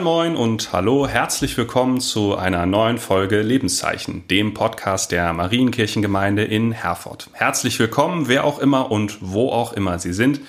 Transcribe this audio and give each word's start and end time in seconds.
Moin 0.00 0.32
moin 0.32 0.36
und 0.36 0.72
hallo, 0.72 1.06
herzlich 1.06 1.58
willkommen 1.58 2.00
zu 2.00 2.34
einer 2.34 2.64
neuen 2.64 2.96
Folge 2.96 3.42
Lebenszeichen, 3.42 4.26
dem 4.28 4.54
Podcast 4.54 5.12
der 5.12 5.34
Marienkirchengemeinde 5.34 6.42
in 6.42 6.72
Herford. 6.72 7.28
Herzlich 7.32 7.78
willkommen, 7.78 8.26
wer 8.26 8.44
auch 8.44 8.60
immer 8.60 8.90
und 8.90 9.18
wo 9.20 9.50
auch 9.50 9.74
immer 9.74 9.98
Sie 9.98 10.14
sind. 10.14 10.40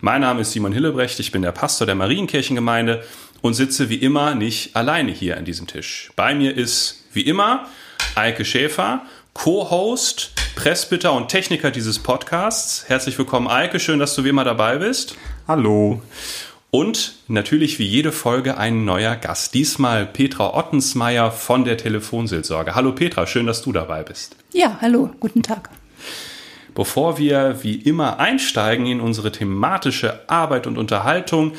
Mein 0.00 0.20
Name 0.20 0.42
ist 0.42 0.52
Simon 0.52 0.72
Hillebrecht, 0.72 1.18
ich 1.20 1.32
bin 1.32 1.40
der 1.40 1.52
Pastor 1.52 1.86
der 1.86 1.94
Marienkirchengemeinde 1.94 3.02
und 3.40 3.54
sitze 3.54 3.88
wie 3.88 3.96
immer 3.96 4.34
nicht 4.34 4.76
alleine 4.76 5.10
hier 5.10 5.38
an 5.38 5.46
diesem 5.46 5.66
Tisch. 5.66 6.10
Bei 6.14 6.34
mir 6.34 6.54
ist 6.54 7.06
wie 7.14 7.22
immer 7.22 7.66
Eike 8.14 8.44
Schäfer, 8.44 9.06
Co-Host, 9.32 10.32
Presbyter 10.54 11.14
und 11.14 11.28
Techniker 11.28 11.70
dieses 11.70 11.98
Podcasts. 11.98 12.84
Herzlich 12.88 13.16
willkommen, 13.16 13.48
Eike. 13.48 13.80
Schön, 13.80 14.00
dass 14.00 14.14
du 14.14 14.24
wie 14.24 14.28
immer 14.28 14.44
dabei 14.44 14.76
bist. 14.76 15.16
Hallo. 15.46 16.02
Und 16.70 17.14
natürlich 17.28 17.78
wie 17.78 17.86
jede 17.86 18.12
Folge 18.12 18.58
ein 18.58 18.84
neuer 18.84 19.16
Gast. 19.16 19.54
Diesmal 19.54 20.04
Petra 20.04 20.54
Ottensmeier 20.54 21.30
von 21.30 21.64
der 21.64 21.78
Telefonseelsorge. 21.78 22.74
Hallo 22.74 22.92
Petra, 22.92 23.26
schön, 23.26 23.46
dass 23.46 23.62
du 23.62 23.72
dabei 23.72 24.02
bist. 24.02 24.36
Ja, 24.52 24.76
hallo, 24.82 25.10
guten 25.18 25.42
Tag. 25.42 25.70
Bevor 26.74 27.16
wir 27.16 27.62
wie 27.62 27.76
immer 27.76 28.18
einsteigen 28.18 28.84
in 28.84 29.00
unsere 29.00 29.32
thematische 29.32 30.28
Arbeit 30.28 30.66
und 30.66 30.76
Unterhaltung, 30.76 31.52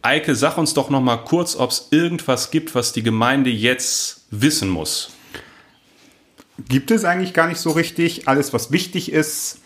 Eike, 0.00 0.34
sag 0.34 0.56
uns 0.56 0.72
doch 0.72 0.88
noch 0.88 1.02
mal 1.02 1.18
kurz, 1.18 1.56
ob 1.56 1.70
es 1.70 1.88
irgendwas 1.90 2.50
gibt, 2.50 2.74
was 2.74 2.94
die 2.94 3.02
Gemeinde 3.02 3.50
jetzt 3.50 4.24
wissen 4.30 4.70
muss. 4.70 5.10
Gibt 6.68 6.90
es 6.90 7.04
eigentlich 7.04 7.34
gar 7.34 7.48
nicht 7.48 7.60
so 7.60 7.70
richtig. 7.70 8.28
Alles, 8.28 8.54
was 8.54 8.72
wichtig 8.72 9.12
ist, 9.12 9.58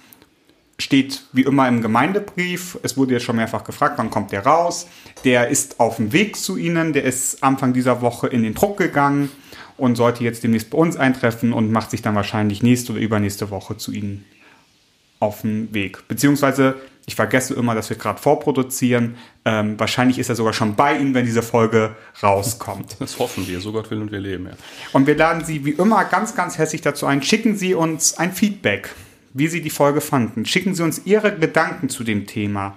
steht 0.81 1.23
wie 1.33 1.43
immer 1.43 1.67
im 1.69 1.83
Gemeindebrief. 1.83 2.79
Es 2.83 2.97
wurde 2.97 3.15
jetzt 3.15 3.25
schon 3.25 3.37
mehrfach 3.37 3.65
gefragt, 3.65 3.95
wann 3.99 4.11
kommt 4.11 4.33
der 4.33 4.47
raus. 4.47 4.87
Der 5.25 5.49
ist 5.49 5.81
auf 5.81 5.97
dem 5.97 6.13
Weg 6.13 6.37
zu 6.37 6.57
Ihnen. 6.57 6.93
Der 6.93 7.03
ist 7.03 7.43
Anfang 7.43 7.73
dieser 7.73 8.01
Woche 8.01 8.29
in 8.29 8.43
den 8.43 8.55
Druck 8.55 8.79
gegangen 8.79 9.31
und 9.77 9.97
sollte 9.97 10.23
jetzt 10.23 10.45
demnächst 10.45 10.71
bei 10.71 10.79
uns 10.79 10.97
eintreffen 10.97 11.53
und 11.53 11.73
macht 11.73 11.91
sich 11.91 12.03
dann 12.03 12.15
wahrscheinlich 12.15 12.63
nächste 12.63 12.93
oder 12.93 13.01
übernächste 13.01 13.51
Woche 13.51 13.77
zu 13.77 13.91
Ihnen 13.91 14.25
auf 15.21 15.41
den 15.43 15.75
Weg. 15.75 16.07
Beziehungsweise, 16.07 16.77
ich 17.07 17.17
vergesse 17.17 17.55
immer, 17.55 17.75
dass 17.75 17.91
wir 17.91 17.97
gerade 17.97 18.21
vorproduzieren. 18.21 19.17
Ähm, 19.45 19.81
wahrscheinlich 19.81 20.21
ist 20.21 20.29
er 20.29 20.37
sogar 20.37 20.53
schon 20.53 20.77
bei 20.77 20.97
Ihnen, 20.97 21.13
wenn 21.13 21.25
diese 21.25 21.43
Folge 21.43 21.97
rauskommt. 22.23 22.97
Das 23.01 23.19
hoffen 23.19 23.49
wir, 23.49 23.61
so 23.61 23.73
Gott 23.73 23.91
will 23.91 24.01
und 24.01 24.13
wir 24.13 24.21
leben, 24.21 24.47
ja. 24.47 24.53
Und 24.93 25.09
wir 25.09 25.17
laden 25.17 25.45
Sie 25.45 25.65
wie 25.65 25.71
immer 25.71 26.05
ganz, 26.05 26.37
ganz 26.37 26.57
herzlich 26.57 26.83
dazu 26.83 27.07
ein. 27.07 27.21
Schicken 27.23 27.57
Sie 27.57 27.75
uns 27.75 28.17
ein 28.17 28.33
Feedback 28.33 28.91
wie 29.39 29.49
Sie 29.49 29.63
die 29.63 29.71
Folge 29.71 30.01
fanden. 30.01 30.45
Schicken 30.45 30.75
Sie 30.75 30.83
uns 30.83 31.03
Ihre 31.05 31.37
Gedanken 31.37 31.89
zu 31.89 32.03
dem 32.05 32.27
Thema. 32.27 32.77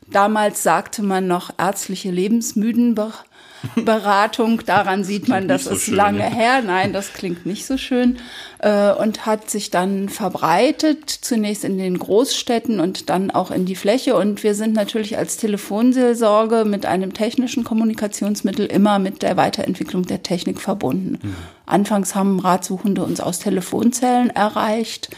Damals 0.08 0.64
sagte 0.64 1.04
man 1.04 1.28
noch 1.28 1.52
ärztliche 1.58 2.10
Lebensmüdenberatung. 2.10 3.29
Beratung. 3.76 4.62
Daran 4.66 5.04
sieht 5.04 5.28
man, 5.28 5.48
das 5.48 5.66
so 5.66 5.72
ist 5.72 5.84
schön, 5.84 5.96
lange 5.96 6.20
ja. 6.20 6.30
her. 6.30 6.62
Nein, 6.62 6.94
das 6.94 7.14
klingt 7.14 7.46
nicht 7.46 7.66
so 7.66 7.78
schön. 7.78 8.18
Äh, 8.60 8.92
und 8.94 9.26
hat 9.26 9.50
sich 9.50 9.72
dann 9.72 10.10
verbreitet, 10.10 11.10
zunächst 11.10 11.64
in 11.64 11.78
den 11.78 11.98
Großstädten 11.98 12.80
und 12.80 13.10
dann 13.10 13.32
auch 13.32 13.52
in 13.52 13.66
die 13.66 13.76
Fläche. 13.76 14.16
Und 14.16 14.44
wir 14.44 14.56
sind 14.56 14.74
natürlich 14.74 15.18
als 15.18 15.38
Telefonseelsorge 15.38 16.66
mit 16.66 16.86
einem 16.86 17.14
technischen 17.14 17.64
Kommunikationsmittel 17.64 18.66
immer 18.66 19.00
mit 19.00 19.22
der 19.22 19.38
Weiterentwicklung 19.38 20.06
der 20.06 20.24
Technik 20.24 20.62
verbunden. 20.62 21.20
Mhm. 21.22 21.36
Anfangs 21.66 22.16
haben 22.16 22.40
Ratsuchende 22.40 23.04
uns 23.04 23.22
aus 23.22 23.40
Telefonzellen 23.40 24.30
erreicht. 24.30 25.10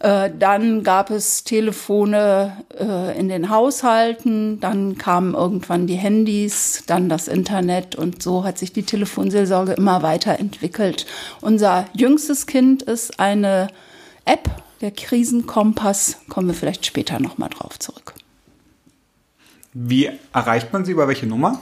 Äh, 0.00 0.30
dann 0.36 0.82
gab 0.82 1.10
es 1.10 1.44
Telefone 1.44 2.56
äh, 2.78 3.18
in 3.18 3.28
den 3.28 3.50
Haushalten, 3.50 4.58
dann 4.58 4.96
kamen 4.96 5.34
irgendwann 5.34 5.86
die 5.86 5.96
Handys, 5.96 6.84
dann 6.86 7.10
das 7.10 7.28
Internet 7.28 7.96
und 7.96 8.22
so 8.22 8.44
hat 8.44 8.56
sich 8.56 8.72
die 8.72 8.82
Telefonseelsorge 8.82 9.72
immer 9.72 10.02
weiterentwickelt. 10.02 11.04
Unser 11.42 11.84
jüngstes 11.92 12.46
Kind 12.46 12.82
ist 12.82 13.20
eine 13.20 13.68
App, 14.24 14.48
der 14.80 14.90
Krisenkompass, 14.90 16.16
kommen 16.30 16.48
wir 16.48 16.54
vielleicht 16.54 16.86
später 16.86 17.20
nochmal 17.20 17.50
drauf 17.50 17.78
zurück. 17.78 18.14
Wie 19.74 20.10
erreicht 20.32 20.72
man 20.72 20.86
sie? 20.86 20.92
Über 20.92 21.08
welche 21.08 21.26
Nummer? 21.26 21.60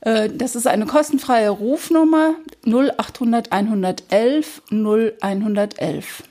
Äh, 0.00 0.30
das 0.30 0.56
ist 0.56 0.66
eine 0.66 0.86
kostenfreie 0.86 1.50
Rufnummer 1.50 2.32
0800 2.64 3.52
111 3.52 4.62
0111. 4.70 6.22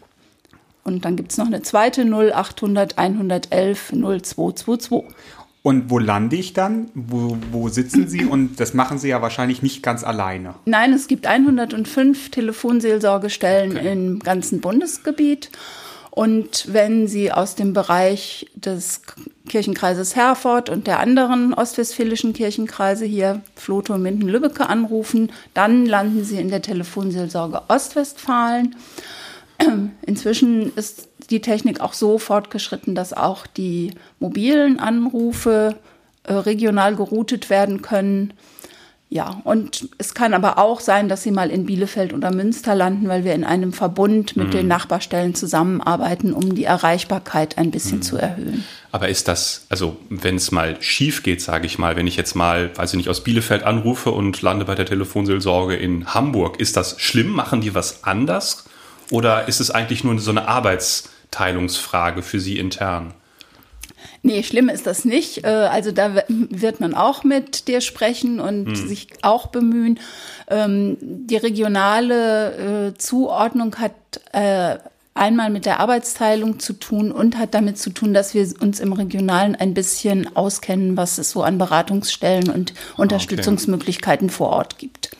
Und 0.86 1.04
dann 1.04 1.16
gibt 1.16 1.32
es 1.32 1.38
noch 1.38 1.48
eine 1.48 1.64
zweite 1.64 2.04
0800 2.04 2.98
111 2.98 3.92
0222. 3.92 5.04
Und 5.64 5.90
wo 5.90 5.98
lande 5.98 6.36
ich 6.36 6.54
dann? 6.54 6.92
Wo, 6.94 7.38
wo 7.52 7.70
sitzen 7.70 8.08
Sie? 8.08 8.24
Und 8.24 8.60
das 8.60 8.76
machen 8.76 9.00
Sie 9.00 9.10
ja 9.10 9.20
wahrscheinlich 9.24 9.64
nicht 9.64 9.82
ganz 9.82 10.04
alleine. 10.04 10.54
Nein, 10.66 10.94
es 10.94 11.08
gibt 11.08 11.26
105 11.26 12.30
Telefonseelsorgestellen 12.30 13.78
okay. 13.78 13.92
im 13.92 14.20
ganzen 14.20 14.62
Bundesgebiet. 14.62 15.50
Und 16.12 16.72
wenn 16.72 17.08
Sie 17.08 17.32
aus 17.32 17.56
dem 17.56 17.74
Bereich 17.74 18.46
des 18.54 19.02
Kirchenkreises 19.50 20.16
Herford 20.16 20.70
und 20.70 20.86
der 20.86 21.00
anderen 21.00 21.56
ostwestfälischen 21.56 22.34
Kirchenkreise 22.34 23.06
hier 23.06 23.42
Floto, 23.56 23.98
Minden, 23.98 24.30
Lübbecke 24.30 24.70
anrufen, 24.70 25.32
dann 25.56 25.88
landen 25.88 26.24
Sie 26.24 26.40
in 26.40 26.50
der 26.50 26.62
Telefonseelsorge 26.62 27.64
Ostwestfalen. 27.70 28.76
Inzwischen 30.06 30.76
ist 30.76 31.10
die 31.30 31.42
Technik 31.42 31.82
auch 31.82 31.94
so 31.94 32.18
fortgeschritten, 32.20 32.96
dass 32.96 33.14
auch 33.14 33.48
die 33.48 33.92
mobilen 34.20 34.80
Anrufe 34.80 35.76
äh, 36.24 36.34
regional 36.34 36.96
geroutet 36.96 37.50
werden 37.50 37.82
können. 37.82 38.34
Ja, 39.08 39.40
und 39.44 39.88
es 40.00 40.16
kann 40.16 40.34
aber 40.34 40.58
auch 40.58 40.80
sein, 40.80 41.08
dass 41.08 41.22
sie 41.22 41.32
mal 41.32 41.52
in 41.52 41.68
Bielefeld 41.68 42.12
oder 42.12 42.34
Münster 42.34 42.74
landen, 42.74 43.08
weil 43.08 43.24
wir 43.24 43.36
in 43.36 43.44
einem 43.44 43.72
Verbund 43.72 44.36
mit 44.36 44.48
mhm. 44.48 44.52
den 44.52 44.68
Nachbarstellen 44.68 45.36
zusammenarbeiten, 45.36 46.34
um 46.34 46.56
die 46.56 46.64
Erreichbarkeit 46.64 47.58
ein 47.60 47.70
bisschen 47.70 48.00
mhm. 48.00 48.02
zu 48.02 48.18
erhöhen. 48.18 48.66
Aber 48.92 49.08
ist 49.08 49.28
das, 49.28 49.68
also 49.70 49.98
wenn 50.10 50.36
es 50.36 50.52
mal 50.52 50.82
schief 50.82 51.22
geht, 51.22 51.42
sage 51.42 51.68
ich 51.68 51.78
mal, 51.78 51.96
wenn 51.96 52.08
ich 52.08 52.18
jetzt 52.18 52.36
mal, 52.36 52.76
weiß 52.76 52.94
ich 52.94 52.98
nicht, 52.98 53.10
aus 53.10 53.24
Bielefeld 53.24 53.64
anrufe 53.64 54.10
und 54.10 54.42
lande 54.42 54.66
bei 54.66 54.76
der 54.76 54.88
Telefonseelsorge 54.88 55.76
in 55.76 56.14
Hamburg, 56.14 56.60
ist 56.60 56.76
das 56.76 57.00
schlimm? 57.00 57.30
Machen 57.30 57.62
die 57.62 57.76
was 57.76 58.04
anders? 58.04 58.65
Oder 59.12 59.48
ist 59.48 59.60
es 59.60 59.72
eigentlich 59.72 60.04
nur 60.04 60.20
so 60.20 60.32
eine 60.32 60.48
Arbeitsteilungsfrage 60.48 62.22
für 62.22 62.40
Sie 62.40 62.58
intern? 62.58 63.14
Nee, 64.24 64.42
schlimm 64.42 64.70
ist 64.70 64.88
das 64.88 65.06
nicht. 65.06 65.44
Äh, 65.44 65.48
also 65.48 65.92
da 65.92 66.24
wird 66.28 66.80
man 66.80 66.96
auch 66.96 67.24
mit 67.24 67.68
dir 67.68 67.80
sprechen 67.80 68.40
und 68.40 68.66
hm. 68.66 68.88
sich 68.88 69.10
auch 69.22 69.48
bemühen. 69.48 70.00
Ähm, 70.50 70.98
die 71.00 71.38
regionale 71.38 72.88
äh, 72.88 72.98
Zuordnung 72.98 73.76
hat 73.76 73.94
äh, 74.34 74.80
einmal 75.14 75.50
mit 75.50 75.66
der 75.66 75.80
Arbeitsteilung 75.80 76.60
zu 76.60 76.74
tun 76.74 77.12
und 77.12 77.38
hat 77.38 77.54
damit 77.54 77.78
zu 77.78 77.92
tun, 77.92 78.14
dass 78.14 78.34
wir 78.34 78.48
uns 78.60 78.80
im 78.80 78.94
Regionalen 78.94 79.56
ein 79.56 79.74
bisschen 79.74 80.36
auskennen, 80.36 80.98
was 80.98 81.20
es 81.20 81.30
so 81.30 81.44
an 81.44 81.58
Beratungsstellen 81.58 82.50
und 82.50 82.74
Unterstützungsmöglichkeiten 82.98 84.28
okay. 84.28 84.36
vor 84.36 84.50
Ort 84.50 84.78
gibt. 84.78 85.12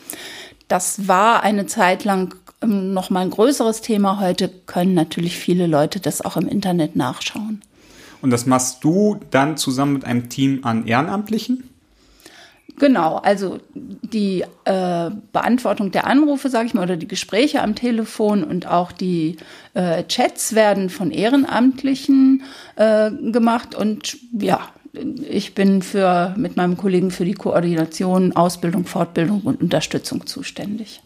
Das 0.68 1.06
war 1.06 1.44
eine 1.44 1.66
Zeit 1.66 2.04
lang 2.04 2.34
noch 2.64 3.10
mal 3.10 3.20
ein 3.20 3.30
größeres 3.30 3.80
Thema. 3.80 4.20
Heute 4.20 4.48
können 4.48 4.94
natürlich 4.94 5.36
viele 5.36 5.66
Leute 5.66 6.00
das 6.00 6.22
auch 6.22 6.36
im 6.36 6.48
Internet 6.48 6.96
nachschauen. 6.96 7.62
Und 8.22 8.30
das 8.30 8.46
machst 8.46 8.82
du 8.82 9.20
dann 9.30 9.56
zusammen 9.56 9.94
mit 9.94 10.04
einem 10.04 10.28
Team 10.28 10.60
an 10.62 10.86
Ehrenamtlichen? 10.86 11.64
Genau, 12.78 13.16
also 13.16 13.58
die 13.74 14.44
äh, 14.64 15.10
Beantwortung 15.32 15.92
der 15.92 16.06
Anrufe, 16.06 16.50
sage 16.50 16.66
ich 16.66 16.74
mal, 16.74 16.82
oder 16.82 16.96
die 16.96 17.08
Gespräche 17.08 17.62
am 17.62 17.74
Telefon 17.74 18.44
und 18.44 18.66
auch 18.66 18.92
die 18.92 19.36
äh, 19.72 20.04
Chats 20.04 20.54
werden 20.54 20.90
von 20.90 21.10
Ehrenamtlichen 21.10 22.42
äh, 22.76 23.10
gemacht 23.10 23.74
und 23.74 24.18
ja, 24.38 24.60
ich 25.28 25.54
bin 25.54 25.80
für 25.80 26.34
mit 26.36 26.56
meinem 26.56 26.76
Kollegen 26.76 27.10
für 27.10 27.24
die 27.24 27.34
Koordination, 27.34 28.34
Ausbildung, 28.34 28.84
Fortbildung 28.84 29.42
und 29.42 29.62
Unterstützung 29.62 30.26
zuständig 30.26 31.00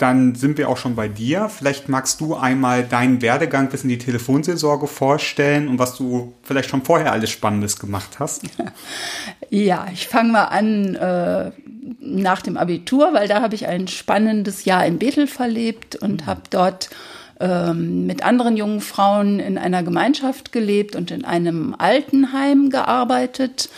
dann 0.00 0.34
sind 0.34 0.56
wir 0.56 0.68
auch 0.70 0.78
schon 0.78 0.94
bei 0.94 1.08
dir. 1.08 1.50
Vielleicht 1.50 1.90
magst 1.90 2.20
du 2.22 2.34
einmal 2.34 2.84
deinen 2.84 3.20
Werdegang 3.20 3.68
bis 3.68 3.82
in 3.82 3.90
die 3.90 3.98
Telefonseelsorge 3.98 4.86
vorstellen 4.86 5.68
und 5.68 5.78
was 5.78 5.94
du 5.94 6.32
vielleicht 6.42 6.70
schon 6.70 6.82
vorher 6.82 7.12
alles 7.12 7.30
Spannendes 7.30 7.78
gemacht 7.78 8.18
hast. 8.18 8.42
Ja, 9.52 9.88
ich 9.92 10.06
fange 10.06 10.30
mal 10.30 10.44
an 10.44 10.94
äh, 10.94 11.50
nach 11.98 12.40
dem 12.40 12.56
Abitur, 12.56 13.12
weil 13.12 13.26
da 13.26 13.42
habe 13.42 13.56
ich 13.56 13.66
ein 13.66 13.88
spannendes 13.88 14.64
Jahr 14.64 14.86
in 14.86 15.00
Bethel 15.00 15.26
verlebt 15.26 15.96
und 15.96 16.26
habe 16.26 16.42
dort 16.50 16.88
ähm, 17.40 18.06
mit 18.06 18.22
anderen 18.22 18.56
jungen 18.56 18.80
Frauen 18.80 19.40
in 19.40 19.58
einer 19.58 19.82
Gemeinschaft 19.82 20.52
gelebt 20.52 20.94
und 20.94 21.10
in 21.10 21.24
einem 21.24 21.74
Altenheim 21.76 22.70
gearbeitet 22.70 23.70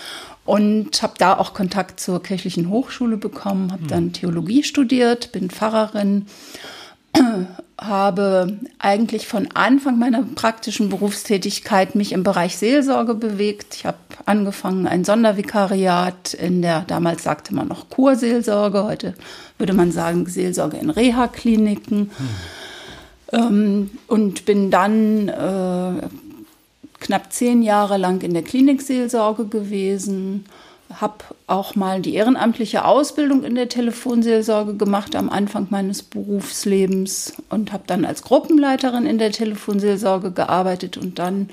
und 0.44 1.02
habe 1.02 1.14
da 1.18 1.36
auch 1.36 1.54
Kontakt 1.54 2.00
zur 2.00 2.22
kirchlichen 2.22 2.68
Hochschule 2.68 3.16
bekommen, 3.16 3.72
habe 3.72 3.86
dann 3.86 4.12
Theologie 4.12 4.64
studiert, 4.64 5.32
bin 5.32 5.50
Pfarrerin, 5.50 6.26
habe 7.80 8.58
eigentlich 8.78 9.26
von 9.26 9.48
Anfang 9.54 9.98
meiner 9.98 10.22
praktischen 10.22 10.88
Berufstätigkeit 10.88 11.94
mich 11.94 12.12
im 12.12 12.22
Bereich 12.22 12.56
Seelsorge 12.56 13.14
bewegt. 13.14 13.74
Ich 13.76 13.86
habe 13.86 13.98
angefangen 14.24 14.86
ein 14.86 15.04
Sondervikariat 15.04 16.34
in 16.34 16.62
der 16.62 16.82
damals 16.82 17.22
sagte 17.22 17.54
man 17.54 17.68
noch 17.68 17.88
Kurseelsorge, 17.88 18.84
heute 18.84 19.14
würde 19.58 19.74
man 19.74 19.92
sagen 19.92 20.26
Seelsorge 20.26 20.76
in 20.76 20.90
Reha-Kliniken. 20.90 22.10
Hm. 22.20 23.90
und 24.08 24.44
bin 24.44 24.70
dann 24.70 25.28
äh, 25.28 26.06
knapp 27.02 27.32
zehn 27.32 27.62
Jahre 27.62 27.99
lang 27.99 28.22
in 28.22 28.32
der 28.32 28.43
Klinikseelsorge 28.43 29.46
gewesen, 29.46 30.46
habe 31.00 31.25
auch 31.46 31.75
mal 31.75 32.00
die 32.00 32.14
ehrenamtliche 32.14 32.84
Ausbildung 32.84 33.44
in 33.44 33.54
der 33.54 33.69
Telefonseelsorge 33.69 34.75
gemacht 34.75 35.16
am 35.16 35.31
Anfang 35.31 35.69
meines 35.70 36.02
Berufslebens 36.02 37.34
und 37.49 37.72
habe 37.72 37.84
dann 37.87 38.04
als 38.04 38.22
Gruppenleiterin 38.22 39.06
in 39.06 39.19
der 39.19 39.32
Telefonseelsorge 39.32 40.32
gearbeitet 40.32 40.96
und 40.96 41.19
dann 41.19 41.49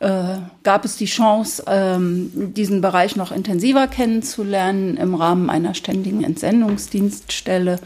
äh, 0.00 0.36
gab 0.62 0.84
es 0.84 0.96
die 0.96 1.06
Chance, 1.06 1.64
ähm, 1.66 2.52
diesen 2.54 2.80
Bereich 2.80 3.16
noch 3.16 3.32
intensiver 3.32 3.86
kennenzulernen 3.86 4.96
im 4.96 5.14
Rahmen 5.14 5.48
einer 5.48 5.74
ständigen 5.74 6.22
Entsendungsdienststelle. 6.22 7.78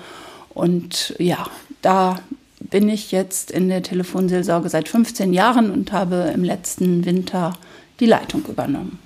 Und 0.52 1.14
ja, 1.18 1.46
da 1.82 2.18
bin 2.60 2.88
ich 2.88 3.10
jetzt 3.10 3.50
in 3.50 3.68
der 3.68 3.82
Telefonseelsorge 3.82 4.68
seit 4.68 4.88
15 4.88 5.32
Jahren 5.32 5.70
und 5.70 5.92
habe 5.92 6.30
im 6.34 6.44
letzten 6.44 7.04
Winter 7.04 7.56
die 7.98 8.06
Leitung 8.06 8.44
übernommen. 8.46 8.98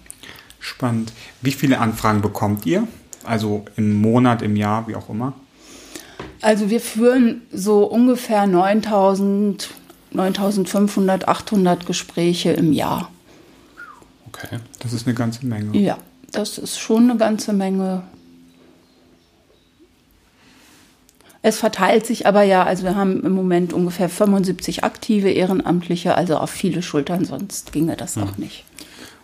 Spannend. 0.58 1.12
Wie 1.40 1.52
viele 1.52 1.78
Anfragen 1.78 2.20
bekommt 2.20 2.66
ihr? 2.66 2.86
Also 3.22 3.64
im 3.76 4.00
Monat, 4.00 4.42
im 4.42 4.56
Jahr, 4.56 4.88
wie 4.88 4.96
auch 4.96 5.08
immer? 5.08 5.34
Also 6.40 6.68
wir 6.68 6.80
führen 6.80 7.42
so 7.52 7.84
ungefähr 7.84 8.46
9000, 8.46 9.70
9500, 10.12 11.28
800 11.28 11.86
Gespräche 11.86 12.52
im 12.52 12.72
Jahr. 12.72 13.10
Okay, 14.28 14.58
das 14.80 14.92
ist 14.92 15.06
eine 15.06 15.14
ganze 15.14 15.46
Menge. 15.46 15.78
Ja, 15.78 15.98
das 16.32 16.58
ist 16.58 16.78
schon 16.78 17.08
eine 17.08 17.18
ganze 17.18 17.52
Menge. 17.52 18.02
Es 21.46 21.58
verteilt 21.58 22.06
sich 22.06 22.26
aber 22.26 22.42
ja, 22.42 22.62
also 22.62 22.84
wir 22.84 22.94
haben 22.94 23.22
im 23.22 23.32
Moment 23.32 23.74
ungefähr 23.74 24.08
75 24.08 24.82
aktive 24.82 25.28
Ehrenamtliche, 25.28 26.14
also 26.14 26.38
auf 26.38 26.48
viele 26.48 26.80
Schultern, 26.80 27.26
sonst 27.26 27.70
ginge 27.70 27.98
das 27.98 28.16
auch 28.16 28.38
nicht. 28.38 28.64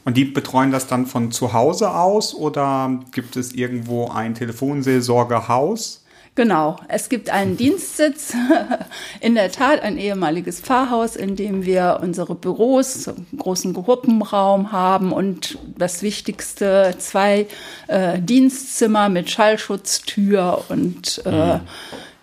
Und 0.05 0.19
die 0.19 0.27
betreuen 0.27 0.71
das 0.71 0.87
dann 0.87 1.07
von 1.07 1.33
zu 1.33 1.55
Hause 1.55 1.95
aus 1.95 2.35
oder 2.35 3.01
gibt 3.13 3.37
es 3.37 3.55
irgendwo 3.55 4.09
ein 4.09 4.35
Telefonseelsorgehaus? 4.35 6.05
Genau, 6.35 6.77
es 6.89 7.09
gibt 7.09 7.31
einen 7.31 7.57
Dienstsitz, 7.57 8.35
in 9.21 9.35
der 9.35 9.51
Tat 9.51 9.81
ein 9.81 9.97
ehemaliges 9.97 10.61
Pfarrhaus, 10.61 11.17
in 11.17 11.37
dem 11.37 11.65
wir 11.65 12.01
unsere 12.03 12.35
Büros, 12.35 13.09
einen 13.09 13.27
großen 13.39 13.73
Gruppenraum 13.73 14.73
haben 14.73 15.13
und 15.13 15.59
das 15.79 16.03
Wichtigste, 16.03 16.95
zwei 16.99 17.47
äh, 17.89 18.21
Dienstzimmer 18.21 19.09
mit 19.09 19.31
Schallschutztür 19.31 20.67
und 20.69 21.23
äh, 21.25 21.55
mhm. 21.55 21.61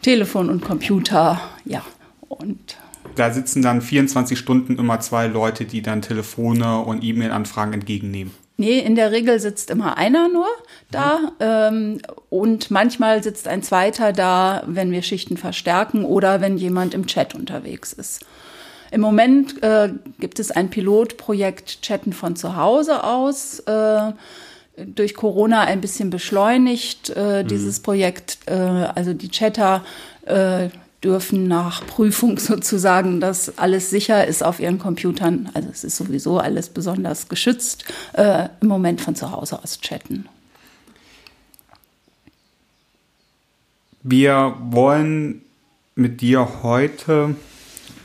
Telefon 0.01 0.50
und 0.50 0.63
Computer, 0.63 1.39
ja. 1.66 1.84
Und 2.27 2.77
da 3.16 3.32
sitzen 3.32 3.62
dann 3.62 3.82
24 3.82 4.38
Stunden 4.38 4.77
immer 4.77 5.00
zwei 5.00 5.27
Leute, 5.27 5.66
die 5.66 5.82
dann 5.82 6.01
Telefone 6.01 6.80
und 6.80 7.04
E-Mail-Anfragen 7.04 7.74
entgegennehmen. 7.74 8.34
Nee, 8.58 8.80
in 8.80 8.96
der 8.96 9.12
Regel 9.12 9.39
sitzt 9.39 9.70
immer 9.70 9.98
einer 9.98 10.30
nur 10.30 10.48
da 10.89 11.20
mhm. 11.20 11.30
ähm, 11.39 12.01
und 12.30 12.72
manchmal 12.72 13.22
sitzt 13.22 13.48
ein 13.48 13.62
zweiter 13.62 14.13
da, 14.13 14.63
wenn 14.66 14.92
wir 14.92 15.04
Schichten 15.04 15.38
verstärken 15.38 16.06
oder 16.06 16.42
wenn 16.42 16.58
jemand 16.58 16.96
im 16.96 17.06
Chat 17.06 17.36
unterwegs 17.36 17.94
ist. 17.94 18.25
Im 18.89 19.01
Moment 19.01 19.62
äh, 19.63 19.89
gibt 20.20 20.39
es 20.39 20.50
ein 20.50 20.70
Pilotprojekt 20.70 21.82
Chatten 21.82 22.13
von 22.13 22.36
zu 22.36 22.56
Hause 22.56 23.04
aus. 23.04 23.60
Äh, 23.60 24.13
durch 24.78 25.16
Corona 25.16 25.62
ein 25.62 25.82
bisschen 25.82 26.10
beschleunigt, 26.10 27.12
äh, 27.16 27.44
mhm. 27.44 27.48
dieses 27.48 27.80
Projekt. 27.80 28.40
Äh, 28.46 28.54
also 28.54 29.14
die 29.14 29.30
Chatter 29.30 29.84
äh, 30.26 30.70
dürfen 31.04 31.48
nach 31.48 31.86
Prüfung 31.86 32.38
sozusagen, 32.40 33.20
dass 33.20 33.58
alles 33.58 33.90
sicher 33.90 34.26
ist 34.26 34.44
auf 34.44 34.60
ihren 34.60 34.80
Computern. 34.80 35.50
Also 35.54 35.70
es 35.72 35.84
ist 35.84 35.98
sowieso 35.98 36.38
alles 36.40 36.70
besonders 36.70 37.28
geschützt, 37.28 37.86
äh, 38.14 38.50
im 38.62 38.68
Moment 38.68 39.02
von 39.02 39.16
zu 39.16 39.32
Hause 39.32 39.62
aus 39.62 39.82
chatten. 39.82 40.30
Wir 44.04 44.56
wollen 44.70 45.42
mit 45.96 46.22
dir 46.22 46.64
heute 46.64 47.36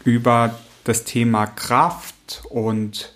über 0.05 0.59
das 0.85 1.05
Thema 1.05 1.47
Kraft 1.47 2.43
und 2.49 3.12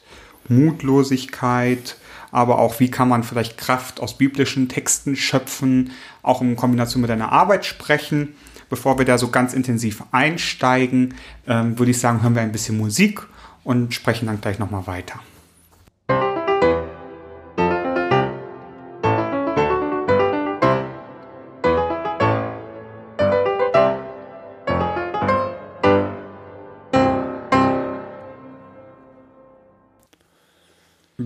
Mutlosigkeit 0.48 1.96
aber 2.36 2.58
auch 2.58 2.80
wie 2.80 2.90
kann 2.90 3.08
man 3.08 3.22
vielleicht 3.22 3.56
Kraft 3.56 3.98
aus 3.98 4.18
biblischen 4.18 4.68
Texten 4.68 5.16
schöpfen, 5.16 5.92
auch 6.22 6.42
in 6.42 6.54
Kombination 6.54 7.00
mit 7.00 7.08
deiner 7.08 7.32
Arbeit 7.32 7.64
sprechen. 7.64 8.34
Bevor 8.68 8.98
wir 8.98 9.06
da 9.06 9.16
so 9.16 9.28
ganz 9.28 9.54
intensiv 9.54 10.04
einsteigen, 10.12 11.14
ähm, 11.46 11.78
würde 11.78 11.92
ich 11.92 11.98
sagen, 11.98 12.22
hören 12.22 12.34
wir 12.34 12.42
ein 12.42 12.52
bisschen 12.52 12.76
Musik 12.76 13.22
und 13.64 13.94
sprechen 13.94 14.26
dann 14.26 14.42
gleich 14.42 14.58
nochmal 14.58 14.86
weiter. 14.86 15.18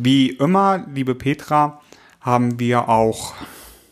Wie 0.02 0.30
immer, 0.30 0.87
liebe 0.95 1.14
Petra, 1.14 1.83
haben 2.23 2.59
wir 2.59 2.88
auch 2.88 3.35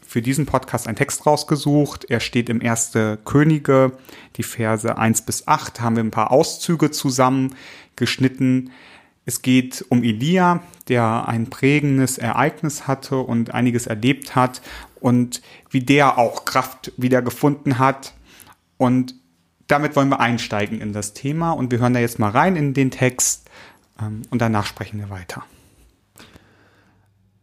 für 0.01 0.23
diesen 0.23 0.47
Podcast 0.47 0.87
einen 0.87 0.97
Text 0.97 1.27
rausgesucht. 1.27 2.07
Er 2.09 2.21
steht 2.21 2.49
im 2.49 2.63
Erste 2.63 3.19
Könige, 3.27 3.93
die 4.37 4.43
Verse 4.43 4.97
1 4.97 5.27
bis 5.27 5.47
8, 5.47 5.83
haben 5.83 5.97
wir 5.97 6.03
ein 6.03 6.11
paar 6.11 6.31
Auszüge 6.31 6.91
zusammengeschnitten. 6.91 8.71
Es 9.27 9.43
geht 9.43 9.85
um 9.91 10.03
Elia, 10.03 10.63
der 10.89 11.29
ein 11.29 11.51
prägendes 11.51 12.17
Ereignis 12.17 12.87
hatte 12.87 13.19
und 13.19 13.53
einiges 13.53 13.87
erlebt 13.87 14.35
hat 14.35 14.63
und 15.01 15.43
wie 15.69 15.81
der 15.81 16.17
auch 16.17 16.47
Kraft 16.47 16.91
wiedergefunden 16.97 17.79
hat. 17.79 18.15
Und 18.79 19.15
damit 19.67 19.95
wollen 19.95 20.09
wir 20.09 20.21
einsteigen 20.21 20.81
in 20.81 20.95
das 20.95 21.13
Thema 21.13 21.51
und 21.51 21.71
wir 21.71 21.81
hören 21.81 21.93
da 21.93 22.01
jetzt 22.01 22.19
mal 22.19 22.31
rein 22.31 22.57
in 22.57 22.73
den 22.73 22.91
Text 22.91 23.45
Ähm, 24.01 24.23
und 24.31 24.41
danach 24.41 24.65
sprechen 24.65 25.01
wir 25.01 25.11
weiter. 25.11 25.45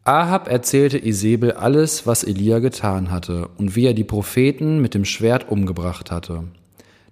Ahab 0.08 0.48
erzählte 0.48 1.04
Isabel 1.04 1.54
alles, 1.54 2.06
was 2.06 2.24
Elia 2.24 2.60
getan 2.60 3.10
hatte 3.10 3.50
und 3.58 3.76
wie 3.76 3.88
er 3.88 3.96
die 3.96 4.04
Propheten 4.04 4.80
mit 4.80 4.94
dem 4.94 5.04
Schwert 5.04 5.50
umgebracht 5.50 6.12
hatte. 6.12 6.44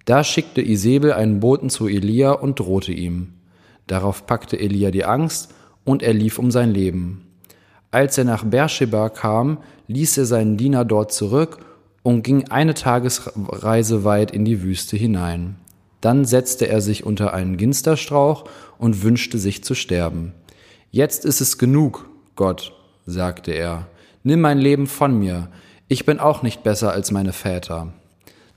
Da 0.04 0.22
schickte 0.22 0.62
Isabel 0.62 1.12
einen 1.12 1.40
Boten 1.40 1.70
zu 1.70 1.88
Elia 1.88 2.30
und 2.30 2.60
drohte 2.60 2.92
ihm. 2.92 3.32
Darauf 3.88 4.26
packte 4.26 4.60
Elia 4.60 4.92
die 4.92 5.04
Angst 5.04 5.52
und 5.82 6.04
er 6.04 6.12
lief 6.12 6.38
um 6.38 6.52
sein 6.52 6.70
Leben. 6.70 7.26
Als 7.90 8.16
er 8.16 8.24
nach 8.24 8.44
Beersheba 8.44 9.08
kam, 9.08 9.58
ließ 9.88 10.18
er 10.18 10.26
seinen 10.26 10.56
Diener 10.56 10.84
dort 10.84 11.12
zurück 11.12 11.58
und 12.04 12.22
ging 12.22 12.48
eine 12.50 12.74
Tagesreise 12.74 14.04
weit 14.04 14.30
in 14.30 14.44
die 14.44 14.62
Wüste 14.62 14.96
hinein. 14.96 15.56
Dann 16.00 16.24
setzte 16.24 16.68
er 16.68 16.80
sich 16.80 17.04
unter 17.04 17.34
einen 17.34 17.56
Ginsterstrauch 17.56 18.44
und 18.78 19.02
wünschte 19.02 19.38
sich 19.38 19.64
zu 19.64 19.74
sterben. 19.74 20.32
Jetzt 20.92 21.24
ist 21.24 21.40
es 21.40 21.58
genug, 21.58 22.08
Gott, 22.36 22.72
sagte 23.06 23.52
er, 23.52 23.86
nimm 24.22 24.40
mein 24.40 24.58
Leben 24.58 24.86
von 24.86 25.18
mir, 25.18 25.48
ich 25.88 26.06
bin 26.06 26.18
auch 26.18 26.42
nicht 26.42 26.62
besser 26.62 26.92
als 26.92 27.10
meine 27.10 27.32
Väter. 27.32 27.92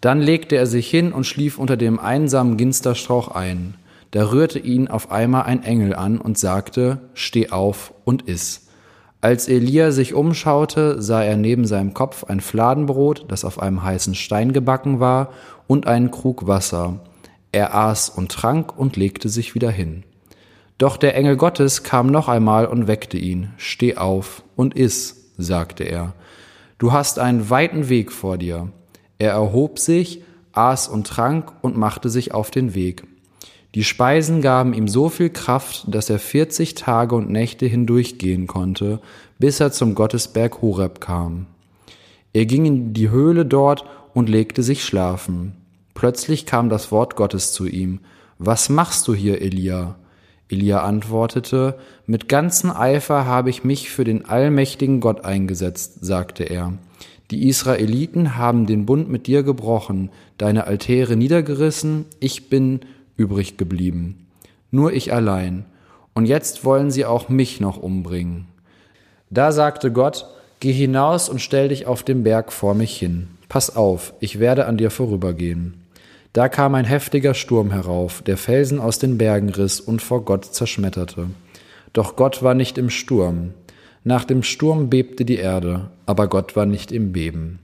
Dann 0.02 0.22
legte 0.22 0.56
er 0.56 0.68
sich 0.68 0.90
hin 0.90 1.12
und 1.12 1.26
schlief 1.26 1.58
unter 1.58 1.76
dem 1.76 2.00
einsamen 2.00 2.58
Ginsterstrauch 2.58 3.30
ein. 3.30 3.76
Da 4.12 4.32
rührte 4.32 4.60
ihn 4.60 4.88
auf 4.88 5.12
einmal 5.12 5.44
ein 5.44 5.64
Engel 5.64 5.94
an 5.94 6.20
und 6.20 6.38
sagte, 6.38 7.00
Steh 7.14 7.50
auf 7.50 7.94
und 8.06 8.24
iss. 8.24 8.68
Als 9.20 9.48
Elia 9.48 9.92
sich 9.92 10.14
umschaute, 10.14 11.02
sah 11.02 11.24
er 11.24 11.38
neben 11.38 11.66
seinem 11.66 11.94
Kopf 11.94 12.24
ein 12.24 12.40
Fladenbrot, 12.40 13.26
das 13.28 13.44
auf 13.44 13.60
einem 13.60 13.84
heißen 13.84 14.16
Stein 14.16 14.54
gebacken 14.54 15.00
war, 15.00 15.32
und 15.66 15.88
einen 15.88 16.12
Krug 16.12 16.48
Wasser. 16.48 17.00
Er 17.52 17.76
aß 17.76 18.10
und 18.10 18.32
trank 18.32 18.78
und 18.78 18.96
legte 18.96 19.28
sich 19.30 19.56
wieder 19.56 19.72
hin. 19.72 20.04
Doch 20.78 20.98
der 20.98 21.16
Engel 21.16 21.38
Gottes 21.38 21.84
kam 21.84 22.08
noch 22.08 22.28
einmal 22.28 22.68
und 22.68 22.88
weckte 22.88 23.18
ihn. 23.18 23.52
Steh 23.58 23.96
auf 23.98 24.44
und 24.56 24.76
iss, 24.76 25.32
sagte 25.38 25.84
er. 25.84 26.14
Du 26.78 26.92
hast 26.92 27.18
einen 27.18 27.50
weiten 27.50 27.90
Weg 27.90 28.12
vor 28.12 28.38
dir. 28.38 28.70
Er 29.18 29.32
erhob 29.32 29.80
sich, 29.80 30.22
aß 30.54 30.88
und 30.88 31.08
trank 31.08 31.52
und 31.62 31.78
machte 31.78 32.10
sich 32.10 32.34
auf 32.34 32.52
den 32.52 32.76
Weg. 32.76 33.04
Die 33.74 33.84
Speisen 33.84 34.42
gaben 34.42 34.74
ihm 34.74 34.88
so 34.88 35.10
viel 35.10 35.30
Kraft, 35.30 35.86
dass 35.88 36.10
er 36.10 36.20
vierzig 36.20 36.76
Tage 36.76 37.16
und 37.16 37.30
Nächte 37.30 37.66
hindurchgehen 37.66 38.48
konnte, 38.48 39.00
bis 39.40 39.60
er 39.60 39.72
zum 39.72 39.94
Gottesberg 39.96 40.62
Horeb 40.62 41.02
kam. 41.02 41.48
Er 42.34 42.46
ging 42.46 42.66
in 42.66 42.94
die 42.94 43.10
Höhle 43.10 43.46
dort 43.46 43.86
und 44.14 44.30
legte 44.30 44.64
sich 44.64 44.84
schlafen. 44.84 45.54
Plötzlich 45.96 46.46
kam 46.46 46.70
das 46.70 46.92
Wort 46.92 47.16
Gottes 47.16 47.52
zu 47.52 47.66
ihm. 47.66 48.00
Was 48.38 48.70
machst 48.70 49.08
du 49.08 49.16
hier, 49.16 49.42
Elia? 49.42 49.96
Elia 50.50 50.82
antwortete, 50.84 51.78
Mit 52.06 52.30
ganzem 52.30 52.72
Eifer 52.72 53.26
habe 53.26 53.50
ich 53.50 53.64
mich 53.64 53.90
für 53.90 54.04
den 54.04 54.26
allmächtigen 54.26 55.00
Gott 55.00 55.26
eingesetzt, 55.26 56.06
sagte 56.06 56.44
er. 56.44 56.74
Die 57.32 57.48
Israeliten 57.50 58.38
haben 58.38 58.66
den 58.66 58.86
Bund 58.86 59.10
mit 59.10 59.28
dir 59.28 59.44
gebrochen, 59.44 60.10
deine 60.38 60.66
Altäre 60.66 61.18
niedergerissen, 61.18 62.06
ich 62.20 62.50
bin 62.50 62.82
übrig 63.18 63.58
geblieben. 63.58 64.28
Nur 64.72 64.94
ich 64.94 65.14
allein. 65.14 65.66
Und 66.14 66.26
jetzt 66.26 66.64
wollen 66.64 66.90
sie 66.90 67.06
auch 67.06 67.30
mich 67.30 67.60
noch 67.60 67.78
umbringen. 67.78 68.46
Da 69.30 69.52
sagte 69.52 69.92
Gott, 69.92 70.26
Geh 70.60 70.72
hinaus 70.72 71.30
und 71.30 71.40
stell 71.40 71.70
dich 71.70 71.86
auf 71.86 72.02
dem 72.02 72.24
Berg 72.24 72.52
vor 72.52 72.74
mich 72.74 72.98
hin. 72.98 73.28
Pass 73.48 73.76
auf, 73.76 74.14
ich 74.20 74.40
werde 74.40 74.66
an 74.66 74.78
dir 74.78 74.90
vorübergehen. 74.90 75.76
Da 76.38 76.50
kam 76.50 76.76
ein 76.76 76.86
heftiger 76.86 77.34
Sturm 77.34 77.72
herauf, 77.72 78.22
der 78.22 78.38
Felsen 78.38 78.80
aus 78.80 79.00
den 79.00 79.18
Bergen 79.18 79.50
riss 79.50 79.80
und 79.80 80.04
vor 80.04 80.24
Gott 80.24 80.46
zerschmetterte. 80.46 81.32
Doch 81.94 82.16
Gott 82.16 82.44
war 82.44 82.54
nicht 82.54 82.78
im 82.78 82.92
Sturm. 82.92 83.56
Nach 84.04 84.24
dem 84.24 84.44
Sturm 84.44 84.88
bebte 84.92 85.26
die 85.26 85.38
Erde, 85.38 85.90
aber 86.06 86.28
Gott 86.28 86.56
war 86.56 86.68
nicht 86.68 86.92
im 86.92 87.12
Beben. 87.12 87.58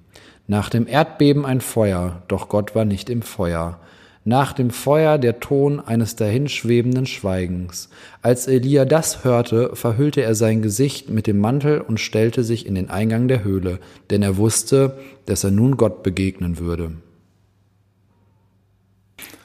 Nach 0.48 0.70
dem 0.70 0.88
Erdbeben 0.88 1.46
ein 1.46 1.62
Feuer, 1.62 2.24
doch 2.28 2.50
Gott 2.50 2.74
war 2.74 2.84
nicht 2.84 3.12
im 3.12 3.22
Feuer. 3.22 3.78
Nach 4.26 4.54
dem 4.54 4.72
Feuer 4.72 5.20
der 5.20 5.40
Ton 5.40 5.80
eines 5.80 6.16
dahinschwebenden 6.16 7.06
Schweigens. 7.06 7.90
Als 8.24 8.48
Elia 8.48 8.86
das 8.86 9.24
hörte, 9.24 9.76
verhüllte 9.76 10.24
er 10.24 10.34
sein 10.34 10.64
Gesicht 10.64 11.12
mit 11.12 11.28
dem 11.28 11.38
Mantel 11.38 11.80
und 11.80 12.00
stellte 12.00 12.44
sich 12.44 12.66
in 12.66 12.74
den 12.74 12.90
Eingang 12.90 13.28
der 13.28 13.44
Höhle, 13.44 13.78
denn 14.10 14.24
er 14.24 14.38
wusste, 14.38 14.98
dass 15.28 15.44
er 15.44 15.52
nun 15.52 15.78
Gott 15.78 16.02
begegnen 16.02 16.58
würde. 16.58 16.94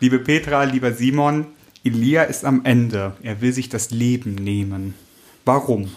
Liebe 0.01 0.21
Petra, 0.21 0.63
lieber 0.63 0.93
Simon, 0.93 1.47
Elia 1.83 2.23
ist 2.23 2.45
am 2.45 2.65
Ende. 2.65 3.15
Er 3.21 3.41
will 3.41 3.53
sich 3.53 3.69
das 3.69 3.91
Leben 3.91 4.37
nehmen. 4.37 4.95
Warum? 5.45 5.91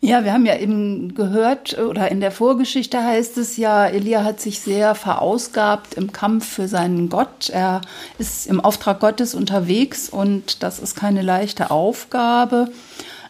Ja, 0.00 0.24
wir 0.24 0.32
haben 0.32 0.46
ja 0.46 0.56
eben 0.56 1.14
gehört, 1.14 1.76
oder 1.76 2.10
in 2.10 2.20
der 2.20 2.30
Vorgeschichte 2.30 3.02
heißt 3.02 3.36
es 3.36 3.58
ja, 3.58 3.86
Elia 3.86 4.24
hat 4.24 4.40
sich 4.40 4.60
sehr 4.60 4.94
verausgabt 4.94 5.94
im 5.94 6.10
Kampf 6.10 6.48
für 6.48 6.66
seinen 6.66 7.10
Gott. 7.10 7.50
Er 7.50 7.82
ist 8.18 8.46
im 8.46 8.60
Auftrag 8.60 9.00
Gottes 9.00 9.34
unterwegs 9.34 10.08
und 10.08 10.62
das 10.62 10.78
ist 10.78 10.96
keine 10.96 11.20
leichte 11.20 11.70
Aufgabe. 11.70 12.70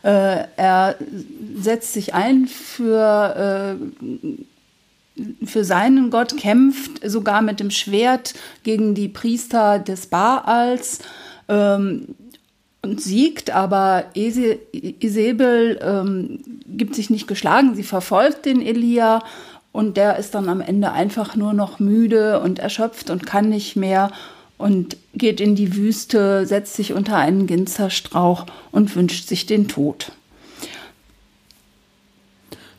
Äh, 0.04 0.44
er 0.56 0.94
setzt 1.56 1.94
sich 1.94 2.14
ein 2.14 2.46
für 2.46 3.76
äh, 3.76 4.28
für 5.44 5.64
seinen 5.64 6.10
Gott 6.10 6.36
kämpft, 6.36 7.00
sogar 7.04 7.42
mit 7.42 7.60
dem 7.60 7.70
Schwert 7.70 8.34
gegen 8.62 8.94
die 8.94 9.08
Priester 9.08 9.78
des 9.78 10.06
Baals 10.06 11.00
ähm, 11.48 12.14
und 12.82 13.00
siegt, 13.00 13.50
aber 13.50 14.06
Isabel 14.14 15.78
ähm, 15.82 16.40
gibt 16.66 16.94
sich 16.94 17.10
nicht 17.10 17.26
geschlagen, 17.26 17.74
sie 17.74 17.82
verfolgt 17.82 18.46
den 18.46 18.62
Elia 18.62 19.22
und 19.72 19.96
der 19.96 20.16
ist 20.16 20.34
dann 20.34 20.48
am 20.48 20.60
Ende 20.60 20.92
einfach 20.92 21.36
nur 21.36 21.52
noch 21.52 21.78
müde 21.78 22.40
und 22.40 22.58
erschöpft 22.58 23.10
und 23.10 23.26
kann 23.26 23.48
nicht 23.48 23.76
mehr 23.76 24.10
und 24.56 24.96
geht 25.14 25.40
in 25.40 25.54
die 25.54 25.76
Wüste, 25.76 26.46
setzt 26.46 26.74
sich 26.74 26.92
unter 26.92 27.16
einen 27.16 27.46
Ginzerstrauch 27.46 28.46
und 28.72 28.94
wünscht 28.96 29.28
sich 29.28 29.46
den 29.46 29.68
Tod. 29.68 30.12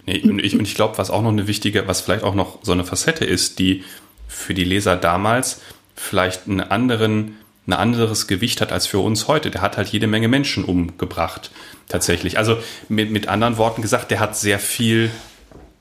Nee, 0.10 0.22
und 0.24 0.40
ich, 0.44 0.56
und 0.56 0.66
ich 0.66 0.74
glaube, 0.74 0.98
was 0.98 1.12
auch 1.12 1.22
noch 1.22 1.30
eine 1.30 1.46
wichtige, 1.46 1.88
was 1.88 2.02
vielleicht 2.02 2.24
auch 2.24 2.34
noch 2.34 2.58
so 2.64 2.72
eine 2.72 2.84
Facette 2.84 3.26
ist, 3.26 3.60
die 3.60 3.84
für 4.28 4.56
die 4.56 4.64
Leser 4.64 4.96
damals 4.96 5.62
vielleicht 5.96 6.48
einen 6.48 6.62
anderen, 6.62 7.38
ein 7.68 7.74
anderes 7.74 8.26
Gewicht 8.26 8.60
hat 8.60 8.72
als 8.72 8.88
für 8.88 8.98
uns 8.98 9.28
heute. 9.28 9.52
Der 9.52 9.62
hat 9.62 9.78
halt 9.78 9.90
jede 9.90 10.08
Menge 10.08 10.28
Menschen 10.28 10.64
umgebracht, 10.64 11.52
tatsächlich. 11.90 12.40
Also 12.40 12.58
mit, 12.88 13.12
mit 13.12 13.28
anderen 13.28 13.58
Worten 13.58 13.84
gesagt, 13.84 14.10
der 14.10 14.20
hat 14.20 14.36
sehr 14.36 14.58
viel, 14.58 15.12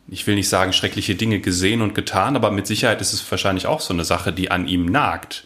ich 0.09 0.27
will 0.27 0.35
nicht 0.35 0.51
sagen 0.51 0.75
schreckliche 0.75 1.15
Dinge 1.15 1.41
gesehen 1.41 1.81
und 1.81 1.95
getan, 1.95 2.37
aber 2.37 2.51
mit 2.51 2.67
Sicherheit 2.67 3.01
ist 3.01 3.15
es 3.15 3.31
wahrscheinlich 3.31 3.67
auch 3.67 3.81
so 3.81 3.95
eine 3.95 4.05
Sache, 4.05 4.31
die 4.31 4.51
an 4.51 4.69
ihm 4.69 4.85
nagt. 4.85 5.45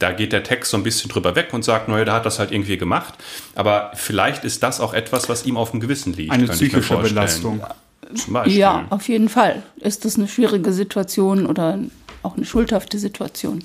Da 0.00 0.12
geht 0.12 0.34
der 0.34 0.42
Text 0.42 0.70
so 0.70 0.76
ein 0.76 0.82
bisschen 0.82 1.10
drüber 1.10 1.34
weg 1.34 1.54
und 1.54 1.64
sagt, 1.64 1.88
naja, 1.88 2.04
der 2.04 2.12
hat 2.12 2.26
das 2.26 2.38
halt 2.38 2.52
irgendwie 2.52 2.76
gemacht. 2.76 3.14
Aber 3.54 3.92
vielleicht 3.94 4.44
ist 4.44 4.62
das 4.62 4.80
auch 4.80 4.92
etwas, 4.92 5.30
was 5.30 5.46
ihm 5.46 5.56
auf 5.56 5.70
dem 5.70 5.80
Gewissen 5.80 6.12
liegt. 6.12 6.30
Eine 6.30 6.48
psychische 6.48 6.94
Belastung. 6.98 7.62
Zum 8.14 8.34
Beispiel. 8.34 8.58
Ja, 8.58 8.86
auf 8.90 9.08
jeden 9.08 9.28
Fall. 9.28 9.62
Ist 9.76 10.04
das 10.04 10.16
eine 10.16 10.28
schwierige 10.28 10.72
Situation 10.72 11.46
oder 11.46 11.78
auch 12.22 12.36
eine 12.36 12.46
schuldhafte 12.46 12.98
Situation. 12.98 13.64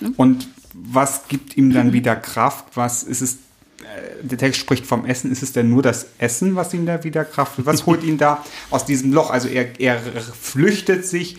Ne? 0.00 0.12
Und 0.16 0.48
was 0.72 1.28
gibt 1.28 1.56
ihm 1.56 1.72
dann 1.72 1.92
wieder 1.92 2.16
Kraft? 2.16 2.76
Was 2.76 3.02
ist 3.02 3.20
es? 3.20 3.34
Äh, 3.34 4.22
der 4.22 4.38
Text 4.38 4.60
spricht 4.60 4.86
vom 4.86 5.04
Essen. 5.04 5.30
Ist 5.30 5.42
es 5.42 5.52
denn 5.52 5.70
nur 5.70 5.82
das 5.82 6.06
Essen, 6.18 6.56
was 6.56 6.74
ihm 6.74 6.86
da 6.86 7.04
wieder 7.04 7.24
Kraft 7.24 7.56
gibt? 7.56 7.66
Was 7.66 7.86
holt 7.86 8.04
ihn 8.04 8.18
da 8.18 8.44
aus 8.70 8.84
diesem 8.84 9.12
Loch? 9.12 9.30
Also 9.30 9.48
er, 9.48 9.80
er 9.80 9.98
flüchtet 9.98 11.06
sich 11.06 11.38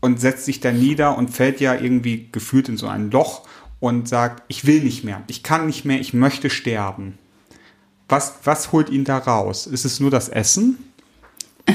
und 0.00 0.20
setzt 0.20 0.44
sich 0.44 0.60
da 0.60 0.72
nieder 0.72 1.16
und 1.16 1.30
fällt 1.30 1.60
ja 1.60 1.74
irgendwie 1.74 2.28
gefühlt 2.32 2.68
in 2.68 2.76
so 2.76 2.88
ein 2.88 3.10
Loch 3.10 3.46
und 3.80 4.08
sagt, 4.08 4.42
ich 4.48 4.66
will 4.66 4.82
nicht 4.82 5.04
mehr, 5.04 5.22
ich 5.28 5.42
kann 5.42 5.66
nicht 5.66 5.84
mehr, 5.84 6.00
ich 6.00 6.12
möchte 6.12 6.50
sterben. 6.50 7.18
Was, 8.08 8.34
was 8.44 8.72
holt 8.72 8.90
ihn 8.90 9.04
da 9.04 9.18
raus? 9.18 9.66
Ist 9.66 9.84
es 9.84 9.98
nur 9.98 10.10
das 10.10 10.28
Essen? 10.28 10.78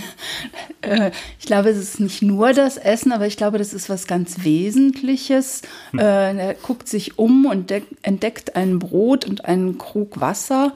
Äh, 0.81 1.11
ich 1.39 1.47
glaube, 1.47 1.69
es 1.69 1.77
ist 1.77 1.99
nicht 1.99 2.21
nur 2.21 2.53
das 2.53 2.77
Essen, 2.77 3.11
aber 3.11 3.25
ich 3.25 3.35
glaube, 3.35 3.57
das 3.57 3.73
ist 3.73 3.89
was 3.89 4.05
ganz 4.05 4.43
Wesentliches. 4.43 5.63
Hm. 5.91 5.99
Äh, 5.99 6.37
er 6.37 6.53
guckt 6.53 6.87
sich 6.87 7.17
um 7.17 7.45
und 7.45 7.73
entdeckt 8.03 8.55
ein 8.55 8.77
Brot 8.77 9.25
und 9.25 9.45
einen 9.45 9.79
Krug 9.79 10.21
Wasser 10.21 10.73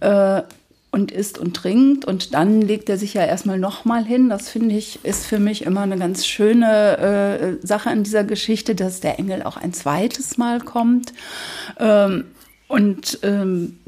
äh, 0.00 0.42
und 0.90 1.12
isst 1.12 1.38
und 1.38 1.54
trinkt 1.54 2.04
und 2.04 2.34
dann 2.34 2.60
legt 2.60 2.88
er 2.88 2.98
sich 2.98 3.14
ja 3.14 3.24
erstmal 3.24 3.58
nochmal 3.58 4.04
hin. 4.04 4.28
Das 4.28 4.48
finde 4.48 4.74
ich 4.76 5.04
ist 5.04 5.26
für 5.26 5.38
mich 5.38 5.62
immer 5.62 5.82
eine 5.82 5.98
ganz 5.98 6.26
schöne 6.26 7.58
äh, 7.62 7.66
Sache 7.66 7.90
an 7.90 8.04
dieser 8.04 8.24
Geschichte, 8.24 8.74
dass 8.74 9.00
der 9.00 9.18
Engel 9.18 9.42
auch 9.42 9.56
ein 9.56 9.72
zweites 9.72 10.36
Mal 10.36 10.60
kommt. 10.60 11.12
Ähm, 11.78 12.26
und 12.68 13.18
ähm, 13.22 13.78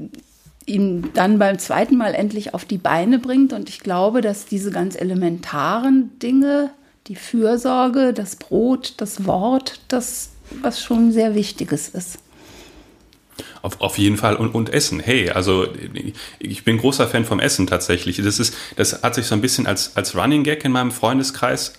ihn 0.66 1.10
dann 1.14 1.38
beim 1.38 1.58
zweiten 1.58 1.96
Mal 1.96 2.14
endlich 2.14 2.52
auf 2.52 2.64
die 2.64 2.78
Beine 2.78 3.18
bringt. 3.18 3.52
Und 3.52 3.68
ich 3.68 3.80
glaube, 3.80 4.20
dass 4.20 4.46
diese 4.46 4.70
ganz 4.70 4.96
elementaren 4.96 6.18
Dinge, 6.18 6.70
die 7.06 7.16
Fürsorge, 7.16 8.12
das 8.12 8.36
Brot, 8.36 8.94
das 8.98 9.26
Wort, 9.26 9.80
das 9.88 10.30
was 10.62 10.82
schon 10.82 11.12
sehr 11.12 11.34
Wichtiges 11.34 11.88
ist. 11.88 12.18
Auf, 13.62 13.80
auf 13.80 13.98
jeden 13.98 14.16
Fall 14.16 14.36
und, 14.36 14.54
und 14.54 14.70
Essen. 14.70 15.00
Hey, 15.00 15.30
also 15.30 15.66
ich 16.38 16.64
bin 16.64 16.78
großer 16.78 17.06
Fan 17.08 17.24
vom 17.24 17.40
Essen 17.40 17.66
tatsächlich. 17.66 18.16
Das 18.16 18.38
ist, 18.38 18.54
das 18.76 19.02
hat 19.02 19.14
sich 19.14 19.26
so 19.26 19.34
ein 19.34 19.40
bisschen 19.40 19.66
als, 19.66 19.96
als 19.96 20.16
Running 20.16 20.44
Gag 20.44 20.64
in 20.64 20.72
meinem 20.72 20.90
Freundeskreis 20.90 21.74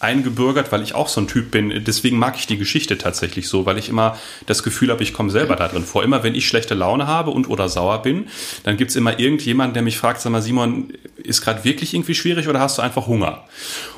eingebürgert, 0.00 0.72
weil 0.72 0.82
ich 0.82 0.94
auch 0.94 1.08
so 1.08 1.20
ein 1.20 1.28
Typ 1.28 1.50
bin. 1.50 1.84
Deswegen 1.84 2.18
mag 2.18 2.36
ich 2.36 2.46
die 2.46 2.56
Geschichte 2.56 2.98
tatsächlich 2.98 3.48
so, 3.48 3.66
weil 3.66 3.78
ich 3.78 3.88
immer 3.90 4.16
das 4.46 4.62
Gefühl 4.62 4.90
habe, 4.90 5.02
ich 5.02 5.12
komme 5.12 5.30
selber 5.30 5.56
da 5.56 5.68
drin 5.68 5.84
vor. 5.84 6.02
Immer 6.02 6.22
wenn 6.22 6.34
ich 6.34 6.48
schlechte 6.48 6.74
Laune 6.74 7.06
habe 7.06 7.30
und 7.30 7.48
oder 7.48 7.68
sauer 7.68 8.02
bin, 8.02 8.26
dann 8.64 8.78
gibt's 8.78 8.96
immer 8.96 9.20
irgendjemanden, 9.20 9.74
der 9.74 9.82
mich 9.82 9.98
fragt, 9.98 10.22
sag 10.22 10.32
mal, 10.32 10.40
Simon, 10.40 10.92
ist 11.16 11.42
gerade 11.42 11.64
wirklich 11.64 11.92
irgendwie 11.94 12.14
schwierig 12.14 12.48
oder 12.48 12.60
hast 12.60 12.78
du 12.78 12.82
einfach 12.82 13.06
Hunger? 13.06 13.44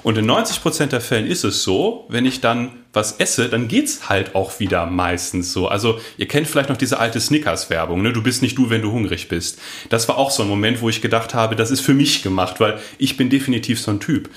Und 0.02 0.18
in 0.18 0.26
90 0.26 0.60
Prozent 0.60 0.92
der 0.92 1.00
Fällen 1.00 1.26
ist 1.26 1.44
es 1.44 1.62
so, 1.62 2.04
wenn 2.08 2.26
ich 2.26 2.40
dann 2.40 2.70
was 2.92 3.12
esse, 3.12 3.48
dann 3.48 3.68
geht's 3.68 4.08
halt 4.08 4.34
auch 4.34 4.60
wieder 4.60 4.86
meistens 4.86 5.52
so. 5.52 5.68
Also 5.68 5.98
ihr 6.18 6.28
kennt 6.28 6.46
vielleicht 6.46 6.68
noch 6.68 6.76
diese 6.76 6.98
alte 6.98 7.20
Snickers-Werbung, 7.20 8.02
ne? 8.02 8.12
Du 8.12 8.22
bist 8.22 8.42
nicht 8.42 8.58
du, 8.58 8.68
wenn 8.70 8.82
du 8.82 8.92
hungrig 8.92 9.28
bist. 9.28 9.58
Das 9.88 10.08
war 10.08 10.18
auch 10.18 10.30
so 10.30 10.42
ein 10.42 10.48
Moment, 10.48 10.82
wo 10.82 10.88
ich 10.88 11.00
gedacht 11.00 11.32
habe, 11.32 11.56
das 11.56 11.70
ist 11.70 11.80
für 11.80 11.94
mich 11.94 12.22
gemacht, 12.22 12.60
weil 12.60 12.78
ich 12.98 13.16
bin 13.16 13.30
definitiv 13.30 13.80
so 13.80 13.92
ein 13.92 14.00
Typ 14.00 14.28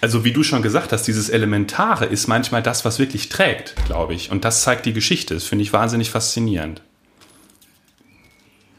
also 0.00 0.24
wie 0.24 0.32
du 0.32 0.42
schon 0.42 0.62
gesagt 0.62 0.92
hast, 0.92 1.06
dieses 1.06 1.28
Elementare 1.28 2.06
ist 2.06 2.26
manchmal 2.26 2.62
das, 2.62 2.84
was 2.84 2.98
wirklich 2.98 3.28
trägt, 3.28 3.74
glaube 3.86 4.14
ich. 4.14 4.30
Und 4.30 4.44
das 4.44 4.62
zeigt 4.62 4.86
die 4.86 4.92
Geschichte. 4.92 5.34
Das 5.34 5.44
finde 5.44 5.62
ich 5.62 5.72
wahnsinnig 5.72 6.10
faszinierend. 6.10 6.82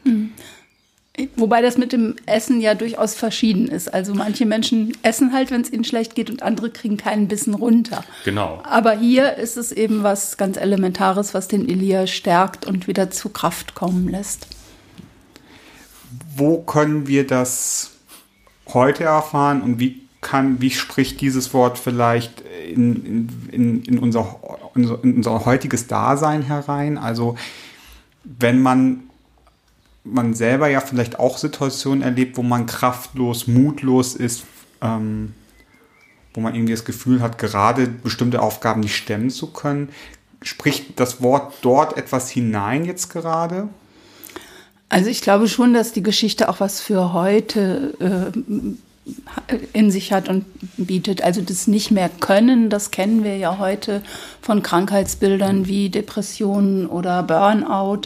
Hm. 0.04 0.32
Wobei 1.36 1.60
das 1.60 1.76
mit 1.76 1.92
dem 1.92 2.16
Essen 2.24 2.60
ja 2.60 2.74
durchaus 2.74 3.14
verschieden 3.14 3.68
ist. 3.68 3.92
Also 3.92 4.14
manche 4.14 4.46
Menschen 4.46 4.96
essen 5.02 5.32
halt, 5.32 5.50
wenn 5.50 5.60
es 5.60 5.70
ihnen 5.70 5.84
schlecht 5.84 6.14
geht 6.14 6.30
und 6.30 6.42
andere 6.42 6.70
kriegen 6.70 6.96
keinen 6.96 7.28
Bissen 7.28 7.54
runter. 7.54 8.02
Genau. 8.24 8.62
Aber 8.64 8.92
hier 8.92 9.36
ist 9.36 9.58
es 9.58 9.72
eben 9.72 10.02
was 10.02 10.38
ganz 10.38 10.56
Elementares, 10.56 11.34
was 11.34 11.48
den 11.48 11.68
Elia 11.68 12.06
stärkt 12.06 12.66
und 12.66 12.88
wieder 12.88 13.10
zu 13.10 13.28
Kraft 13.28 13.74
kommen 13.74 14.08
lässt. 14.08 14.46
Wo 16.34 16.62
können 16.62 17.06
wir 17.06 17.26
das 17.26 17.90
heute 18.72 19.04
erfahren 19.04 19.60
und 19.60 19.78
wie 19.78 20.01
kann, 20.22 20.60
wie 20.60 20.70
spricht 20.70 21.20
dieses 21.20 21.52
Wort 21.52 21.78
vielleicht 21.78 22.40
in, 22.40 23.28
in, 23.50 23.82
in, 23.82 23.98
unser, 23.98 24.36
in 24.74 25.16
unser 25.16 25.44
heutiges 25.44 25.88
Dasein 25.88 26.42
herein? 26.42 26.96
Also 26.96 27.36
wenn 28.24 28.62
man, 28.62 29.02
man 30.04 30.32
selber 30.32 30.68
ja 30.68 30.80
vielleicht 30.80 31.18
auch 31.18 31.36
Situationen 31.36 32.02
erlebt, 32.02 32.38
wo 32.38 32.42
man 32.42 32.66
kraftlos, 32.66 33.48
mutlos 33.48 34.14
ist, 34.14 34.44
ähm, 34.80 35.34
wo 36.32 36.40
man 36.40 36.54
irgendwie 36.54 36.72
das 36.72 36.84
Gefühl 36.84 37.20
hat, 37.20 37.36
gerade 37.36 37.88
bestimmte 37.88 38.40
Aufgaben 38.40 38.80
nicht 38.80 38.96
stemmen 38.96 39.28
zu 39.28 39.48
können. 39.48 39.90
Spricht 40.40 40.98
das 40.98 41.20
Wort 41.20 41.54
dort 41.62 41.96
etwas 41.96 42.30
hinein 42.30 42.84
jetzt 42.84 43.10
gerade? 43.10 43.68
Also 44.88 45.10
ich 45.10 45.20
glaube 45.20 45.48
schon, 45.48 45.74
dass 45.74 45.92
die 45.92 46.02
Geschichte 46.02 46.48
auch 46.48 46.60
was 46.60 46.80
für 46.80 47.12
heute 47.12 48.32
äh, 48.34 48.38
in 49.72 49.90
sich 49.90 50.12
hat 50.12 50.28
und 50.28 50.44
bietet. 50.76 51.22
Also 51.22 51.40
das 51.40 51.66
nicht 51.66 51.90
mehr 51.90 52.08
können, 52.08 52.70
das 52.70 52.92
kennen 52.92 53.24
wir 53.24 53.36
ja 53.36 53.58
heute 53.58 54.00
von 54.40 54.62
Krankheitsbildern 54.62 55.66
wie 55.66 55.90
Depressionen 55.90 56.86
oder 56.86 57.24
Burnout. 57.24 58.02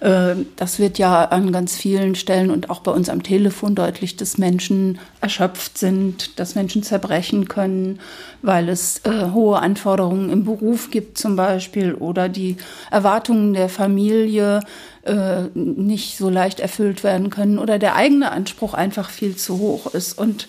Äh, 0.00 0.36
das 0.56 0.78
wird 0.78 0.98
ja 0.98 1.24
an 1.24 1.52
ganz 1.52 1.76
vielen 1.76 2.14
Stellen 2.14 2.50
und 2.50 2.70
auch 2.70 2.80
bei 2.80 2.90
uns 2.90 3.10
am 3.10 3.22
Telefon 3.22 3.74
deutlich, 3.74 4.16
dass 4.16 4.38
Menschen 4.38 4.98
erschöpft 5.20 5.76
sind, 5.76 6.38
dass 6.38 6.54
Menschen 6.54 6.82
zerbrechen 6.82 7.48
können, 7.48 8.00
weil 8.40 8.70
es 8.70 9.02
äh, 9.04 9.30
hohe 9.32 9.58
Anforderungen 9.58 10.30
im 10.30 10.44
Beruf 10.44 10.90
gibt 10.90 11.18
zum 11.18 11.36
Beispiel 11.36 11.92
oder 11.92 12.30
die 12.30 12.56
Erwartungen 12.90 13.52
der 13.52 13.68
Familie 13.68 14.60
äh, 15.08 15.48
nicht 15.54 16.16
so 16.16 16.28
leicht 16.28 16.60
erfüllt 16.60 17.02
werden 17.02 17.30
können 17.30 17.58
oder 17.58 17.78
der 17.78 17.96
eigene 17.96 18.30
Anspruch 18.30 18.74
einfach 18.74 19.10
viel 19.10 19.36
zu 19.36 19.58
hoch 19.58 19.94
ist. 19.94 20.18
Und 20.18 20.48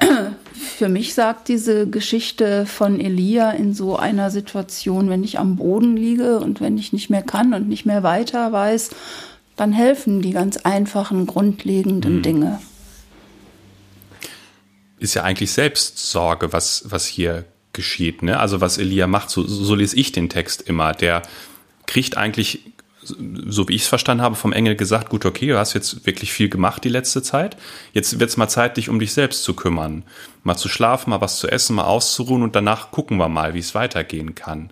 für 0.52 0.88
mich 0.88 1.14
sagt 1.14 1.48
diese 1.48 1.88
Geschichte 1.88 2.66
von 2.66 2.98
Elia 3.00 3.50
in 3.50 3.74
so 3.74 3.96
einer 3.96 4.30
Situation, 4.30 5.10
wenn 5.10 5.22
ich 5.22 5.38
am 5.38 5.56
Boden 5.56 5.96
liege 5.96 6.40
und 6.40 6.60
wenn 6.60 6.78
ich 6.78 6.92
nicht 6.92 7.10
mehr 7.10 7.22
kann 7.22 7.54
und 7.54 7.68
nicht 7.68 7.86
mehr 7.86 8.02
weiter 8.02 8.50
weiß, 8.50 8.90
dann 9.56 9.72
helfen 9.72 10.22
die 10.22 10.32
ganz 10.32 10.56
einfachen, 10.56 11.26
grundlegenden 11.26 12.16
mhm. 12.16 12.22
Dinge. 12.22 12.60
Ist 14.98 15.14
ja 15.14 15.22
eigentlich 15.22 15.52
Selbstsorge, 15.52 16.52
was, 16.52 16.84
was 16.86 17.06
hier 17.06 17.44
geschieht. 17.72 18.22
Ne? 18.22 18.40
Also 18.40 18.60
was 18.60 18.78
Elia 18.78 19.06
macht, 19.06 19.30
so, 19.30 19.46
so 19.46 19.74
lese 19.74 19.96
ich 19.96 20.12
den 20.12 20.28
Text 20.28 20.62
immer. 20.62 20.92
Der 20.92 21.22
kriegt 21.86 22.16
eigentlich 22.16 22.72
so 23.46 23.68
wie 23.68 23.74
ich 23.74 23.82
es 23.82 23.88
verstanden 23.88 24.22
habe, 24.22 24.34
vom 24.34 24.52
Engel 24.52 24.76
gesagt, 24.76 25.08
gut, 25.08 25.24
okay, 25.24 25.48
du 25.48 25.58
hast 25.58 25.74
jetzt 25.74 26.06
wirklich 26.06 26.32
viel 26.32 26.48
gemacht 26.48 26.84
die 26.84 26.88
letzte 26.88 27.22
Zeit. 27.22 27.56
Jetzt 27.92 28.20
wird 28.20 28.30
es 28.30 28.36
mal 28.36 28.48
Zeit, 28.48 28.76
dich 28.76 28.88
um 28.88 28.98
dich 28.98 29.12
selbst 29.12 29.42
zu 29.42 29.54
kümmern. 29.54 30.04
Mal 30.42 30.56
zu 30.56 30.68
schlafen, 30.68 31.10
mal 31.10 31.20
was 31.20 31.38
zu 31.38 31.48
essen, 31.48 31.76
mal 31.76 31.84
auszuruhen 31.84 32.42
und 32.42 32.56
danach 32.56 32.90
gucken 32.90 33.16
wir 33.18 33.28
mal, 33.28 33.54
wie 33.54 33.58
es 33.58 33.74
weitergehen 33.74 34.34
kann. 34.34 34.70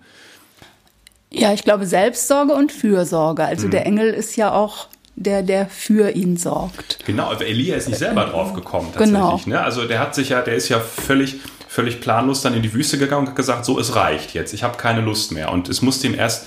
Ja, 1.30 1.52
ich 1.52 1.64
glaube 1.64 1.86
Selbstsorge 1.86 2.52
und 2.52 2.72
Fürsorge. 2.72 3.44
Also 3.44 3.66
mhm. 3.66 3.72
der 3.72 3.86
Engel 3.86 4.12
ist 4.12 4.36
ja 4.36 4.52
auch 4.52 4.88
der, 5.16 5.42
der 5.42 5.66
für 5.66 6.10
ihn 6.10 6.36
sorgt. 6.36 7.04
Genau, 7.06 7.30
aber 7.30 7.46
Elia 7.46 7.76
ist 7.76 7.88
nicht 7.88 7.98
selber 7.98 8.26
drauf 8.26 8.52
gekommen 8.52 8.88
tatsächlich. 8.92 9.14
Genau. 9.14 9.40
Ne? 9.46 9.60
Also 9.60 9.86
der 9.86 9.98
hat 9.98 10.14
sich 10.14 10.28
ja, 10.28 10.42
der 10.42 10.54
ist 10.54 10.68
ja 10.68 10.78
völlig, 10.78 11.40
völlig 11.68 12.00
planlos 12.00 12.42
dann 12.42 12.54
in 12.54 12.62
die 12.62 12.72
Wüste 12.72 12.98
gegangen 12.98 13.22
und 13.22 13.28
hat 13.30 13.36
gesagt, 13.36 13.64
so 13.64 13.80
es 13.80 13.96
reicht 13.96 14.34
jetzt, 14.34 14.52
ich 14.52 14.62
habe 14.62 14.76
keine 14.76 15.00
Lust 15.00 15.32
mehr. 15.32 15.50
Und 15.52 15.68
es 15.68 15.82
musste 15.82 16.06
ihm 16.06 16.14
erst 16.14 16.46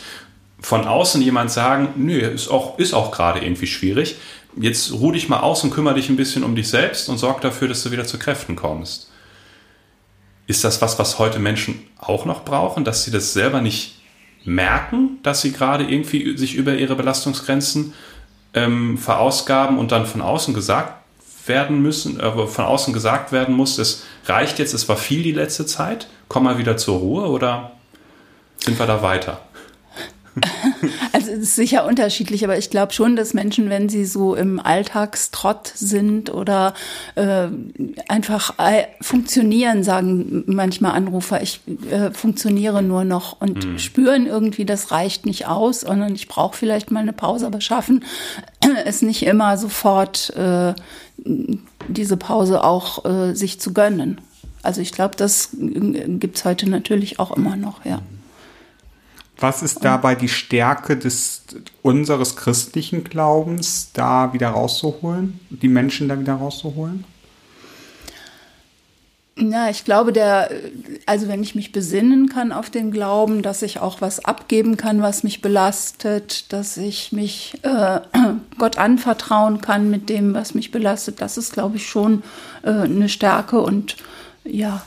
von 0.62 0.86
außen 0.86 1.22
jemand 1.22 1.52
sagen, 1.52 1.90
nö, 1.96 2.20
ist 2.20 2.50
auch, 2.50 2.78
ist 2.80 2.94
auch 2.94 3.12
gerade 3.12 3.40
irgendwie 3.40 3.68
schwierig. 3.68 4.18
Jetzt 4.56 4.92
ruh 4.92 5.12
dich 5.12 5.30
mal 5.30 5.40
aus 5.40 5.64
und 5.64 5.72
kümmere 5.72 5.96
dich 5.96 6.10
ein 6.10 6.18
bisschen 6.18 6.44
um 6.44 6.56
dich 6.56 6.70
selbst 6.70 7.08
und 7.08 7.18
sorg 7.18 7.42
dafür, 7.42 7.68
dass 7.68 7.84
du 7.84 7.92
wieder 7.92 8.06
zu 8.06 8.20
Kräften 8.20 8.56
kommst. 8.56 9.10
Ist 10.48 10.64
das 10.64 10.82
was, 10.82 10.98
was 11.00 11.20
heute 11.20 11.40
Menschen 11.40 11.84
auch 11.98 12.26
noch 12.26 12.44
brauchen, 12.44 12.84
dass 12.84 13.04
sie 13.04 13.12
das 13.12 13.34
selber 13.34 13.62
nicht 13.62 14.02
merken, 14.44 15.20
dass 15.24 15.42
sie 15.42 15.52
gerade 15.52 15.84
irgendwie 15.84 16.38
sich 16.38 16.56
über 16.56 16.74
ihre 16.74 16.96
Belastungsgrenzen 16.96 17.94
ähm, 18.54 18.98
verausgaben 18.98 19.78
und 19.78 19.92
dann 19.92 20.06
von 20.06 20.22
außen 20.22 20.54
gesagt 20.54 20.94
werden 21.46 21.82
müssen, 21.82 22.20
äh, 22.20 22.48
von 22.48 22.66
außen 22.66 22.94
gesagt 22.94 23.32
werden 23.32 23.56
muss, 23.56 23.78
es 23.78 24.04
reicht 24.26 24.60
jetzt, 24.60 24.74
es 24.74 24.90
war 24.90 24.98
viel 24.98 25.24
die 25.24 25.32
letzte 25.32 25.66
Zeit, 25.66 26.08
komm 26.28 26.44
mal 26.44 26.58
wieder 26.58 26.78
zur 26.78 27.00
Ruhe 27.00 27.28
oder 27.28 27.72
sind 28.60 28.80
wir 28.80 28.88
da 28.88 29.02
weiter? 29.02 29.42
Also 31.12 31.32
es 31.32 31.40
ist 31.40 31.56
sicher 31.56 31.86
unterschiedlich, 31.86 32.44
aber 32.44 32.58
ich 32.58 32.70
glaube 32.70 32.94
schon, 32.94 33.16
dass 33.16 33.34
Menschen, 33.34 33.70
wenn 33.70 33.90
sie 33.90 34.06
so 34.06 34.36
im 34.36 34.60
Alltagstrott 34.60 35.72
sind 35.76 36.34
oder 36.34 36.74
äh, 37.16 37.48
einfach 38.08 38.54
äh, 38.58 38.84
funktionieren, 39.02 39.84
sagen 39.84 40.44
manchmal 40.46 40.94
Anrufer, 40.94 41.42
ich 41.42 41.62
äh, 41.90 42.12
funktioniere 42.12 42.82
nur 42.82 43.04
noch 43.04 43.42
und 43.42 43.66
mhm. 43.66 43.80
spüren 43.80 44.28
irgendwie, 44.28 44.66
das 44.66 44.92
reicht 44.92 45.26
nicht 45.26 45.48
aus, 45.48 45.82
sondern 45.82 46.16
ich 46.16 46.28
brauche 46.28 46.56
vielleicht 46.56 46.92
mal 46.92 47.02
eine 47.02 47.14
Pause, 47.14 47.48
aber 47.48 47.60
schaffen 47.60 48.04
es 48.86 49.02
nicht 49.02 49.24
immer 49.24 49.58
sofort 49.58 50.34
äh, 50.36 50.74
diese 51.88 52.18
Pause 52.18 52.64
auch 52.64 53.06
äh, 53.06 53.34
sich 53.34 53.60
zu 53.60 53.74
gönnen. 53.74 54.22
Also 54.62 54.82
ich 54.82 54.92
glaube, 54.92 55.16
das 55.16 55.54
äh, 55.54 56.06
gibt's 56.08 56.46
heute 56.46 56.70
natürlich 56.70 57.20
auch 57.20 57.36
immer 57.36 57.56
noch, 57.56 57.86
ja. 57.86 58.02
Was 59.40 59.62
ist 59.62 59.86
dabei 59.86 60.16
die 60.16 60.28
Stärke 60.28 60.98
des 60.98 61.44
unseres 61.82 62.36
christlichen 62.36 63.06
Glaubens, 63.06 63.92
da 63.94 64.34
wieder 64.34 64.50
rauszuholen, 64.50 65.40
die 65.50 65.70
Menschen 65.70 66.10
da 66.10 66.20
wieder 66.20 66.34
rauszuholen? 66.34 67.06
Ja, 69.42 69.70
ich 69.70 69.86
glaube, 69.86 70.12
der, 70.12 70.50
also 71.06 71.30
wenn 71.30 71.42
ich 71.42 71.56
mich 71.56 71.72
besinnen 71.72 72.28
kann 72.28 72.52
auf 72.52 72.70
den 72.70 72.92
Glauben, 72.92 73.42
dass 73.42 73.62
ich 73.62 73.80
auch 73.80 74.02
was 74.02 74.26
abgeben 74.26 74.76
kann, 74.76 75.02
was 75.02 75.24
mich 75.24 75.42
belastet, 75.42 76.52
dass 76.52 76.76
ich 76.76 77.14
mich 77.14 77.58
äh, 77.64 78.02
Gott 78.58 78.78
anvertrauen 78.78 79.62
kann 79.62 79.90
mit 79.90 80.10
dem, 80.10 80.34
was 80.34 80.56
mich 80.56 80.72
belastet, 80.72 81.22
das 81.22 81.38
ist, 81.38 81.54
glaube 81.54 81.78
ich, 81.78 81.88
schon 81.88 82.24
äh, 82.64 82.70
eine 82.70 83.08
Stärke 83.08 83.62
und 83.62 83.96
ja, 84.44 84.82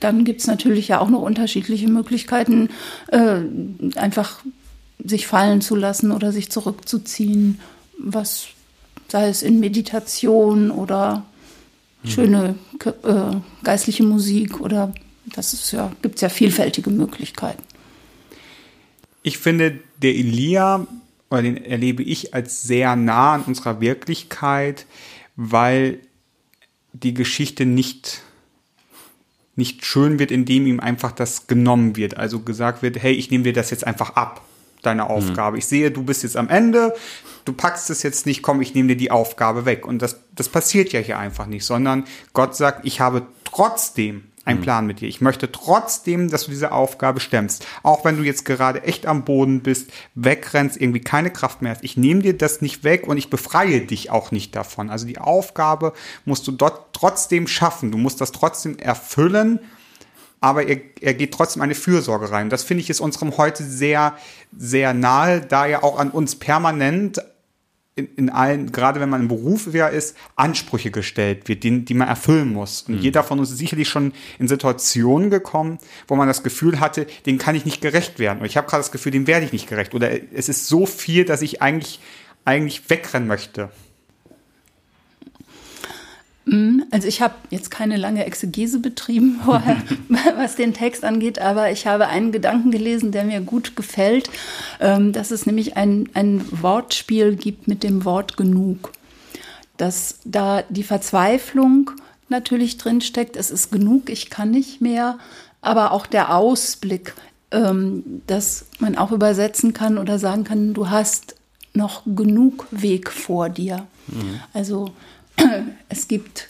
dann 0.00 0.24
gibt 0.24 0.40
es 0.40 0.46
natürlich 0.46 0.88
ja 0.88 1.00
auch 1.00 1.08
noch 1.08 1.22
unterschiedliche 1.22 1.88
Möglichkeiten, 1.88 2.68
äh, 3.08 3.40
einfach 3.96 4.40
sich 5.04 5.26
fallen 5.26 5.60
zu 5.60 5.76
lassen 5.76 6.12
oder 6.12 6.32
sich 6.32 6.50
zurückzuziehen, 6.50 7.60
was 7.98 8.48
sei 9.08 9.28
es 9.28 9.42
in 9.42 9.60
Meditation 9.60 10.70
oder 10.70 11.24
mhm. 12.02 12.08
schöne 12.08 12.54
äh, 12.84 13.36
geistliche 13.64 14.02
Musik 14.02 14.60
oder 14.60 14.92
das 15.34 15.52
ist 15.52 15.72
ja, 15.72 15.92
gibt 16.02 16.16
es 16.16 16.20
ja 16.22 16.28
vielfältige 16.28 16.90
Möglichkeiten. 16.90 17.62
Ich 19.22 19.38
finde, 19.38 19.78
der 20.00 20.14
Elia, 20.14 20.86
oder 21.30 21.42
den 21.42 21.62
erlebe 21.64 22.02
ich 22.02 22.32
als 22.34 22.62
sehr 22.62 22.96
nah 22.96 23.34
an 23.34 23.42
unserer 23.42 23.80
Wirklichkeit, 23.80 24.86
weil 25.36 26.00
die 26.92 27.14
Geschichte 27.14 27.66
nicht 27.66 28.22
nicht 29.58 29.84
schön 29.84 30.18
wird, 30.18 30.30
indem 30.30 30.66
ihm 30.66 30.80
einfach 30.80 31.12
das 31.12 31.46
genommen 31.46 31.96
wird. 31.96 32.16
Also 32.16 32.40
gesagt 32.40 32.82
wird, 32.82 33.02
hey, 33.02 33.12
ich 33.12 33.30
nehme 33.30 33.44
dir 33.44 33.52
das 33.52 33.70
jetzt 33.70 33.86
einfach 33.86 34.16
ab. 34.16 34.40
deine 34.82 35.10
Aufgabe. 35.10 35.58
Ich 35.58 35.66
sehe, 35.66 35.90
du 35.90 36.04
bist 36.04 36.22
jetzt 36.22 36.36
am 36.36 36.48
Ende, 36.48 36.94
du 37.44 37.52
packst 37.52 37.90
es 37.90 38.04
jetzt 38.04 38.26
nicht, 38.26 38.42
komm, 38.42 38.62
ich 38.62 38.74
nehme 38.74 38.88
dir 38.88 38.96
die 38.96 39.10
Aufgabe 39.10 39.64
weg. 39.64 39.84
Und 39.84 40.00
das, 40.00 40.20
das 40.36 40.48
passiert 40.48 40.92
ja 40.92 41.00
hier 41.00 41.18
einfach 41.18 41.46
nicht, 41.46 41.64
sondern 41.64 42.04
Gott 42.32 42.54
sagt, 42.54 42.86
ich 42.86 43.00
habe 43.00 43.26
trotzdem 43.42 44.27
einen 44.48 44.60
Plan 44.60 44.86
mit 44.86 45.00
dir. 45.00 45.08
Ich 45.08 45.20
möchte 45.20 45.52
trotzdem, 45.52 46.30
dass 46.30 46.44
du 46.44 46.50
diese 46.50 46.72
Aufgabe 46.72 47.20
stemmst. 47.20 47.66
Auch 47.82 48.04
wenn 48.04 48.16
du 48.16 48.22
jetzt 48.22 48.44
gerade 48.44 48.82
echt 48.82 49.06
am 49.06 49.24
Boden 49.24 49.60
bist, 49.60 49.90
wegrennst, 50.14 50.80
irgendwie 50.80 51.00
keine 51.00 51.30
Kraft 51.30 51.62
mehr 51.62 51.72
hast. 51.72 51.84
Ich 51.84 51.96
nehme 51.96 52.22
dir 52.22 52.36
das 52.36 52.60
nicht 52.60 52.84
weg 52.84 53.06
und 53.06 53.16
ich 53.16 53.30
befreie 53.30 53.80
dich 53.82 54.10
auch 54.10 54.30
nicht 54.30 54.56
davon. 54.56 54.90
Also 54.90 55.06
die 55.06 55.18
Aufgabe 55.18 55.92
musst 56.24 56.46
du 56.46 56.52
dort 56.52 56.92
trotzdem 56.92 57.46
schaffen. 57.46 57.92
Du 57.92 57.98
musst 57.98 58.20
das 58.20 58.32
trotzdem 58.32 58.78
erfüllen 58.78 59.60
aber 60.40 60.68
er, 60.68 60.78
er 61.00 61.14
geht 61.14 61.34
trotzdem 61.34 61.62
eine 61.62 61.74
Fürsorge 61.74 62.30
rein. 62.30 62.48
Das 62.48 62.62
finde 62.62 62.82
ich 62.82 62.90
ist 62.90 63.00
unserem 63.00 63.36
heute 63.36 63.64
sehr, 63.64 64.16
sehr 64.56 64.94
nahe, 64.94 65.40
da 65.40 65.66
er 65.66 65.82
auch 65.82 65.98
an 65.98 66.10
uns 66.10 66.36
permanent 66.36 67.20
in, 67.98 68.08
in 68.16 68.30
allen, 68.30 68.70
gerade 68.70 69.00
wenn 69.00 69.08
man 69.08 69.22
im 69.22 69.28
Beruf 69.28 69.68
wer 69.72 69.90
ist, 69.90 70.16
Ansprüche 70.36 70.90
gestellt 70.90 71.48
wird, 71.48 71.64
die, 71.64 71.84
die 71.84 71.94
man 71.94 72.08
erfüllen 72.08 72.52
muss. 72.52 72.82
Und 72.82 72.96
mhm. 72.96 73.00
jeder 73.00 73.24
von 73.24 73.38
uns 73.38 73.50
ist 73.50 73.58
sicherlich 73.58 73.88
schon 73.88 74.12
in 74.38 74.46
Situationen 74.46 75.30
gekommen, 75.30 75.78
wo 76.06 76.14
man 76.14 76.28
das 76.28 76.42
Gefühl 76.42 76.80
hatte, 76.80 77.06
den 77.26 77.38
kann 77.38 77.54
ich 77.54 77.64
nicht 77.64 77.80
gerecht 77.80 78.18
werden. 78.18 78.40
Und 78.40 78.46
ich 78.46 78.56
habe 78.56 78.68
gerade 78.68 78.80
das 78.80 78.92
Gefühl, 78.92 79.12
dem 79.12 79.26
werde 79.26 79.44
ich 79.44 79.52
nicht 79.52 79.68
gerecht. 79.68 79.94
Oder 79.94 80.10
es 80.32 80.48
ist 80.48 80.68
so 80.68 80.86
viel, 80.86 81.24
dass 81.24 81.42
ich 81.42 81.60
eigentlich, 81.60 82.00
eigentlich 82.44 82.88
wegrennen 82.88 83.26
möchte. 83.26 83.70
Mhm. 86.48 86.84
Also 86.90 87.06
ich 87.06 87.20
habe 87.20 87.34
jetzt 87.50 87.70
keine 87.70 87.96
lange 87.96 88.24
Exegese 88.24 88.80
betrieben 88.80 89.40
vorher, 89.44 89.76
was 90.36 90.56
den 90.56 90.74
Text 90.74 91.04
angeht, 91.04 91.38
aber 91.38 91.70
ich 91.70 91.86
habe 91.86 92.08
einen 92.08 92.32
Gedanken 92.32 92.70
gelesen, 92.70 93.12
der 93.12 93.24
mir 93.24 93.40
gut 93.40 93.76
gefällt, 93.76 94.30
ähm, 94.80 95.12
dass 95.12 95.30
es 95.30 95.46
nämlich 95.46 95.76
ein, 95.76 96.08
ein 96.14 96.44
Wortspiel 96.50 97.36
gibt 97.36 97.68
mit 97.68 97.82
dem 97.82 98.04
Wort 98.04 98.36
genug. 98.36 98.92
Dass 99.76 100.18
da 100.24 100.62
die 100.68 100.82
Verzweiflung 100.82 101.92
natürlich 102.28 102.78
drinsteckt, 102.78 103.36
es 103.36 103.50
ist 103.50 103.70
genug, 103.70 104.10
ich 104.10 104.28
kann 104.30 104.50
nicht 104.50 104.80
mehr, 104.80 105.18
aber 105.60 105.92
auch 105.92 106.06
der 106.06 106.34
Ausblick, 106.34 107.14
ähm, 107.50 108.22
dass 108.26 108.66
man 108.78 108.96
auch 108.96 109.12
übersetzen 109.12 109.72
kann 109.72 109.98
oder 109.98 110.18
sagen 110.18 110.44
kann, 110.44 110.74
du 110.74 110.90
hast 110.90 111.36
noch 111.74 112.02
genug 112.04 112.66
Weg 112.70 113.10
vor 113.10 113.48
dir. 113.48 113.86
Mhm. 114.08 114.40
Also 114.52 114.92
es 115.88 116.08
gibt 116.08 116.48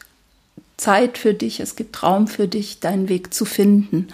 Zeit 0.77 1.19
für 1.19 1.35
dich, 1.35 1.61
es 1.61 1.77
gibt 1.77 2.03
Raum 2.03 2.29
für 2.29 2.49
dich, 2.49 2.81
deinen 2.81 3.09
Weg 3.09 3.35
zu 3.35 3.45
finden. 3.45 4.09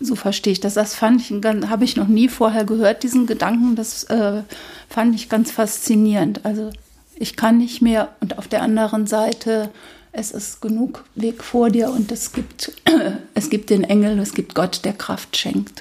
So 0.00 0.16
verstehe 0.16 0.52
ich 0.52 0.60
das. 0.60 0.74
Das 0.74 0.94
fand 0.94 1.20
ich, 1.20 1.30
habe 1.30 1.84
ich 1.84 1.96
noch 1.96 2.08
nie 2.08 2.28
vorher 2.28 2.64
gehört, 2.64 3.02
diesen 3.02 3.26
Gedanken. 3.26 3.76
Das 3.76 4.04
äh, 4.04 4.42
fand 4.88 5.14
ich 5.14 5.28
ganz 5.28 5.50
faszinierend. 5.50 6.44
Also 6.44 6.70
ich 7.16 7.36
kann 7.36 7.58
nicht 7.58 7.82
mehr 7.82 8.14
und 8.20 8.38
auf 8.38 8.48
der 8.48 8.62
anderen 8.62 9.06
Seite, 9.06 9.70
es 10.12 10.30
ist 10.30 10.60
genug 10.60 11.04
Weg 11.16 11.42
vor 11.42 11.70
dir 11.70 11.90
und 11.90 12.12
es 12.12 12.32
gibt, 12.32 12.72
es 13.34 13.50
gibt 13.50 13.70
den 13.70 13.84
Engel, 13.84 14.18
es 14.18 14.34
gibt 14.34 14.54
Gott, 14.54 14.84
der 14.84 14.92
Kraft 14.92 15.36
schenkt. 15.36 15.80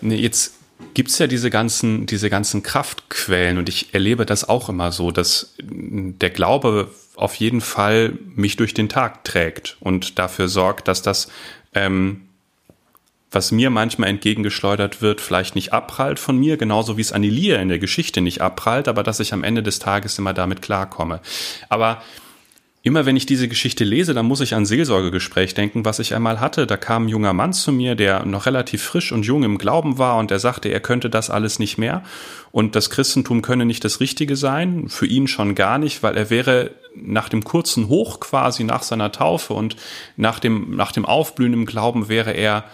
Jetzt 0.00 0.54
gibt 0.94 1.10
es 1.10 1.18
ja 1.18 1.26
diese 1.26 1.50
ganzen, 1.50 2.06
diese 2.06 2.30
ganzen 2.30 2.62
Kraftquellen 2.62 3.58
und 3.58 3.68
ich 3.68 3.94
erlebe 3.94 4.26
das 4.26 4.48
auch 4.48 4.68
immer 4.68 4.92
so, 4.92 5.10
dass 5.10 5.54
der 5.60 6.30
Glaube 6.30 6.90
auf 7.14 7.34
jeden 7.34 7.60
Fall 7.60 8.18
mich 8.34 8.56
durch 8.56 8.74
den 8.74 8.88
Tag 8.88 9.24
trägt 9.24 9.76
und 9.80 10.18
dafür 10.18 10.48
sorgt, 10.48 10.88
dass 10.88 11.02
das, 11.02 11.28
ähm, 11.74 12.22
was 13.30 13.52
mir 13.52 13.70
manchmal 13.70 14.10
entgegengeschleudert 14.10 15.00
wird, 15.00 15.20
vielleicht 15.20 15.54
nicht 15.54 15.72
abprallt 15.72 16.18
von 16.18 16.38
mir, 16.38 16.56
genauso 16.56 16.96
wie 16.96 17.02
es 17.02 17.12
an 17.12 17.24
Elia 17.24 17.56
in 17.60 17.68
der 17.68 17.78
Geschichte 17.78 18.20
nicht 18.20 18.40
abprallt, 18.40 18.88
aber 18.88 19.02
dass 19.02 19.20
ich 19.20 19.32
am 19.32 19.44
Ende 19.44 19.62
des 19.62 19.78
Tages 19.78 20.18
immer 20.18 20.34
damit 20.34 20.62
klarkomme. 20.62 21.20
Aber 21.68 22.02
Immer 22.84 23.06
wenn 23.06 23.16
ich 23.16 23.26
diese 23.26 23.46
Geschichte 23.46 23.84
lese, 23.84 24.12
dann 24.12 24.26
muss 24.26 24.40
ich 24.40 24.54
an 24.56 24.66
Seelsorgegespräch 24.66 25.54
denken, 25.54 25.84
was 25.84 26.00
ich 26.00 26.16
einmal 26.16 26.40
hatte. 26.40 26.66
Da 26.66 26.76
kam 26.76 27.04
ein 27.04 27.08
junger 27.08 27.32
Mann 27.32 27.52
zu 27.52 27.70
mir, 27.70 27.94
der 27.94 28.26
noch 28.26 28.46
relativ 28.46 28.82
frisch 28.82 29.12
und 29.12 29.24
jung 29.24 29.44
im 29.44 29.56
Glauben 29.56 29.98
war 29.98 30.18
und 30.18 30.32
der 30.32 30.40
sagte, 30.40 30.68
er 30.68 30.80
könnte 30.80 31.08
das 31.08 31.30
alles 31.30 31.60
nicht 31.60 31.78
mehr 31.78 32.02
und 32.50 32.74
das 32.74 32.90
Christentum 32.90 33.40
könne 33.40 33.66
nicht 33.66 33.84
das 33.84 34.00
Richtige 34.00 34.34
sein, 34.34 34.88
für 34.88 35.06
ihn 35.06 35.28
schon 35.28 35.54
gar 35.54 35.78
nicht, 35.78 36.02
weil 36.02 36.16
er 36.16 36.28
wäre 36.28 36.72
nach 36.96 37.28
dem 37.28 37.44
kurzen 37.44 37.86
Hoch 37.88 38.18
quasi 38.18 38.64
nach 38.64 38.82
seiner 38.82 39.12
Taufe 39.12 39.54
und 39.54 39.76
nach 40.16 40.40
dem, 40.40 40.74
nach 40.74 40.90
dem 40.90 41.06
Aufblühen 41.06 41.52
im 41.52 41.66
Glauben 41.66 42.08
wäre 42.08 42.32
er 42.32 42.64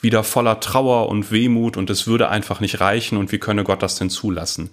wieder 0.00 0.22
voller 0.22 0.60
Trauer 0.60 1.08
und 1.08 1.32
Wehmut 1.32 1.78
und 1.78 1.88
es 1.88 2.06
würde 2.06 2.28
einfach 2.28 2.60
nicht 2.60 2.80
reichen 2.80 3.16
und 3.16 3.32
wie 3.32 3.38
könne 3.38 3.64
Gott 3.64 3.82
das 3.82 3.96
denn 3.96 4.10
zulassen? 4.10 4.68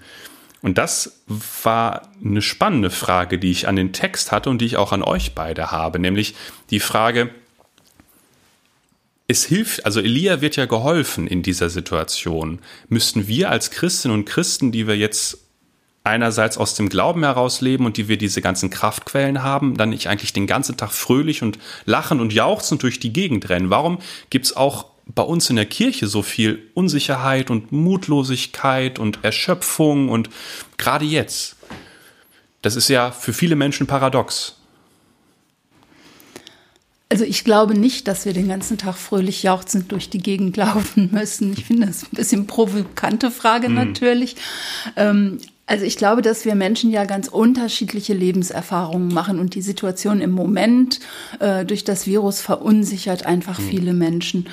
Und 0.61 0.77
das 0.77 1.23
war 1.63 2.09
eine 2.23 2.41
spannende 2.41 2.91
Frage, 2.91 3.39
die 3.39 3.51
ich 3.51 3.67
an 3.67 3.75
den 3.75 3.93
Text 3.93 4.31
hatte 4.31 4.49
und 4.49 4.59
die 4.61 4.65
ich 4.65 4.77
auch 4.77 4.91
an 4.91 5.03
euch 5.03 5.33
beide 5.33 5.71
habe, 5.71 5.97
nämlich 5.97 6.35
die 6.69 6.79
Frage, 6.79 7.31
es 9.27 9.45
hilft, 9.45 9.85
also 9.85 10.01
Elia 10.01 10.41
wird 10.41 10.57
ja 10.57 10.65
geholfen 10.65 11.25
in 11.25 11.41
dieser 11.41 11.69
Situation. 11.69 12.59
Müssten 12.89 13.27
wir 13.27 13.49
als 13.49 13.71
Christinnen 13.71 14.17
und 14.17 14.25
Christen, 14.25 14.71
die 14.71 14.87
wir 14.87 14.97
jetzt 14.97 15.37
einerseits 16.03 16.57
aus 16.57 16.73
dem 16.73 16.89
Glauben 16.89 17.23
heraus 17.23 17.61
leben 17.61 17.85
und 17.85 17.97
die 17.97 18.07
wir 18.07 18.17
diese 18.17 18.41
ganzen 18.41 18.69
Kraftquellen 18.69 19.43
haben, 19.43 19.77
dann 19.77 19.89
nicht 19.89 20.07
eigentlich 20.07 20.33
den 20.33 20.47
ganzen 20.47 20.75
Tag 20.75 20.91
fröhlich 20.91 21.43
und 21.43 21.59
lachen 21.85 22.19
und 22.19 22.33
jauchzend 22.33 22.83
durch 22.83 22.99
die 22.99 23.13
Gegend 23.13 23.49
rennen? 23.49 23.69
Warum 23.69 23.99
gibt's 24.29 24.55
auch 24.55 24.87
bei 25.05 25.23
uns 25.23 25.49
in 25.49 25.55
der 25.55 25.65
Kirche 25.65 26.07
so 26.07 26.21
viel 26.21 26.69
Unsicherheit 26.73 27.49
und 27.49 27.71
Mutlosigkeit 27.71 28.99
und 28.99 29.23
Erschöpfung 29.23 30.09
und 30.09 30.29
gerade 30.77 31.05
jetzt. 31.05 31.55
Das 32.61 32.75
ist 32.75 32.89
ja 32.89 33.11
für 33.11 33.33
viele 33.33 33.55
Menschen 33.55 33.87
paradox. 33.87 34.57
Also 37.09 37.25
ich 37.25 37.43
glaube 37.43 37.77
nicht, 37.77 38.07
dass 38.07 38.25
wir 38.25 38.31
den 38.31 38.47
ganzen 38.47 38.77
Tag 38.77 38.95
fröhlich 38.95 39.43
jauchzend 39.43 39.91
durch 39.91 40.09
die 40.09 40.19
Gegend 40.19 40.55
laufen 40.55 41.09
müssen. 41.11 41.51
Ich 41.51 41.65
finde 41.65 41.87
das 41.87 42.03
ein 42.03 42.15
bisschen 42.15 42.47
provokante 42.47 43.31
Frage 43.31 43.67
mhm. 43.67 43.75
natürlich. 43.75 44.37
Ähm, 44.95 45.39
also 45.67 45.85
ich 45.85 45.97
glaube, 45.97 46.21
dass 46.21 46.45
wir 46.45 46.55
Menschen 46.55 46.91
ja 46.91 47.05
ganz 47.05 47.27
unterschiedliche 47.27 48.13
Lebenserfahrungen 48.13 49.13
machen 49.13 49.39
und 49.39 49.55
die 49.55 49.61
Situation 49.61 50.21
im 50.21 50.31
Moment 50.31 50.99
äh, 51.39 51.65
durch 51.65 51.83
das 51.83 52.07
Virus 52.07 52.41
verunsichert 52.41 53.25
einfach 53.25 53.59
mhm. 53.59 53.69
viele 53.69 53.93
Menschen. 53.93 54.47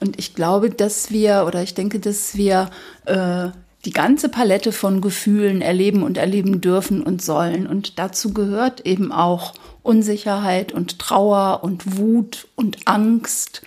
Und 0.00 0.18
ich 0.18 0.34
glaube, 0.34 0.70
dass 0.70 1.10
wir, 1.10 1.44
oder 1.46 1.62
ich 1.62 1.74
denke, 1.74 2.00
dass 2.00 2.36
wir 2.36 2.70
äh, 3.06 3.48
die 3.84 3.92
ganze 3.92 4.28
Palette 4.28 4.72
von 4.72 5.00
Gefühlen 5.00 5.60
erleben 5.60 6.02
und 6.02 6.16
erleben 6.16 6.60
dürfen 6.60 7.02
und 7.02 7.22
sollen. 7.22 7.66
Und 7.66 7.98
dazu 7.98 8.32
gehört 8.32 8.86
eben 8.86 9.12
auch 9.12 9.54
Unsicherheit 9.82 10.72
und 10.72 10.98
Trauer 10.98 11.60
und 11.62 11.98
Wut 11.98 12.48
und 12.56 12.86
Angst 12.86 13.62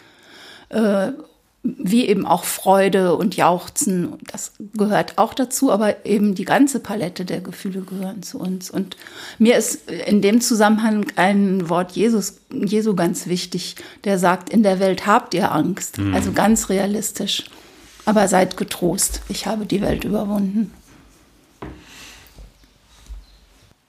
äh, 0.70 1.12
wie 1.78 2.06
eben 2.06 2.26
auch 2.26 2.46
Freude 2.46 3.16
und 3.16 3.36
Jauchzen, 3.36 4.14
das 4.32 4.54
gehört 4.76 5.18
auch 5.18 5.34
dazu, 5.34 5.72
aber 5.72 6.06
eben 6.06 6.34
die 6.34 6.46
ganze 6.46 6.80
Palette 6.80 7.26
der 7.26 7.42
Gefühle 7.42 7.82
gehören 7.82 8.24
zu 8.24 8.40
uns. 8.40 8.70
Und 8.72 8.96
mir 9.38 9.58
ist 9.58 9.90
in 9.90 10.22
dem 10.22 10.40
Zusammenhang 10.40 11.08
ein 11.18 11.70
Wort 11.70 11.92
Jesus, 11.92 12.40
Jesu 12.54 12.96
ganz 12.96 13.28
wichtig, 13.28 13.76
der 14.06 14.18
sagt, 14.18 14.50
in 14.50 14.64
der 14.64 14.80
Welt 14.80 15.06
habt 15.06 15.34
ihr 15.34 15.52
Angst, 15.52 15.98
mhm. 15.98 16.14
also 16.14 16.32
ganz 16.32 16.70
realistisch. 16.70 17.46
Aber 18.06 18.28
seid 18.30 18.56
getrost, 18.56 19.22
ich 19.28 19.48
habe 19.48 19.66
die 19.66 19.82
Welt 19.82 20.06
überwunden. 20.06 20.72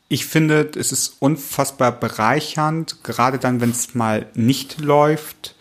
Ich 0.08 0.26
finde, 0.26 0.70
es 0.74 0.90
ist 0.90 1.16
unfassbar 1.20 1.92
bereichernd, 1.92 3.04
gerade 3.04 3.38
dann, 3.38 3.60
wenn 3.60 3.70
es 3.70 3.94
mal 3.94 4.26
nicht 4.34 4.80
läuft 4.80 5.54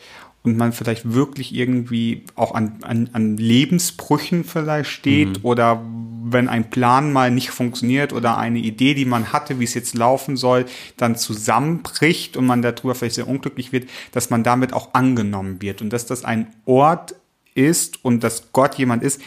und 0.48 0.58
man 0.58 0.72
vielleicht 0.72 1.14
wirklich 1.14 1.54
irgendwie 1.54 2.24
auch 2.36 2.56
an, 2.56 2.78
an, 2.82 3.10
an 3.12 3.36
Lebensbrüchen 3.36 4.46
vielleicht 4.46 4.90
steht 4.90 5.40
mhm. 5.40 5.46
oder 5.46 5.84
wenn 6.24 6.48
ein 6.48 6.70
Plan 6.70 7.12
mal 7.12 7.32
nicht 7.32 7.52
funktioniert 7.52 8.14
oder 8.14 8.38
eine 8.38 8.60
Idee, 8.60 8.94
die 8.94 9.06
man 9.06 9.34
hatte, 9.34 9.60
wie 9.60 9.66
es 9.66 9.74
jetzt 9.74 9.94
laufen 9.94 10.38
soll, 10.38 10.66
dann 10.96 11.18
zusammenbricht 11.18 12.38
und 12.38 12.46
man 12.46 12.62
darüber 12.62 12.96
vielleicht 12.96 13.16
sehr 13.16 13.28
unglücklich 13.28 13.74
wird, 13.74 13.90
dass 14.14 14.30
man 14.30 14.44
damit 14.44 14.72
auch 14.72 14.94
angenommen 14.94 15.62
wird 15.62 15.82
und 15.82 15.92
dass 15.92 16.06
das 16.06 16.24
ein 16.24 16.48
Ort 16.66 17.16
ist 17.54 18.04
und 18.06 18.24
dass 18.24 18.54
Gott 18.54 18.76
jemand 18.76 19.04
ist, 19.04 19.22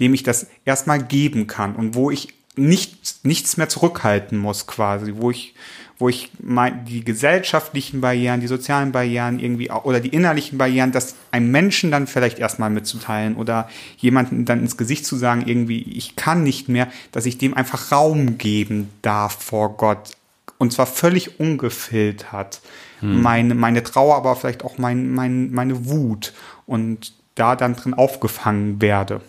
dem 0.00 0.12
ich 0.12 0.24
das 0.24 0.48
erstmal 0.64 1.00
geben 1.00 1.46
kann 1.46 1.76
und 1.76 1.94
wo 1.94 2.10
ich 2.10 2.34
nicht, 2.56 3.24
nichts 3.24 3.56
mehr 3.56 3.68
zurückhalten 3.68 4.38
muss 4.38 4.66
quasi, 4.66 5.14
wo 5.16 5.30
ich 5.30 5.54
wo 5.98 6.08
ich 6.08 6.30
mein, 6.42 6.84
die 6.86 7.04
gesellschaftlichen 7.04 8.00
Barrieren, 8.00 8.40
die 8.40 8.46
sozialen 8.46 8.92
Barrieren 8.92 9.38
irgendwie 9.38 9.70
oder 9.70 10.00
die 10.00 10.08
innerlichen 10.08 10.58
Barrieren, 10.58 10.92
das 10.92 11.14
einem 11.30 11.50
Menschen 11.50 11.90
dann 11.90 12.06
vielleicht 12.06 12.38
erstmal 12.38 12.70
mitzuteilen 12.70 13.36
oder 13.36 13.68
jemanden 13.98 14.44
dann 14.44 14.60
ins 14.60 14.76
Gesicht 14.76 15.06
zu 15.06 15.16
sagen, 15.16 15.44
irgendwie, 15.46 15.82
ich 15.82 16.16
kann 16.16 16.42
nicht 16.42 16.68
mehr, 16.68 16.88
dass 17.12 17.26
ich 17.26 17.38
dem 17.38 17.54
einfach 17.54 17.92
Raum 17.92 18.38
geben 18.38 18.90
darf 19.02 19.42
vor 19.42 19.76
Gott. 19.76 20.10
Und 20.58 20.72
zwar 20.72 20.86
völlig 20.86 21.38
ungefiltert. 21.38 22.60
Hm. 23.00 23.22
Meine, 23.22 23.54
meine 23.54 23.82
Trauer, 23.82 24.16
aber 24.16 24.34
vielleicht 24.36 24.64
auch 24.64 24.78
mein, 24.78 25.10
mein, 25.10 25.52
meine 25.52 25.86
Wut. 25.86 26.32
Und 26.66 27.12
da 27.34 27.56
dann 27.56 27.74
drin 27.74 27.94
aufgefangen 27.94 28.80
werde. 28.80 29.20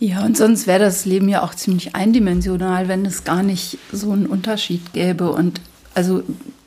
Ja, 0.00 0.24
und 0.24 0.36
sonst 0.36 0.66
wäre 0.66 0.78
das 0.78 1.04
Leben 1.04 1.28
ja 1.28 1.42
auch 1.42 1.54
ziemlich 1.54 1.94
eindimensional, 1.94 2.86
wenn 2.88 3.04
es 3.04 3.24
gar 3.24 3.42
nicht 3.42 3.78
so 3.92 4.12
einen 4.12 4.26
Unterschied 4.26 4.92
gäbe. 4.92 5.32
Und 5.32 5.60
also 5.94 6.22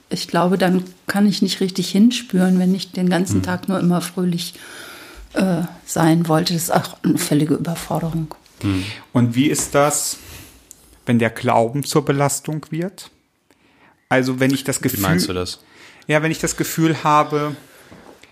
ich 0.09 0.27
glaube, 0.27 0.57
dann 0.57 0.83
kann 1.07 1.27
ich 1.27 1.41
nicht 1.41 1.61
richtig 1.61 1.89
hinspüren, 1.89 2.59
wenn 2.59 2.75
ich 2.75 2.91
den 2.91 3.09
ganzen 3.09 3.37
mhm. 3.37 3.43
Tag 3.43 3.69
nur 3.69 3.79
immer 3.79 4.01
fröhlich 4.01 4.55
äh, 5.33 5.61
sein 5.85 6.27
wollte. 6.27 6.53
Das 6.53 6.63
ist 6.63 6.73
auch 6.73 6.97
eine 7.03 7.17
völlige 7.17 7.53
Überforderung. 7.53 8.35
Mhm. 8.63 8.83
Und 9.13 9.35
wie 9.35 9.47
ist 9.47 9.75
das, 9.75 10.17
wenn 11.05 11.17
der 11.17 11.29
Glauben 11.29 11.85
zur 11.85 12.03
Belastung 12.03 12.65
wird? 12.69 13.11
Also 14.09 14.41
wenn 14.41 14.53
ich 14.53 14.65
das 14.65 14.81
Gefühl. 14.81 14.99
Wie 14.99 15.03
meinst 15.03 15.29
du 15.29 15.33
das? 15.33 15.61
Ja, 16.07 16.21
wenn 16.21 16.31
ich 16.31 16.39
das 16.39 16.57
Gefühl 16.57 17.03
habe, 17.05 17.55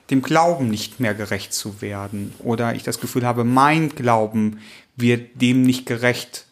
dem 0.10 0.22
Glauben 0.22 0.70
nicht 0.70 1.00
mehr 1.00 1.14
gerecht 1.14 1.54
zu 1.54 1.82
werden 1.82 2.34
oder 2.40 2.76
ich 2.76 2.84
das 2.84 3.00
Gefühl 3.00 3.26
habe, 3.26 3.44
mein 3.44 3.90
Glauben 3.90 4.60
wird 5.00 5.42
dem 5.42 5.64
nicht 5.64 5.86
gerecht. 5.86 6.46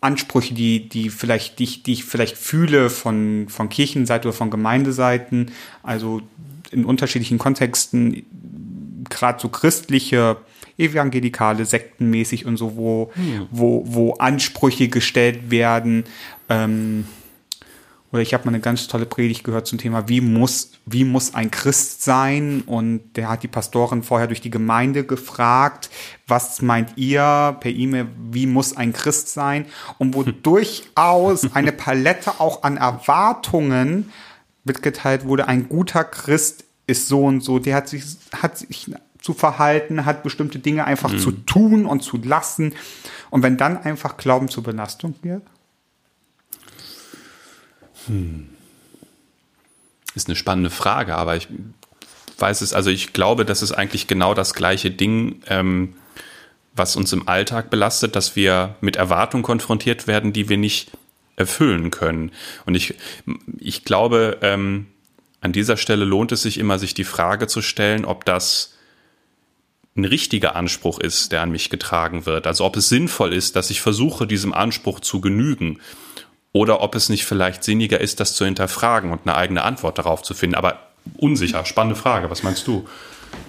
Ansprüche, 0.00 0.54
die, 0.54 0.88
die 0.88 1.10
vielleicht, 1.10 1.58
die, 1.60 1.82
die 1.82 1.92
ich 1.92 2.04
vielleicht 2.04 2.36
fühle 2.36 2.90
von, 2.90 3.46
von 3.48 3.68
Kirchenseite 3.68 4.28
oder 4.28 4.36
von 4.36 4.50
Gemeindeseiten, 4.50 5.52
also 5.82 6.22
in 6.72 6.84
unterschiedlichen 6.84 7.38
Kontexten, 7.38 8.24
gerade 9.08 9.40
so 9.40 9.48
christliche, 9.48 10.38
evangelikale, 10.76 11.64
sektenmäßig 11.64 12.46
und 12.46 12.56
so, 12.56 12.76
wo, 12.76 13.12
hm. 13.14 13.46
wo, 13.50 13.84
wo 13.86 14.14
Ansprüche 14.14 14.88
gestellt 14.88 15.50
werden, 15.50 16.04
ähm, 16.48 17.04
oder 18.12 18.20
ich 18.20 18.34
habe 18.34 18.44
mal 18.44 18.50
eine 18.50 18.60
ganz 18.60 18.88
tolle 18.88 19.06
Predigt 19.06 19.42
gehört 19.42 19.66
zum 19.66 19.78
Thema, 19.78 20.06
wie 20.06 20.20
muss, 20.20 20.72
wie 20.84 21.04
muss 21.04 21.34
ein 21.34 21.50
Christ 21.50 22.04
sein? 22.04 22.62
Und 22.66 23.14
der 23.16 23.30
hat 23.30 23.42
die 23.42 23.48
Pastorin 23.48 24.02
vorher 24.02 24.26
durch 24.26 24.42
die 24.42 24.50
Gemeinde 24.50 25.04
gefragt, 25.04 25.88
was 26.26 26.60
meint 26.60 26.92
ihr 26.96 27.56
per 27.60 27.70
E-Mail, 27.70 28.08
wie 28.30 28.46
muss 28.46 28.76
ein 28.76 28.92
Christ 28.92 29.30
sein? 29.30 29.64
Und 29.96 30.14
wo 30.14 30.22
durchaus 30.42 31.54
eine 31.54 31.72
Palette 31.72 32.38
auch 32.38 32.64
an 32.64 32.76
Erwartungen 32.76 34.12
mitgeteilt 34.64 35.24
wurde, 35.24 35.48
ein 35.48 35.70
guter 35.70 36.04
Christ 36.04 36.64
ist 36.86 37.08
so 37.08 37.24
und 37.24 37.40
so, 37.40 37.58
der 37.58 37.76
hat 37.76 37.88
sich, 37.88 38.04
hat 38.34 38.58
sich 38.58 38.90
zu 39.22 39.32
verhalten, 39.32 40.04
hat 40.04 40.22
bestimmte 40.22 40.58
Dinge 40.58 40.84
einfach 40.84 41.12
mhm. 41.12 41.18
zu 41.18 41.30
tun 41.32 41.86
und 41.86 42.02
zu 42.02 42.18
lassen. 42.18 42.74
Und 43.30 43.42
wenn 43.42 43.56
dann 43.56 43.78
einfach 43.78 44.18
Glauben 44.18 44.48
zur 44.48 44.64
Belastung 44.64 45.14
wird, 45.22 45.42
hm. 48.06 48.48
Ist 50.14 50.28
eine 50.28 50.36
spannende 50.36 50.70
Frage, 50.70 51.14
aber 51.16 51.36
ich 51.36 51.48
weiß 52.38 52.60
es, 52.60 52.74
also 52.74 52.90
ich 52.90 53.12
glaube, 53.12 53.44
das 53.44 53.62
ist 53.62 53.72
eigentlich 53.72 54.06
genau 54.06 54.34
das 54.34 54.54
gleiche 54.54 54.90
Ding, 54.90 55.42
ähm, 55.46 55.94
was 56.74 56.96
uns 56.96 57.12
im 57.12 57.28
Alltag 57.28 57.70
belastet, 57.70 58.16
dass 58.16 58.36
wir 58.36 58.76
mit 58.80 58.96
Erwartungen 58.96 59.42
konfrontiert 59.42 60.06
werden, 60.06 60.32
die 60.32 60.48
wir 60.48 60.58
nicht 60.58 60.90
erfüllen 61.36 61.90
können. 61.90 62.32
Und 62.66 62.74
ich, 62.74 62.94
ich 63.58 63.84
glaube, 63.84 64.38
ähm, 64.42 64.86
an 65.40 65.52
dieser 65.52 65.76
Stelle 65.76 66.04
lohnt 66.04 66.32
es 66.32 66.42
sich 66.42 66.58
immer, 66.58 66.78
sich 66.78 66.94
die 66.94 67.04
Frage 67.04 67.46
zu 67.46 67.62
stellen, 67.62 68.04
ob 68.04 68.24
das 68.24 68.74
ein 69.96 70.04
richtiger 70.04 70.56
Anspruch 70.56 70.98
ist, 71.00 71.32
der 71.32 71.42
an 71.42 71.50
mich 71.50 71.68
getragen 71.68 72.24
wird. 72.24 72.46
Also 72.46 72.64
ob 72.64 72.76
es 72.76 72.88
sinnvoll 72.88 73.32
ist, 73.34 73.56
dass 73.56 73.70
ich 73.70 73.80
versuche, 73.80 74.26
diesem 74.26 74.54
Anspruch 74.54 75.00
zu 75.00 75.20
genügen 75.20 75.80
oder 76.52 76.82
ob 76.82 76.94
es 76.94 77.08
nicht 77.08 77.24
vielleicht 77.24 77.64
sinniger 77.64 78.00
ist, 78.00 78.20
das 78.20 78.34
zu 78.34 78.44
hinterfragen 78.44 79.10
und 79.10 79.20
eine 79.24 79.36
eigene 79.36 79.62
Antwort 79.64 79.98
darauf 79.98 80.22
zu 80.22 80.34
finden. 80.34 80.54
Aber 80.54 80.78
unsicher, 81.16 81.64
spannende 81.64 81.96
Frage. 81.96 82.30
Was 82.30 82.42
meinst 82.42 82.66
du? 82.66 82.86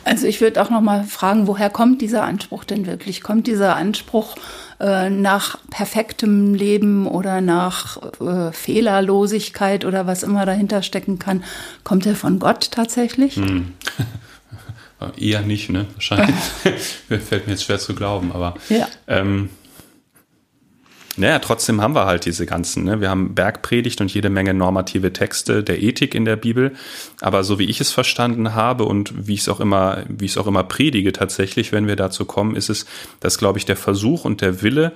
Also 0.06 0.28
ich 0.28 0.42
würde 0.42 0.62
auch 0.62 0.70
noch 0.70 0.82
mal 0.82 1.04
fragen, 1.04 1.48
woher 1.48 1.70
kommt 1.70 2.02
dieser 2.02 2.24
Anspruch 2.24 2.64
denn 2.64 2.86
wirklich? 2.86 3.22
Kommt 3.22 3.48
dieser 3.48 3.76
Anspruch 3.76 4.36
äh, 4.80 5.10
nach 5.10 5.58
perfektem 5.70 6.54
Leben 6.54 7.08
oder 7.08 7.42
nach 7.42 7.98
äh, 8.22 8.52
Fehlerlosigkeit 8.52 9.86
oder 9.86 10.08
was 10.08 10.24
immer 10.24 10.46
dahinter 10.46 10.84
stecken 10.84 11.20
kann? 11.20 11.44
Kommt 11.84 12.06
er 12.06 12.16
von 12.16 12.40
Gott 12.40 12.72
tatsächlich? 12.72 13.36
Hm. 13.36 13.74
Eher 15.18 15.42
nicht, 15.42 15.70
ne? 15.70 15.86
Wahrscheinlich. 15.96 16.36
Fällt 17.08 17.48
mir 17.48 17.54
jetzt 17.54 17.66
schwer 17.66 17.80
zu 17.80 17.94
glauben, 17.94 18.32
aber 18.32 18.56
ja. 18.70 18.88
ähm, 19.08 19.50
naja, 21.16 21.38
trotzdem 21.40 21.80
haben 21.80 21.94
wir 21.94 22.06
halt 22.06 22.26
diese 22.26 22.46
ganzen. 22.46 22.86
Ne? 22.86 23.00
Wir 23.00 23.10
haben 23.10 23.36
Bergpredigt 23.36 24.02
und 24.02 24.12
jede 24.14 24.30
Menge 24.30 24.54
normative 24.54 25.14
Texte 25.14 25.64
der 25.64 25.82
Ethik 25.82 26.16
in 26.16 26.26
der 26.26 26.36
Bibel. 26.36 26.74
Aber 27.22 27.44
so 27.44 27.60
wie 27.60 27.66
ich 27.66 27.80
es 27.80 27.92
verstanden 27.92 28.56
habe 28.56 28.86
und 28.86 29.28
wie 29.28 29.36
ich 29.36 29.42
es 29.42 29.50
auch 29.50 29.60
immer, 29.60 30.04
wie 30.08 30.26
ich 30.26 30.32
es 30.32 30.38
auch 30.38 30.48
immer 30.48 30.64
predige 30.64 31.14
tatsächlich, 31.14 31.72
wenn 31.72 31.88
wir 31.88 31.96
dazu 31.96 32.26
kommen, 32.26 32.56
ist 32.56 32.70
es, 32.70 32.88
dass, 33.20 33.38
glaube 33.38 33.60
ich, 33.60 33.66
der 33.66 33.78
Versuch 33.78 34.26
und 34.26 34.42
der 34.42 34.64
Wille, 34.64 34.94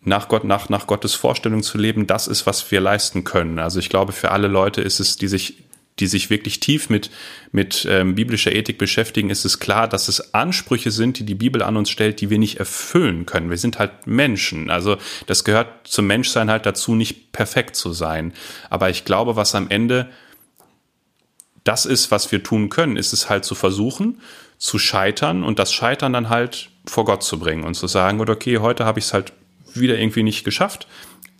nach 0.00 0.28
Gott, 0.28 0.44
nach, 0.44 0.68
nach 0.68 0.86
Gottes 0.86 1.14
Vorstellung 1.14 1.62
zu 1.64 1.78
leben, 1.78 2.06
das 2.06 2.28
ist, 2.28 2.46
was 2.46 2.70
wir 2.70 2.80
leisten 2.80 3.24
können. 3.24 3.58
Also 3.58 3.80
ich 3.80 3.88
glaube, 3.88 4.12
für 4.12 4.30
alle 4.30 4.46
Leute 4.46 4.80
ist 4.80 5.00
es, 5.00 5.16
die 5.16 5.28
sich 5.28 5.64
die 6.00 6.06
sich 6.06 6.30
wirklich 6.30 6.60
tief 6.60 6.90
mit, 6.90 7.10
mit 7.52 7.86
ähm, 7.88 8.14
biblischer 8.14 8.52
Ethik 8.52 8.78
beschäftigen, 8.78 9.30
ist 9.30 9.44
es 9.44 9.58
klar, 9.58 9.88
dass 9.88 10.08
es 10.08 10.34
Ansprüche 10.34 10.90
sind, 10.90 11.18
die 11.18 11.24
die 11.24 11.34
Bibel 11.34 11.62
an 11.62 11.76
uns 11.76 11.90
stellt, 11.90 12.20
die 12.20 12.30
wir 12.30 12.38
nicht 12.38 12.58
erfüllen 12.58 13.26
können. 13.26 13.50
Wir 13.50 13.58
sind 13.58 13.78
halt 13.78 14.06
Menschen. 14.06 14.70
Also 14.70 14.96
das 15.26 15.44
gehört 15.44 15.86
zum 15.86 16.06
Menschsein 16.06 16.50
halt 16.50 16.66
dazu, 16.66 16.94
nicht 16.94 17.32
perfekt 17.32 17.76
zu 17.76 17.92
sein. 17.92 18.32
Aber 18.70 18.90
ich 18.90 19.04
glaube, 19.04 19.36
was 19.36 19.54
am 19.54 19.68
Ende 19.70 20.08
das 21.64 21.84
ist, 21.84 22.10
was 22.10 22.32
wir 22.32 22.42
tun 22.42 22.70
können, 22.70 22.96
ist 22.96 23.12
es 23.12 23.28
halt 23.28 23.44
zu 23.44 23.54
versuchen, 23.54 24.20
zu 24.56 24.78
scheitern 24.78 25.44
und 25.44 25.58
das 25.58 25.72
Scheitern 25.72 26.12
dann 26.12 26.30
halt 26.30 26.70
vor 26.86 27.04
Gott 27.04 27.22
zu 27.22 27.38
bringen 27.38 27.64
und 27.64 27.74
zu 27.74 27.86
sagen, 27.86 28.20
okay, 28.20 28.58
heute 28.58 28.84
habe 28.84 28.98
ich 28.98 29.06
es 29.06 29.14
halt 29.14 29.32
wieder 29.74 29.98
irgendwie 29.98 30.22
nicht 30.22 30.44
geschafft, 30.44 30.88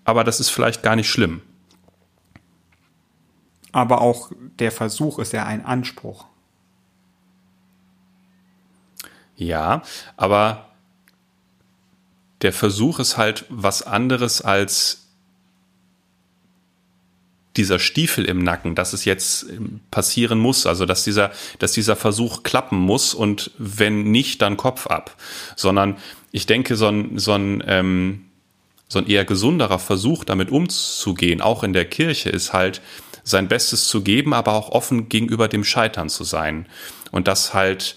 aber 0.05 0.25
das 0.25 0.39
ist 0.39 0.51
vielleicht 0.51 0.83
gar 0.83 0.97
nicht 0.97 1.09
schlimm 1.09 1.41
aber 3.73 4.01
auch 4.01 4.31
der 4.59 4.73
Versuch 4.73 5.19
ist 5.19 5.33
ja 5.33 5.45
ein 5.45 5.65
Anspruch. 5.65 6.27
Ja, 9.37 9.83
aber 10.17 10.69
der 12.43 12.53
Versuch 12.53 12.99
ist 12.99 13.17
halt 13.17 13.45
was 13.49 13.83
anderes 13.83 14.43
als 14.43 15.09
dieser 17.57 17.81
Stiefel 17.81 18.25
im 18.25 18.43
Nacken, 18.43 18.77
dass 18.77 18.93
es 18.93 19.05
jetzt 19.05 19.47
passieren 19.91 20.39
muss, 20.39 20.65
also 20.65 20.87
dass 20.87 21.03
dieser, 21.03 21.33
dass 21.59 21.73
dieser 21.73 21.97
Versuch 21.97 22.45
klappen 22.45 22.79
muss 22.79 23.15
und 23.15 23.51
wenn 23.59 24.05
nicht, 24.05 24.43
dann 24.43 24.57
Kopf 24.57 24.87
ab. 24.87 25.17
Sondern 25.57 25.97
ich 26.31 26.47
denke, 26.47 26.77
so 26.77 26.87
ein, 26.87 27.19
so 27.19 27.33
ein, 27.33 27.63
ähm, 27.67 28.27
so 28.89 29.01
ein 29.01 29.09
eher 29.09 29.25
gesunderer 29.25 29.81
Versuch, 29.81 30.25
damit 30.25 30.51
umzugehen, 30.51 31.41
auch 31.41 31.65
in 31.65 31.73
der 31.73 31.85
Kirche, 31.85 32.31
ist 32.31 32.53
halt, 32.53 32.81
sein 33.29 33.49
Bestes 33.49 33.87
zu 33.87 34.03
geben, 34.03 34.35
aber 34.35 34.53
auch 34.53 34.71
offen 34.71 35.09
gegenüber 35.09 35.49
dem 35.49 35.65
Scheitern 35.65 36.09
zu 36.09 36.25
sein. 36.25 36.67
Und 37.11 37.29
das 37.29 37.55
halt 37.55 37.97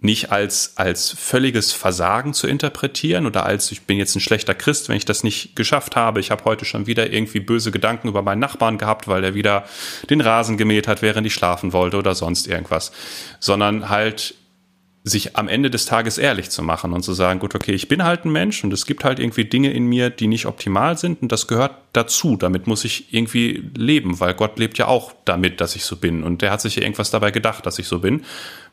nicht 0.00 0.30
als, 0.30 0.74
als 0.76 1.10
völliges 1.10 1.72
Versagen 1.72 2.32
zu 2.32 2.46
interpretieren 2.46 3.26
oder 3.26 3.44
als 3.44 3.72
ich 3.72 3.82
bin 3.82 3.98
jetzt 3.98 4.14
ein 4.14 4.20
schlechter 4.20 4.54
Christ, 4.54 4.88
wenn 4.88 4.96
ich 4.96 5.04
das 5.04 5.24
nicht 5.24 5.56
geschafft 5.56 5.96
habe. 5.96 6.20
Ich 6.20 6.30
habe 6.30 6.44
heute 6.44 6.64
schon 6.64 6.86
wieder 6.86 7.12
irgendwie 7.12 7.40
böse 7.40 7.72
Gedanken 7.72 8.06
über 8.06 8.22
meinen 8.22 8.38
Nachbarn 8.38 8.78
gehabt, 8.78 9.08
weil 9.08 9.24
er 9.24 9.34
wieder 9.34 9.64
den 10.08 10.20
Rasen 10.20 10.56
gemäht 10.56 10.86
hat, 10.86 11.02
während 11.02 11.26
ich 11.26 11.34
schlafen 11.34 11.72
wollte 11.72 11.96
oder 11.96 12.14
sonst 12.14 12.46
irgendwas. 12.46 12.92
Sondern 13.40 13.88
halt 13.88 14.34
sich 15.04 15.36
am 15.36 15.48
Ende 15.48 15.70
des 15.70 15.86
Tages 15.86 16.18
ehrlich 16.18 16.50
zu 16.50 16.62
machen 16.62 16.92
und 16.92 17.02
zu 17.02 17.12
sagen, 17.14 17.40
gut, 17.40 17.54
okay, 17.54 17.72
ich 17.72 17.88
bin 17.88 18.04
halt 18.04 18.24
ein 18.24 18.32
Mensch 18.32 18.62
und 18.62 18.72
es 18.72 18.84
gibt 18.84 19.04
halt 19.04 19.18
irgendwie 19.18 19.44
Dinge 19.44 19.72
in 19.72 19.86
mir, 19.86 20.10
die 20.10 20.26
nicht 20.26 20.46
optimal 20.46 20.98
sind 20.98 21.22
und 21.22 21.32
das 21.32 21.46
gehört 21.46 21.72
dazu. 21.92 22.36
Damit 22.36 22.66
muss 22.66 22.84
ich 22.84 23.12
irgendwie 23.14 23.70
leben, 23.76 24.20
weil 24.20 24.34
Gott 24.34 24.58
lebt 24.58 24.76
ja 24.76 24.86
auch 24.86 25.12
damit, 25.24 25.60
dass 25.60 25.76
ich 25.76 25.84
so 25.84 25.96
bin 25.96 26.22
und 26.22 26.42
der 26.42 26.50
hat 26.50 26.60
sich 26.60 26.76
ja 26.76 26.82
irgendwas 26.82 27.10
dabei 27.10 27.30
gedacht, 27.30 27.64
dass 27.64 27.78
ich 27.78 27.86
so 27.86 28.00
bin. 28.00 28.24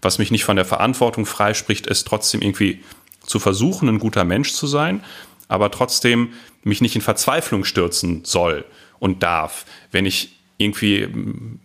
Was 0.01 0.17
mich 0.17 0.31
nicht 0.31 0.43
von 0.43 0.55
der 0.55 0.65
Verantwortung 0.65 1.25
freispricht, 1.25 1.87
ist 1.87 2.07
trotzdem 2.07 2.41
irgendwie 2.41 2.83
zu 3.25 3.39
versuchen, 3.39 3.87
ein 3.87 3.99
guter 3.99 4.23
Mensch 4.23 4.51
zu 4.53 4.67
sein, 4.67 5.03
aber 5.47 5.71
trotzdem 5.71 6.33
mich 6.63 6.81
nicht 6.81 6.95
in 6.95 7.01
Verzweiflung 7.01 7.63
stürzen 7.63 8.25
soll 8.25 8.65
und 8.99 9.23
darf, 9.23 9.65
wenn 9.91 10.05
ich 10.05 10.39
irgendwie 10.57 11.07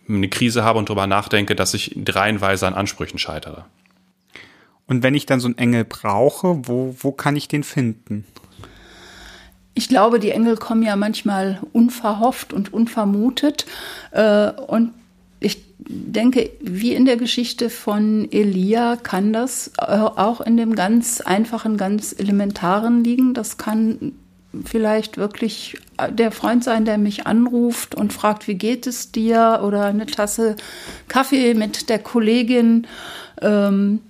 eine 0.09 0.29
Krise 0.29 0.64
habe 0.64 0.79
und 0.79 0.88
darüber 0.88 1.07
nachdenke, 1.07 1.55
dass 1.55 1.75
ich 1.75 1.96
reihenweise 2.09 2.66
an 2.66 2.75
Ansprüchen 2.75 3.18
scheitere. 3.18 3.64
Und 4.90 5.05
wenn 5.05 5.14
ich 5.14 5.24
dann 5.24 5.38
so 5.38 5.46
einen 5.46 5.57
Engel 5.57 5.85
brauche, 5.85 6.66
wo, 6.66 6.96
wo 6.98 7.12
kann 7.12 7.37
ich 7.37 7.46
den 7.46 7.62
finden? 7.62 8.24
Ich 9.72 9.88
glaube, 9.88 10.18
die 10.18 10.33
Engel 10.33 10.57
kommen 10.57 10.83
ja 10.83 10.96
manchmal 10.96 11.61
unverhofft 11.72 12.53
und 12.53 12.72
unvermutet. 12.72 13.66
Äh, 14.11 14.50
und 14.50 14.90
ich 15.38 15.62
denke, 15.79 16.50
wie 16.61 16.92
in 16.92 17.05
der 17.05 17.16
Geschichte 17.16 17.70
von 17.70 18.26
Elia 18.33 18.96
kann 18.96 19.33
das 19.33 19.70
äh, 19.79 19.92
auch 19.92 20.40
in 20.40 20.57
dem 20.57 20.74
ganz 20.74 21.20
einfachen, 21.20 21.76
ganz 21.76 22.12
elementaren 22.18 23.05
liegen. 23.05 23.33
Das 23.33 23.59
kann 23.59 24.11
vielleicht 24.64 25.18
wirklich 25.18 25.79
der 26.11 26.33
Freund 26.33 26.64
sein, 26.64 26.85
der 26.85 26.98
mich 26.98 27.29
anruft 27.29 27.94
und 27.94 28.12
fragt, 28.12 28.48
wie 28.48 28.57
geht 28.57 28.88
es 28.88 29.12
dir? 29.12 29.61
Oder 29.62 29.85
eine 29.85 30.07
Tasse 30.07 30.57
Kaffee 31.07 31.55
mit 31.55 31.88
der 31.88 32.00
Kollegin. 32.00 32.88
Ähm, 33.40 34.00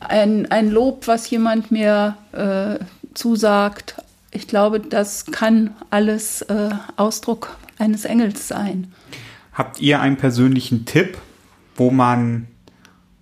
ein, 0.00 0.46
ein 0.50 0.70
Lob, 0.70 1.06
was 1.06 1.28
jemand 1.30 1.70
mir 1.70 2.16
äh, 2.32 2.84
zusagt. 3.14 3.96
Ich 4.30 4.46
glaube, 4.46 4.80
das 4.80 5.26
kann 5.26 5.74
alles 5.90 6.42
äh, 6.42 6.70
Ausdruck 6.96 7.56
eines 7.78 8.04
Engels 8.04 8.48
sein. 8.48 8.92
Habt 9.52 9.80
ihr 9.80 10.00
einen 10.00 10.16
persönlichen 10.16 10.84
Tipp, 10.84 11.18
wo 11.76 11.90
man, 11.90 12.46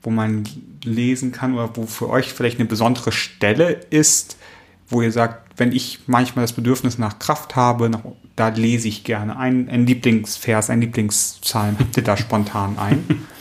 wo 0.02 0.10
man 0.10 0.44
lesen 0.84 1.32
kann 1.32 1.54
oder 1.54 1.70
wo 1.74 1.86
für 1.86 2.10
euch 2.10 2.32
vielleicht 2.32 2.58
eine 2.58 2.68
besondere 2.68 3.12
Stelle 3.12 3.80
ist, 3.90 4.36
wo 4.88 5.02
ihr 5.02 5.12
sagt, 5.12 5.58
wenn 5.58 5.72
ich 5.72 6.00
manchmal 6.06 6.44
das 6.44 6.52
Bedürfnis 6.52 6.98
nach 6.98 7.18
Kraft 7.18 7.56
habe, 7.56 7.88
nach, 7.88 8.00
da 8.36 8.48
lese 8.48 8.88
ich 8.88 9.04
gerne 9.04 9.38
ein, 9.38 9.68
ein 9.68 9.86
Lieblingsvers, 9.86 10.70
ein 10.70 10.80
Lieblingspsalm. 10.80 11.78
Habt 11.78 11.96
ihr 11.96 12.04
da 12.04 12.16
spontan 12.16 12.78
ein? 12.78 13.04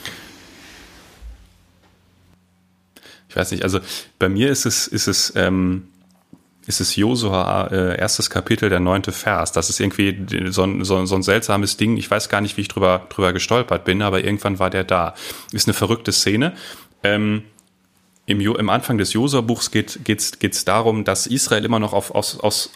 Ich 3.35 3.37
weiß 3.41 3.51
nicht, 3.51 3.63
also 3.63 3.81
bei 4.17 4.29
mir 4.29 4.49
ist 4.49 4.65
es, 4.65 4.87
ist 4.87 5.07
es, 5.07 5.33
ähm, 5.35 5.89
ist 6.65 6.79
es 6.79 6.95
Josua, 6.95 7.67
äh, 7.67 7.99
erstes 7.99 8.29
Kapitel, 8.29 8.69
der 8.69 8.79
neunte 8.79 9.11
Vers. 9.11 9.51
Das 9.51 9.69
ist 9.69 9.81
irgendwie 9.81 10.25
so 10.51 10.63
ein, 10.63 10.85
so, 10.85 11.05
so 11.05 11.15
ein 11.15 11.21
seltsames 11.21 11.75
Ding. 11.75 11.97
Ich 11.97 12.09
weiß 12.09 12.29
gar 12.29 12.39
nicht, 12.39 12.55
wie 12.55 12.61
ich 12.61 12.69
drüber, 12.69 13.07
drüber 13.09 13.33
gestolpert 13.33 13.83
bin, 13.83 14.01
aber 14.01 14.23
irgendwann 14.23 14.57
war 14.57 14.69
der 14.69 14.85
da. 14.85 15.15
Ist 15.51 15.67
eine 15.67 15.73
verrückte 15.73 16.13
Szene. 16.13 16.53
Ähm, 17.03 17.43
im, 18.25 18.39
Im 18.39 18.69
Anfang 18.69 18.97
des 18.97 19.11
Josua-Buchs 19.11 19.69
geht 19.71 19.99
es 20.41 20.63
darum, 20.63 21.03
dass 21.03 21.27
Israel 21.27 21.65
immer 21.65 21.79
noch 21.79 21.91
auf, 21.91 22.15
aus, 22.15 22.39
aus, 22.39 22.71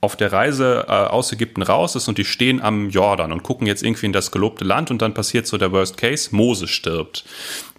auf 0.00 0.14
der 0.14 0.32
Reise 0.32 0.84
äh, 0.86 0.92
aus 0.92 1.32
Ägypten 1.32 1.62
raus 1.62 1.96
ist 1.96 2.06
und 2.06 2.18
die 2.18 2.24
stehen 2.24 2.62
am 2.62 2.88
Jordan 2.88 3.32
und 3.32 3.42
gucken 3.42 3.66
jetzt 3.66 3.82
irgendwie 3.82 4.06
in 4.06 4.12
das 4.12 4.30
gelobte 4.30 4.64
Land 4.64 4.92
und 4.92 5.02
dann 5.02 5.12
passiert 5.12 5.48
so 5.48 5.58
der 5.58 5.72
Worst 5.72 5.96
Case, 5.96 6.28
Mose 6.30 6.68
stirbt. 6.68 7.24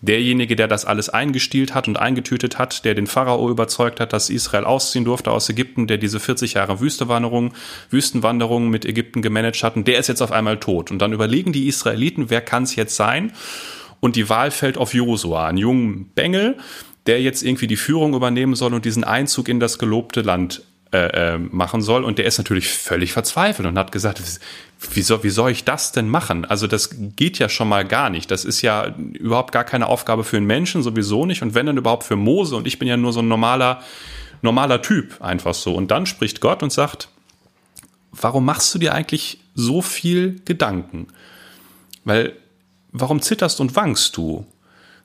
Derjenige, 0.01 0.57
der 0.57 0.67
das 0.67 0.83
alles 0.83 1.07
eingestielt 1.07 1.73
hat 1.73 1.87
und 1.87 1.97
eingetütet 1.97 2.57
hat, 2.57 2.83
der 2.83 2.93
den 2.93 3.07
Pharao 3.07 3.49
überzeugt 3.49 4.01
hat, 4.01 4.11
dass 4.11 4.29
Israel 4.29 4.65
ausziehen 4.65 5.05
durfte 5.05 5.31
aus 5.31 5.47
Ägypten, 5.49 5.87
der 5.87 5.97
diese 5.97 6.19
40 6.19 6.55
Jahre 6.55 6.81
Wüstenwanderung, 6.81 7.53
Wüstenwanderung 7.89 8.69
mit 8.69 8.85
Ägypten 8.85 9.21
gemanagt 9.21 9.63
hat 9.63 9.77
und 9.77 9.87
der 9.87 9.99
ist 9.99 10.07
jetzt 10.07 10.21
auf 10.21 10.33
einmal 10.33 10.59
tot. 10.59 10.91
Und 10.91 10.99
dann 10.99 11.13
überlegen 11.13 11.53
die 11.53 11.67
Israeliten, 11.67 12.29
wer 12.29 12.41
kann 12.41 12.63
es 12.63 12.75
jetzt 12.75 12.97
sein? 12.97 13.31
Und 14.01 14.17
die 14.17 14.27
Wahl 14.27 14.51
fällt 14.51 14.77
auf 14.77 14.93
Josua, 14.93 15.47
einen 15.47 15.57
jungen 15.57 16.09
Bengel, 16.15 16.57
der 17.05 17.21
jetzt 17.21 17.43
irgendwie 17.43 17.67
die 17.67 17.77
Führung 17.77 18.13
übernehmen 18.13 18.55
soll 18.55 18.73
und 18.73 18.83
diesen 18.83 19.03
Einzug 19.03 19.47
in 19.47 19.59
das 19.59 19.79
gelobte 19.79 20.21
Land 20.21 20.63
äh, 20.91 21.35
äh, 21.35 21.37
machen 21.37 21.83
soll. 21.83 22.03
Und 22.03 22.17
der 22.17 22.25
ist 22.25 22.39
natürlich 22.39 22.67
völlig 22.67 23.13
verzweifelt 23.13 23.67
und 23.67 23.77
hat 23.77 23.91
gesagt, 23.91 24.23
wie 24.91 25.03
soll, 25.03 25.21
wie 25.21 25.29
soll 25.29 25.51
ich 25.51 25.63
das 25.63 25.91
denn 25.91 26.09
machen? 26.09 26.45
Also 26.45 26.65
das 26.65 26.95
geht 27.15 27.37
ja 27.37 27.47
schon 27.47 27.69
mal 27.69 27.85
gar 27.85 28.09
nicht. 28.09 28.31
Das 28.31 28.43
ist 28.43 28.63
ja 28.63 28.95
überhaupt 29.13 29.51
gar 29.51 29.65
keine 29.65 29.85
Aufgabe 29.85 30.23
für 30.23 30.37
einen 30.37 30.47
Menschen, 30.47 30.81
sowieso 30.81 31.27
nicht. 31.27 31.43
Und 31.43 31.53
wenn 31.53 31.67
dann 31.67 31.77
überhaupt 31.77 32.05
für 32.05 32.15
Mose. 32.15 32.55
Und 32.55 32.65
ich 32.65 32.79
bin 32.79 32.87
ja 32.87 32.97
nur 32.97 33.13
so 33.13 33.19
ein 33.19 33.27
normaler, 33.27 33.83
normaler 34.41 34.81
Typ, 34.81 35.21
einfach 35.21 35.53
so. 35.53 35.75
Und 35.75 35.91
dann 35.91 36.07
spricht 36.07 36.41
Gott 36.41 36.63
und 36.63 36.73
sagt, 36.73 37.09
warum 38.11 38.43
machst 38.43 38.73
du 38.73 38.79
dir 38.79 38.95
eigentlich 38.95 39.41
so 39.53 39.83
viel 39.83 40.41
Gedanken? 40.43 41.05
Weil, 42.03 42.33
warum 42.91 43.21
zitterst 43.21 43.61
und 43.61 43.75
wankst 43.75 44.17
du? 44.17 44.47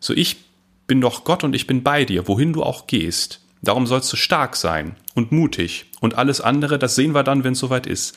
So, 0.01 0.15
ich 0.15 0.39
bin 0.87 1.03
doch 1.03 1.25
Gott 1.25 1.45
und 1.45 1.55
ich 1.55 1.67
bin 1.67 1.83
bei 1.83 2.07
dir, 2.07 2.27
wohin 2.27 2.55
du 2.55 2.63
auch 2.63 2.87
gehst. 2.87 3.41
Darum 3.61 3.87
sollst 3.87 4.11
du 4.11 4.17
stark 4.17 4.57
sein 4.57 4.97
und 5.15 5.33
mutig. 5.33 5.87
Und 6.01 6.17
alles 6.17 6.41
andere, 6.41 6.79
das 6.79 6.95
sehen 6.95 7.15
wir 7.15 7.23
dann, 7.23 7.45
wenn 7.45 7.53
es 7.53 7.59
soweit 7.59 7.87
ist. 7.87 8.17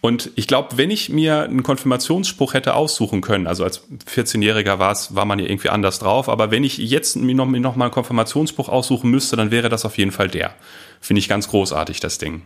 Und 0.00 0.32
ich 0.34 0.48
glaube, 0.48 0.76
wenn 0.76 0.90
ich 0.90 1.10
mir 1.10 1.44
einen 1.44 1.62
Konfirmationsspruch 1.62 2.54
hätte 2.54 2.74
aussuchen 2.74 3.20
können, 3.20 3.46
also 3.46 3.62
als 3.62 3.82
14-Jähriger 4.12 4.80
war 4.80 4.90
es, 4.90 5.14
war 5.14 5.24
man 5.24 5.38
ja 5.38 5.46
irgendwie 5.46 5.68
anders 5.68 6.00
drauf, 6.00 6.28
aber 6.28 6.50
wenn 6.50 6.64
ich 6.64 6.78
jetzt 6.78 7.14
mir 7.14 7.36
noch, 7.36 7.46
mir 7.46 7.60
noch 7.60 7.76
mal 7.76 7.84
einen 7.84 7.94
Konfirmationsspruch 7.94 8.68
aussuchen 8.68 9.12
müsste, 9.12 9.36
dann 9.36 9.52
wäre 9.52 9.68
das 9.68 9.84
auf 9.84 9.96
jeden 9.98 10.10
Fall 10.10 10.26
der. 10.26 10.54
Finde 11.00 11.20
ich 11.20 11.28
ganz 11.28 11.46
großartig, 11.48 12.00
das 12.00 12.18
Ding. 12.18 12.42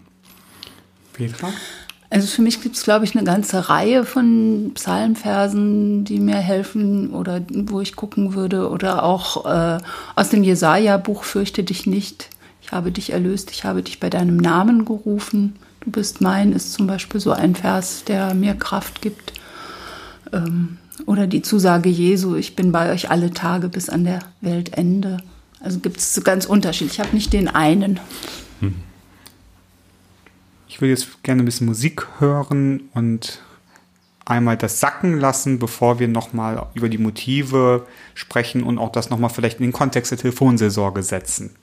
Petra? 1.14 1.50
Also 2.10 2.28
für 2.28 2.42
mich 2.42 2.60
gibt 2.60 2.76
es, 2.76 2.84
glaube 2.84 3.04
ich, 3.04 3.16
eine 3.16 3.24
ganze 3.24 3.70
Reihe 3.70 4.04
von 4.04 4.72
Psalmversen, 4.74 6.04
die 6.04 6.20
mir 6.20 6.36
helfen 6.36 7.14
oder 7.14 7.40
wo 7.48 7.80
ich 7.80 7.96
gucken 7.96 8.34
würde. 8.34 8.68
Oder 8.68 9.02
auch 9.02 9.46
äh, 9.46 9.78
aus 10.14 10.28
dem 10.28 10.44
Jesaja-Buch 10.44 11.24
Fürchte 11.24 11.64
dich 11.64 11.86
nicht. 11.86 12.28
Ich 12.66 12.72
habe 12.72 12.90
dich 12.90 13.12
erlöst, 13.12 13.52
ich 13.52 13.64
habe 13.64 13.80
dich 13.80 14.00
bei 14.00 14.10
deinem 14.10 14.38
Namen 14.38 14.84
gerufen. 14.84 15.54
Du 15.82 15.92
bist 15.92 16.20
mein, 16.20 16.52
ist 16.52 16.72
zum 16.72 16.88
Beispiel 16.88 17.20
so 17.20 17.30
ein 17.30 17.54
Vers, 17.54 18.02
der 18.04 18.34
mir 18.34 18.54
Kraft 18.54 19.02
gibt. 19.02 19.34
Ähm, 20.32 20.78
oder 21.06 21.28
die 21.28 21.42
Zusage 21.42 21.88
Jesu, 21.88 22.34
ich 22.34 22.56
bin 22.56 22.72
bei 22.72 22.92
euch 22.92 23.08
alle 23.08 23.30
Tage 23.30 23.68
bis 23.68 23.88
an 23.88 24.02
der 24.02 24.18
Weltende. 24.40 25.18
Also 25.60 25.78
gibt 25.78 25.98
es 25.98 26.20
ganz 26.24 26.44
unterschiedlich. 26.44 26.98
Ich 26.98 27.04
habe 27.04 27.14
nicht 27.14 27.32
den 27.32 27.46
einen. 27.46 28.00
Hm. 28.58 28.74
Ich 30.66 30.80
will 30.80 30.88
jetzt 30.88 31.22
gerne 31.22 31.44
ein 31.44 31.46
bisschen 31.46 31.68
Musik 31.68 32.08
hören 32.18 32.88
und 32.94 33.42
einmal 34.24 34.56
das 34.56 34.80
sacken 34.80 35.20
lassen, 35.20 35.60
bevor 35.60 36.00
wir 36.00 36.08
nochmal 36.08 36.66
über 36.74 36.88
die 36.88 36.98
Motive 36.98 37.86
sprechen 38.14 38.64
und 38.64 38.78
auch 38.78 38.90
das 38.90 39.08
nochmal 39.08 39.30
vielleicht 39.30 39.60
in 39.60 39.66
den 39.66 39.72
Kontext 39.72 40.10
der 40.10 40.18
Telefonseelsorge 40.18 41.04
setzen. 41.04 41.54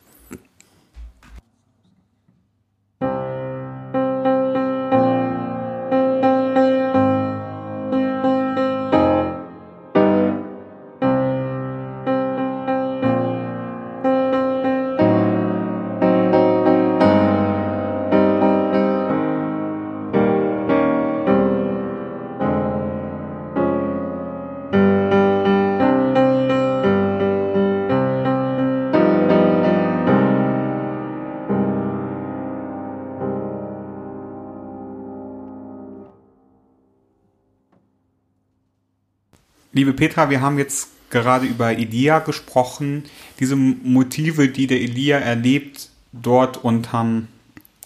Liebe 39.74 39.94
Petra, 39.94 40.30
wir 40.30 40.42
haben 40.42 40.60
jetzt 40.60 40.90
gerade 41.10 41.48
über 41.48 41.72
Elia 41.72 42.20
gesprochen. 42.20 43.04
Diese 43.40 43.56
Motive, 43.56 44.48
die 44.48 44.68
der 44.68 44.80
Elia 44.82 45.18
erlebt, 45.18 45.90
dort 46.12 46.64
unterm 46.64 47.28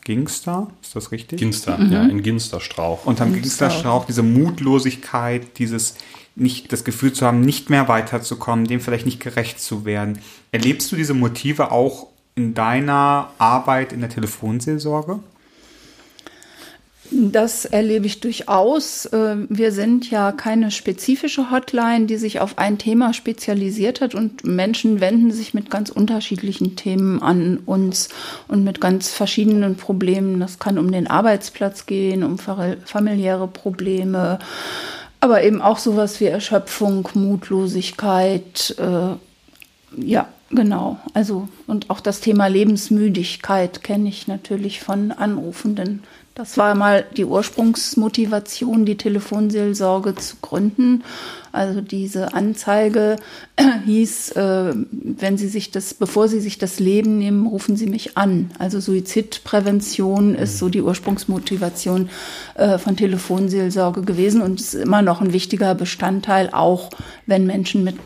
Ginster, 0.03 0.67
ist 0.81 0.95
das 0.95 1.11
richtig? 1.11 1.39
Ginster, 1.39 1.77
mhm. 1.77 1.91
ja, 1.91 2.03
in 2.03 2.23
Ginsterstrauch. 2.23 3.05
Unterm 3.05 3.33
Ginsterstrauch, 3.33 4.05
diese 4.05 4.23
Mutlosigkeit, 4.23 5.57
dieses 5.59 5.95
nicht 6.35 6.71
das 6.71 6.83
Gefühl 6.83 7.13
zu 7.13 7.25
haben, 7.25 7.41
nicht 7.41 7.69
mehr 7.69 7.87
weiterzukommen, 7.87 8.67
dem 8.67 8.79
vielleicht 8.79 9.05
nicht 9.05 9.21
gerecht 9.21 9.59
zu 9.59 9.85
werden. 9.85 10.19
Erlebst 10.51 10.91
du 10.91 10.95
diese 10.97 11.13
Motive 11.13 11.71
auch 11.71 12.07
in 12.35 12.53
deiner 12.53 13.31
Arbeit 13.37 13.91
in 13.91 14.01
der 14.01 14.09
Telefonseelsorge? 14.09 15.19
Das 17.11 17.63
erlebe 17.63 18.05
ich 18.05 18.19
durchaus. 18.19 19.09
Ähm, 19.13 19.47
wir 19.49 19.71
sind 19.71 20.09
ja 20.11 20.31
keine 20.33 20.71
spezifische 20.71 21.51
Hotline, 21.51 22.05
die 22.05 22.17
sich 22.17 22.41
auf 22.41 22.57
ein 22.57 22.77
Thema 22.77 23.13
spezialisiert 23.13 24.01
hat 24.01 24.13
und 24.13 24.43
Menschen 24.43 24.99
wenden 24.99 25.31
sich 25.31 25.53
mit 25.53 25.69
ganz 25.69 25.89
unterschiedlichen 25.89 26.75
Themen 26.75 27.21
an 27.21 27.59
uns 27.65 28.09
und 28.47 28.63
mit 28.63 28.81
ganz 28.81 29.09
verschiedenen 29.09 29.77
Problemen. 29.77 30.39
Das 30.39 30.59
kann 30.59 30.77
um 30.77 30.91
den 30.91 31.07
Arbeitsplatz 31.07 31.85
gehen, 31.85 32.23
um 32.23 32.37
familiäre 32.37 33.47
Probleme, 33.47 34.39
aber 35.21 35.43
eben 35.43 35.61
auch 35.61 35.77
sowas 35.77 36.19
wie 36.19 36.25
Erschöpfung, 36.25 37.07
Mutlosigkeit. 37.13 38.75
Äh, 38.77 40.01
ja, 40.01 40.27
genau. 40.49 40.99
Also 41.13 41.47
und 41.67 41.89
auch 41.89 42.01
das 42.01 42.19
Thema 42.19 42.47
Lebensmüdigkeit 42.47 43.81
kenne 43.81 44.09
ich 44.09 44.27
natürlich 44.27 44.81
von 44.81 45.13
Anrufenden 45.13 46.03
das 46.37 46.55
war 46.55 46.75
mal 46.75 47.03
die 47.17 47.25
Ursprungsmotivation, 47.25 48.85
die 48.85 48.95
Telefonseelsorge 48.95 50.13
zu 50.13 50.35
gründen. 50.39 51.03
Also 51.51 51.81
diese 51.81 52.35
Anzeige 52.35 53.15
hieß, 53.85 54.33
äh, 54.33 54.75
wenn 54.91 55.39
Sie 55.39 55.47
sich 55.47 55.71
das, 55.71 55.95
bevor 55.95 56.27
Sie 56.27 56.39
sich 56.39 56.59
das 56.59 56.79
Leben 56.79 57.17
nehmen, 57.17 57.47
rufen 57.47 57.75
Sie 57.75 57.87
mich 57.87 58.17
an. 58.19 58.51
Also 58.59 58.79
Suizidprävention 58.79 60.35
ist 60.35 60.59
so 60.59 60.69
die 60.69 60.83
Ursprungsmotivation 60.83 62.11
äh, 62.53 62.77
von 62.77 62.95
Telefonseelsorge 62.95 64.03
gewesen 64.03 64.43
und 64.43 64.61
ist 64.61 64.75
immer 64.75 65.01
noch 65.01 65.21
ein 65.21 65.33
wichtiger 65.33 65.73
Bestandteil, 65.73 66.51
auch 66.51 66.91
wenn 67.25 67.47
Menschen 67.47 67.83
mit 67.83 67.97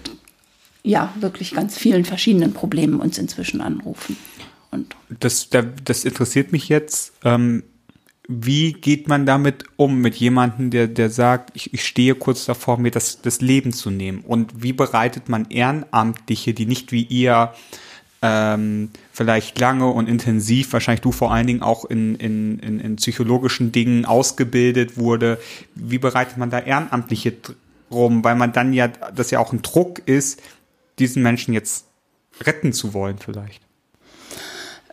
ja 0.84 1.14
wirklich 1.20 1.54
ganz 1.54 1.78
vielen 1.78 2.06
verschiedenen 2.06 2.54
Problemen 2.54 3.02
uns 3.02 3.18
inzwischen 3.18 3.60
anrufen. 3.60 4.16
Und 4.72 4.96
das, 5.20 5.50
das 5.84 6.06
interessiert 6.06 6.54
mich 6.54 6.70
jetzt. 6.70 7.12
Ähm 7.26 7.64
wie 8.28 8.74
geht 8.74 9.08
man 9.08 9.26
damit 9.26 9.66
um, 9.78 10.00
mit 10.00 10.16
jemandem, 10.16 10.70
der, 10.70 10.88
der 10.88 11.10
sagt, 11.10 11.52
ich, 11.54 11.74
ich 11.74 11.86
stehe 11.86 12.16
kurz 12.16 12.46
davor, 12.46 12.78
mir 12.78 12.92
das, 12.92 13.22
das 13.22 13.42
Leben 13.42 13.74
zu 13.74 13.90
nehmen? 13.90 14.22
Und 14.22 14.64
wie 14.64 14.74
bereitet 14.74 15.28
man 15.28 15.50
Ehrenamtliche, 15.50 16.54
die 16.54 16.66
nicht 16.66 16.92
wie 16.92 17.04
ihr 17.04 17.54
ähm, 18.22 18.92
vielleicht 19.12 19.58
lange 19.60 19.88
und 19.88 20.08
intensiv, 20.08 20.72
wahrscheinlich 20.74 21.02
du 21.02 21.12
vor 21.12 21.32
allen 21.32 21.48
Dingen 21.48 21.64
auch 21.64 21.86
in, 21.86 22.16
in, 22.16 22.60
in, 22.60 22.80
in 22.80 22.96
psychologischen 22.98 23.72
Dingen 23.72 24.06
ausgebildet 24.06 24.98
wurde, 24.98 25.40
wie 25.74 25.98
bereitet 25.98 26.38
man 26.38 26.52
da 26.52 26.60
Ehrenamtliche 26.60 27.34
drum? 27.90 28.24
Weil 28.24 28.36
man 28.36 28.54
dann 28.54 28.74
ja, 28.74 28.88
das 28.88 29.32
ja 29.32 29.40
auch 29.40 29.52
ein 29.52 29.64
Druck 29.64 30.00
ist, 30.06 30.42
diesen 31.00 31.24
Menschen 31.24 31.54
jetzt 31.54 31.88
retten 32.42 32.74
zu 32.74 32.94
wollen 32.94 33.18
vielleicht. 33.18 33.62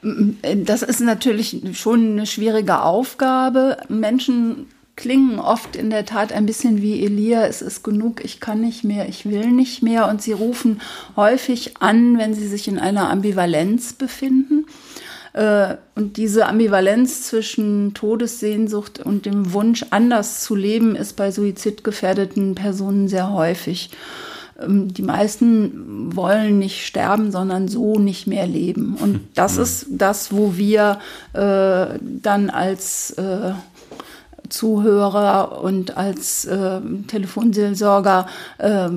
Das 0.03 0.83
ist 0.83 1.01
natürlich 1.01 1.63
schon 1.73 2.13
eine 2.13 2.27
schwierige 2.27 2.83
Aufgabe. 2.83 3.79
Menschen 3.89 4.67
klingen 4.99 5.39
oft 5.39 5.77
in 5.77 5.91
der 5.91 6.05
Tat 6.05 6.33
ein 6.33 6.45
bisschen 6.45 6.83
wie 6.83 7.05
Elia, 7.05 7.47
es 7.47 7.63
ist 7.63 7.85
genug, 7.85 8.25
ich 8.25 8.41
kann 8.41 8.61
nicht 8.61 8.83
mehr, 8.83 9.09
ich 9.09 9.27
will 9.27 9.47
nicht 9.53 9.83
mehr. 9.83 10.09
Und 10.09 10.23
sie 10.23 10.33
rufen 10.33 10.81
häufig 11.17 11.77
an, 11.79 12.19
wenn 12.19 12.35
sie 12.35 12.49
sich 12.49 12.67
in 12.67 12.79
einer 12.79 13.09
Ambivalenz 13.09 13.93
befinden. 13.93 14.67
Äh, 15.35 15.77
und 15.95 16.17
diese 16.17 16.47
Ambivalenz 16.47 17.23
zwischen 17.23 17.95
Todessehnsucht 17.95 18.99
und 18.99 19.25
dem 19.25 19.53
Wunsch, 19.53 19.87
anders 19.91 20.43
zu 20.43 20.57
leben, 20.57 20.97
ist 20.97 21.15
bei 21.15 21.31
suizidgefährdeten 21.31 22.57
Personen 22.57 23.07
sehr 23.07 23.33
häufig. 23.33 23.91
Ähm, 24.61 24.93
die 24.93 25.03
meisten 25.03 26.15
wollen 26.15 26.59
nicht 26.59 26.87
sterben, 26.87 27.31
sondern 27.31 27.69
so 27.69 27.99
nicht 27.99 28.27
mehr 28.27 28.47
leben. 28.47 28.97
Und 29.01 29.15
hm. 29.15 29.21
das 29.35 29.57
mhm. 29.57 29.63
ist 29.63 29.87
das, 29.91 30.33
wo 30.33 30.57
wir 30.57 30.99
äh, 31.33 31.99
dann 32.01 32.51
als 32.51 33.11
äh, 33.13 33.53
Zuhörer 34.49 35.63
und 35.63 35.97
als 35.97 36.45
äh, 36.47 36.81
Telefonseelsorger 37.07 38.27
äh, 38.59 38.89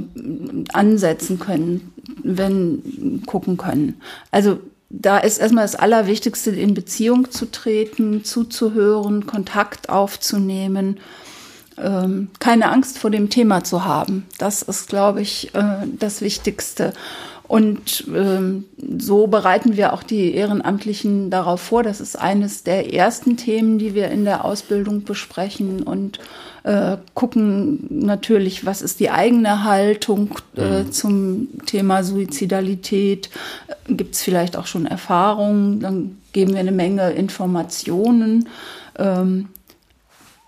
ansetzen 0.71 1.39
können, 1.39 1.93
wenn 2.23 3.21
gucken 3.25 3.57
können. 3.57 3.99
Also 4.31 4.59
da 4.89 5.17
ist 5.17 5.39
erstmal 5.39 5.63
das 5.63 5.75
Allerwichtigste, 5.75 6.51
in 6.51 6.73
Beziehung 6.73 7.31
zu 7.31 7.49
treten, 7.49 8.23
zuzuhören, 8.23 9.25
Kontakt 9.25 9.89
aufzunehmen 9.89 10.99
ähm, 11.81 12.29
keine 12.39 12.69
Angst 12.69 12.97
vor 12.97 13.09
dem 13.09 13.29
Thema 13.29 13.63
zu 13.63 13.85
haben. 13.85 14.25
Das 14.37 14.61
ist, 14.61 14.89
glaube 14.89 15.21
ich, 15.21 15.53
äh, 15.55 15.87
das 15.99 16.21
Wichtigste. 16.21 16.93
Und 17.51 18.05
ähm, 18.15 18.63
so 18.97 19.27
bereiten 19.27 19.75
wir 19.75 19.91
auch 19.91 20.03
die 20.03 20.33
Ehrenamtlichen 20.33 21.29
darauf 21.29 21.59
vor. 21.59 21.83
Das 21.83 21.99
ist 21.99 22.17
eines 22.17 22.63
der 22.63 22.93
ersten 22.93 23.35
Themen, 23.35 23.77
die 23.77 23.93
wir 23.93 24.09
in 24.09 24.23
der 24.23 24.45
Ausbildung 24.45 25.03
besprechen 25.03 25.83
und 25.83 26.19
äh, 26.63 26.95
gucken 27.13 27.87
natürlich, 27.89 28.65
was 28.65 28.81
ist 28.81 29.01
die 29.01 29.09
eigene 29.09 29.65
Haltung 29.65 30.37
äh, 30.55 30.83
mhm. 30.83 30.91
zum 30.93 31.47
Thema 31.65 32.05
Suizidalität. 32.05 33.29
Gibt 33.87 34.15
es 34.15 34.21
vielleicht 34.21 34.55
auch 34.55 34.67
schon 34.67 34.85
Erfahrungen? 34.85 35.81
Dann 35.81 36.17
geben 36.31 36.53
wir 36.53 36.61
eine 36.61 36.71
Menge 36.71 37.11
Informationen. 37.11 38.47
Ähm, 38.97 39.49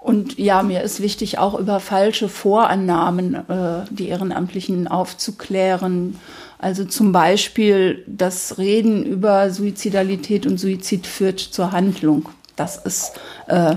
und 0.04 0.38
ja, 0.38 0.64
mir 0.64 0.82
ist 0.82 1.02
wichtig, 1.02 1.38
auch 1.38 1.58
über 1.58 1.80
falsche 1.80 2.28
Vorannahmen 2.28 3.36
äh, 3.36 3.86
die 3.90 4.10
Ehrenamtlichen 4.10 4.90
aufzuklären. 4.90 6.20
Also 6.60 6.84
zum 6.84 7.14
Beispiel 7.14 8.04
das 8.06 8.58
Reden 8.58 9.06
über 9.06 9.50
Suizidalität 9.50 10.46
und 10.46 10.60
Suizid 10.60 11.08
führt 11.08 11.40
zur 11.40 11.72
Handlung. 11.72 12.28
Das 12.58 12.76
ist 12.76 13.14
äh, 13.48 13.76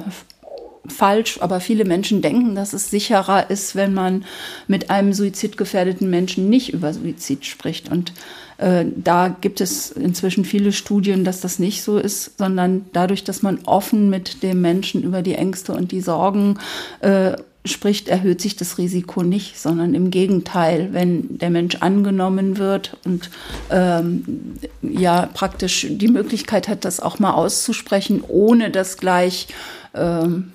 falsch, 0.88 1.38
aber 1.40 1.60
viele 1.60 1.84
Menschen 1.84 2.22
denken, 2.22 2.56
dass 2.56 2.72
es 2.72 2.90
sicherer 2.90 3.48
ist, 3.48 3.76
wenn 3.76 3.94
man 3.94 4.24
mit 4.66 4.90
einem 4.90 5.12
suizidgefährdeten 5.12 6.10
Menschen 6.10 6.50
nicht 6.50 6.72
über 6.72 6.92
Suizid 6.92 7.46
spricht. 7.46 7.88
Und 7.88 8.12
da 8.58 9.36
gibt 9.40 9.60
es 9.60 9.90
inzwischen 9.90 10.44
viele 10.44 10.72
Studien, 10.72 11.24
dass 11.24 11.40
das 11.40 11.58
nicht 11.58 11.82
so 11.82 11.98
ist, 11.98 12.38
sondern 12.38 12.86
dadurch, 12.92 13.22
dass 13.22 13.42
man 13.42 13.58
offen 13.66 14.08
mit 14.08 14.42
dem 14.42 14.60
Menschen 14.62 15.02
über 15.02 15.22
die 15.22 15.34
Ängste 15.34 15.72
und 15.72 15.92
die 15.92 16.00
Sorgen 16.00 16.58
äh, 17.00 17.32
spricht, 17.66 18.08
erhöht 18.08 18.40
sich 18.40 18.56
das 18.56 18.78
Risiko 18.78 19.22
nicht, 19.22 19.58
sondern 19.58 19.94
im 19.94 20.10
Gegenteil, 20.10 20.90
wenn 20.92 21.38
der 21.38 21.50
Mensch 21.50 21.76
angenommen 21.76 22.58
wird 22.58 22.96
und 23.04 23.30
ähm, 23.70 24.54
ja 24.82 25.28
praktisch 25.32 25.86
die 25.90 26.08
Möglichkeit 26.08 26.68
hat, 26.68 26.84
das 26.84 27.00
auch 27.00 27.18
mal 27.18 27.32
auszusprechen, 27.34 28.22
ohne 28.26 28.70
dass 28.70 28.96
gleich 28.96 29.48
ähm, 29.94 30.52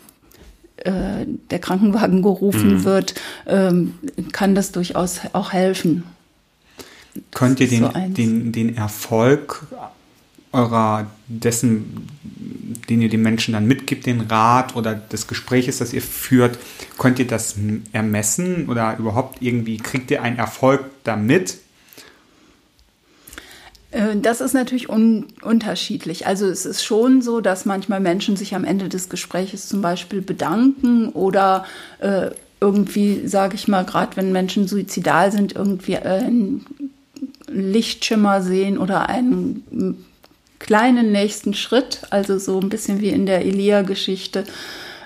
äh, 0.77 1.25
der 1.51 1.59
Krankenwagen 1.59 2.21
gerufen 2.21 2.75
mhm. 2.75 2.83
wird, 2.83 3.15
ähm, 3.45 3.93
kann 4.31 4.55
das 4.55 4.71
durchaus 4.71 5.19
auch 5.33 5.53
helfen. 5.53 6.03
Könnt 7.33 7.59
ihr 7.59 7.67
den, 7.67 7.83
so 7.83 7.91
den, 8.07 8.51
den 8.51 8.77
Erfolg 8.77 9.65
eurer 10.53 11.07
dessen, 11.27 12.07
den 12.89 13.01
ihr 13.01 13.09
den 13.09 13.21
Menschen 13.21 13.53
dann 13.53 13.67
mitgibt, 13.67 14.05
den 14.05 14.21
Rat 14.21 14.75
oder 14.75 14.95
des 14.95 15.27
Gespräches, 15.27 15.77
das 15.77 15.93
ihr 15.93 16.01
führt, 16.01 16.57
könnt 16.97 17.19
ihr 17.19 17.27
das 17.27 17.55
ermessen 17.93 18.69
oder 18.69 18.97
überhaupt 18.97 19.41
irgendwie 19.41 19.77
kriegt 19.77 20.11
ihr 20.11 20.21
einen 20.21 20.37
Erfolg 20.37 20.85
damit? 21.03 21.57
Äh, 23.91 24.17
das 24.17 24.41
ist 24.41 24.53
natürlich 24.53 24.89
un 24.89 25.27
unterschiedlich. 25.41 26.27
Also 26.27 26.47
es 26.47 26.65
ist 26.65 26.83
schon 26.83 27.21
so, 27.21 27.39
dass 27.41 27.65
manchmal 27.65 27.99
Menschen 27.99 28.35
sich 28.35 28.55
am 28.55 28.65
Ende 28.65 28.89
des 28.89 29.09
Gespräches 29.09 29.67
zum 29.67 29.81
Beispiel 29.81 30.21
bedanken 30.21 31.09
oder 31.09 31.65
äh, 31.99 32.31
irgendwie, 32.59 33.27
sage 33.27 33.55
ich 33.55 33.67
mal, 33.67 33.85
gerade 33.85 34.17
wenn 34.17 34.31
Menschen 34.31 34.67
suizidal 34.67 35.31
sind, 35.31 35.55
irgendwie 35.55 35.93
äh, 35.93 36.29
Lichtschimmer 37.51 38.41
sehen 38.41 38.77
oder 38.77 39.09
einen 39.09 40.05
kleinen 40.59 41.11
nächsten 41.11 41.53
Schritt, 41.53 42.01
also 42.09 42.37
so 42.37 42.59
ein 42.59 42.69
bisschen 42.69 43.01
wie 43.01 43.09
in 43.09 43.25
der 43.25 43.45
Elia-Geschichte. 43.45 44.43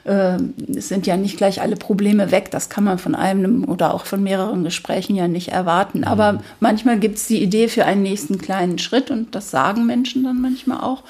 Ähm, 0.05 0.53
es 0.75 0.89
sind 0.89 1.07
ja 1.07 1.17
nicht 1.17 1.37
gleich 1.37 1.61
alle 1.61 1.75
Probleme 1.75 2.31
weg. 2.31 2.51
Das 2.51 2.69
kann 2.69 2.83
man 2.83 2.99
von 2.99 3.15
einem 3.15 3.63
oder 3.63 3.93
auch 3.93 4.05
von 4.05 4.21
mehreren 4.21 4.63
Gesprächen 4.63 5.15
ja 5.15 5.27
nicht 5.27 5.49
erwarten. 5.49 5.99
Mhm. 5.99 6.03
Aber 6.05 6.43
manchmal 6.59 6.99
gibt 6.99 7.17
es 7.17 7.27
die 7.27 7.41
Idee 7.41 7.67
für 7.67 7.85
einen 7.85 8.03
nächsten 8.03 8.37
kleinen 8.37 8.77
Schritt 8.77 9.09
und 9.09 9.33
das 9.33 9.49
sagen 9.49 9.85
Menschen 9.85 10.23
dann 10.23 10.41
manchmal 10.41 10.81
auch. 10.81 11.03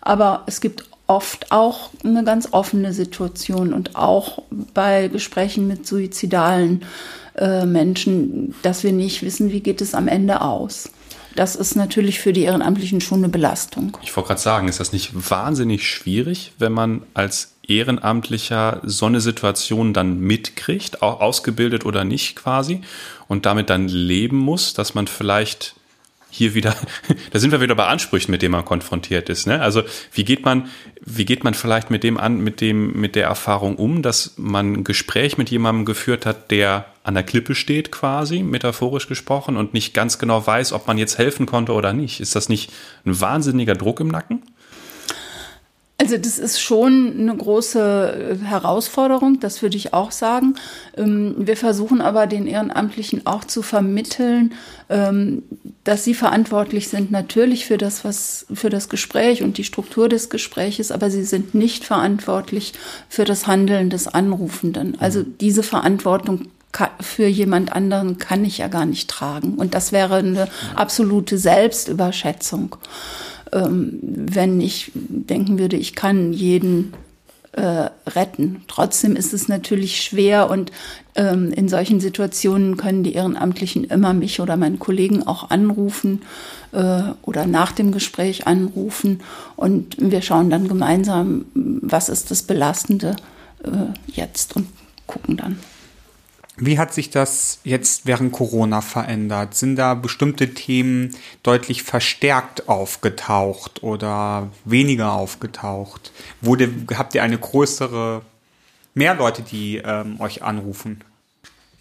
Aber 0.00 0.42
es 0.46 0.60
gibt 0.60 0.84
oft 1.06 1.52
auch 1.52 1.90
eine 2.04 2.24
ganz 2.24 2.48
offene 2.52 2.92
Situation 2.92 3.72
und 3.72 3.96
auch 3.96 4.42
bei 4.74 5.08
Gesprächen 5.08 5.68
mit 5.68 5.86
suizidalen 5.86 6.84
äh, 7.34 7.64
Menschen, 7.66 8.54
dass 8.62 8.84
wir 8.84 8.92
nicht 8.92 9.22
wissen, 9.22 9.52
wie 9.52 9.60
geht 9.60 9.80
es 9.80 9.94
am 9.94 10.08
Ende 10.08 10.40
aus. 10.40 10.90
Das 11.34 11.56
ist 11.56 11.76
natürlich 11.76 12.20
für 12.20 12.32
die 12.32 12.42
Ehrenamtlichen 12.42 13.00
schon 13.00 13.18
eine 13.18 13.28
Belastung. 13.28 13.96
Ich 14.02 14.14
wollte 14.14 14.28
gerade 14.28 14.40
sagen, 14.40 14.68
ist 14.68 14.80
das 14.80 14.92
nicht 14.92 15.30
wahnsinnig 15.30 15.88
schwierig, 15.88 16.52
wenn 16.58 16.72
man 16.72 17.02
als 17.14 17.54
Ehrenamtlicher 17.66 18.80
so 18.84 19.06
eine 19.06 19.20
Situation 19.20 19.94
dann 19.94 20.20
mitkriegt, 20.20 21.00
auch 21.02 21.20
ausgebildet 21.20 21.86
oder 21.86 22.04
nicht 22.04 22.36
quasi, 22.36 22.82
und 23.28 23.46
damit 23.46 23.70
dann 23.70 23.88
leben 23.88 24.36
muss, 24.36 24.74
dass 24.74 24.94
man 24.94 25.06
vielleicht 25.06 25.74
hier 26.34 26.54
wieder, 26.54 26.74
da 27.30 27.38
sind 27.38 27.52
wir 27.52 27.60
wieder 27.60 27.74
bei 27.74 27.86
Ansprüchen, 27.86 28.30
mit 28.30 28.40
denen 28.40 28.52
man 28.52 28.64
konfrontiert 28.64 29.28
ist. 29.28 29.46
Ne? 29.46 29.60
Also 29.60 29.82
wie 30.14 30.24
geht 30.24 30.44
man, 30.46 30.68
wie 31.04 31.26
geht 31.26 31.44
man 31.44 31.52
vielleicht 31.52 31.90
mit 31.90 32.02
dem 32.02 32.16
an, 32.16 32.38
mit 32.38 32.62
dem, 32.62 32.98
mit 32.98 33.14
der 33.16 33.26
Erfahrung 33.26 33.76
um, 33.76 34.00
dass 34.00 34.32
man 34.38 34.72
ein 34.72 34.84
Gespräch 34.84 35.36
mit 35.36 35.50
jemandem 35.50 35.84
geführt 35.84 36.24
hat, 36.24 36.50
der 36.50 36.86
an 37.04 37.14
der 37.14 37.22
Klippe 37.22 37.54
steht, 37.54 37.92
quasi, 37.92 38.42
metaphorisch 38.42 39.08
gesprochen, 39.08 39.58
und 39.58 39.74
nicht 39.74 39.92
ganz 39.92 40.18
genau 40.18 40.46
weiß, 40.46 40.72
ob 40.72 40.86
man 40.86 40.96
jetzt 40.96 41.18
helfen 41.18 41.44
konnte 41.44 41.72
oder 41.72 41.92
nicht. 41.92 42.20
Ist 42.20 42.34
das 42.34 42.48
nicht 42.48 42.72
ein 43.04 43.20
wahnsinniger 43.20 43.74
Druck 43.74 44.00
im 44.00 44.08
Nacken? 44.08 44.42
Also 46.02 46.18
das 46.18 46.40
ist 46.40 46.60
schon 46.60 47.14
eine 47.16 47.36
große 47.36 48.38
äh, 48.42 48.44
Herausforderung, 48.44 49.38
das 49.38 49.62
würde 49.62 49.76
ich 49.76 49.94
auch 49.94 50.10
sagen. 50.10 50.56
Ähm, 50.96 51.36
wir 51.38 51.56
versuchen 51.56 52.00
aber 52.00 52.26
den 52.26 52.48
Ehrenamtlichen 52.48 53.24
auch 53.24 53.44
zu 53.44 53.62
vermitteln, 53.62 54.52
ähm, 54.90 55.44
dass 55.84 56.02
sie 56.02 56.14
verantwortlich 56.14 56.88
sind 56.88 57.12
natürlich 57.12 57.66
für 57.66 57.78
das, 57.78 58.04
was 58.04 58.46
für 58.52 58.68
das 58.68 58.88
Gespräch 58.88 59.44
und 59.44 59.58
die 59.58 59.62
Struktur 59.64 60.08
des 60.08 60.28
Gespräches, 60.28 60.90
aber 60.90 61.08
sie 61.08 61.22
sind 61.22 61.54
nicht 61.54 61.84
verantwortlich 61.84 62.72
für 63.08 63.24
das 63.24 63.46
Handeln 63.46 63.88
des 63.88 64.08
Anrufenden. 64.08 64.96
Also 64.98 65.20
mhm. 65.20 65.38
diese 65.40 65.62
Verantwortung 65.62 66.48
für 66.98 67.26
jemand 67.26 67.70
anderen 67.70 68.18
kann 68.18 68.44
ich 68.44 68.58
ja 68.58 68.66
gar 68.66 68.86
nicht 68.86 69.08
tragen. 69.08 69.54
Und 69.54 69.74
das 69.74 69.92
wäre 69.92 70.16
eine 70.16 70.48
absolute 70.74 71.38
Selbstüberschätzung 71.38 72.74
ähm, 73.52 73.98
wenn 74.02 74.60
ich 74.60 74.92
denken 74.94 75.58
würde, 75.58 75.76
ich 75.76 75.94
kann 75.94 76.32
jeden 76.32 76.94
äh, 77.52 77.90
retten. 78.06 78.62
Trotzdem 78.66 79.14
ist 79.14 79.34
es 79.34 79.46
natürlich 79.46 80.02
schwer 80.02 80.50
und 80.50 80.72
ähm, 81.14 81.52
in 81.52 81.68
solchen 81.68 82.00
Situationen 82.00 82.78
können 82.78 83.04
die 83.04 83.12
Ehrenamtlichen 83.12 83.84
immer 83.84 84.14
mich 84.14 84.40
oder 84.40 84.56
meinen 84.56 84.78
Kollegen 84.78 85.26
auch 85.26 85.50
anrufen 85.50 86.22
äh, 86.72 87.02
oder 87.20 87.46
nach 87.46 87.72
dem 87.72 87.92
Gespräch 87.92 88.46
anrufen 88.46 89.20
und 89.56 89.96
wir 89.98 90.22
schauen 90.22 90.48
dann 90.48 90.66
gemeinsam, 90.66 91.44
was 91.54 92.08
ist 92.08 92.30
das 92.30 92.42
Belastende 92.42 93.16
äh, 93.64 93.68
jetzt 94.10 94.56
und 94.56 94.68
gucken 95.06 95.36
dann. 95.36 95.58
Wie 96.56 96.78
hat 96.78 96.92
sich 96.92 97.08
das 97.08 97.60
jetzt 97.64 98.06
während 98.06 98.32
Corona 98.32 98.82
verändert? 98.82 99.54
Sind 99.54 99.76
da 99.76 99.94
bestimmte 99.94 100.52
Themen 100.52 101.16
deutlich 101.42 101.82
verstärkt 101.82 102.68
aufgetaucht 102.68 103.82
oder 103.82 104.50
weniger 104.64 105.12
aufgetaucht? 105.12 106.12
Wurde, 106.42 106.70
habt 106.94 107.14
ihr 107.14 107.22
eine 107.22 107.38
größere, 107.38 108.20
mehr 108.94 109.14
Leute, 109.14 109.42
die 109.42 109.78
ähm, 109.78 110.20
euch 110.20 110.42
anrufen? 110.42 111.02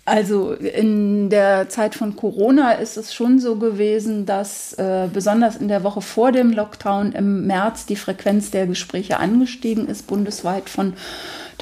Also 0.06 0.54
in 0.54 1.30
der 1.30 1.70
Zeit 1.70 1.94
von 1.94 2.16
Corona 2.16 2.72
ist 2.72 2.98
es 2.98 3.14
schon 3.14 3.40
so 3.40 3.58
gewesen, 3.58 4.26
dass 4.26 4.74
äh, 4.74 5.08
besonders 5.14 5.58
in 5.58 5.68
der 5.68 5.84
Woche 5.84 6.02
vor 6.02 6.32
dem 6.32 6.52
Lockdown 6.52 7.12
im 7.12 7.46
März 7.46 7.86
die 7.86 7.96
Frequenz 7.96 8.52
der 8.52 8.66
Gespräche 8.66 9.20
angestiegen 9.20 9.88
ist, 9.88 10.08
bundesweit 10.08 10.70
von 10.70 10.94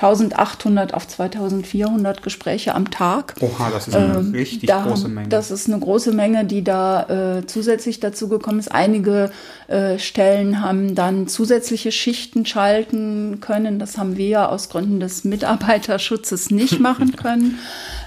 1800 0.02 0.94
auf 0.94 1.08
2400 1.08 2.24
Gespräche 2.24 2.74
am 2.74 2.90
Tag. 2.90 3.36
Oha, 3.42 3.70
das 3.70 3.90
ist 3.90 3.96
eine 3.96 4.20
ähm, 4.20 4.32
richtig 4.32 4.70
da, 4.70 4.84
große 4.84 5.10
Menge. 5.10 5.28
Das 5.28 5.52
ist 5.52 5.68
eine 5.68 5.78
große 5.78 6.14
Menge, 6.14 6.46
die 6.46 6.64
da 6.64 7.40
äh, 7.40 7.46
zusätzlich 7.46 8.00
dazu 8.00 8.30
gekommen 8.30 8.60
ist. 8.60 8.72
Einige 8.72 9.30
äh, 9.68 10.00
Stellen 10.00 10.62
haben 10.62 10.96
dann 10.96 11.28
zusätzliche 11.28 11.92
Schichten 11.92 12.46
schalten 12.46 13.42
können. 13.42 13.78
Das 13.78 13.98
haben 13.98 14.16
wir 14.16 14.28
ja 14.28 14.48
aus 14.48 14.70
Gründen 14.70 15.02
des 15.02 15.26
Mitarbeiterschutzes 15.26 16.50
nicht 16.50 16.80
machen 16.80 17.18
können. 17.18 17.60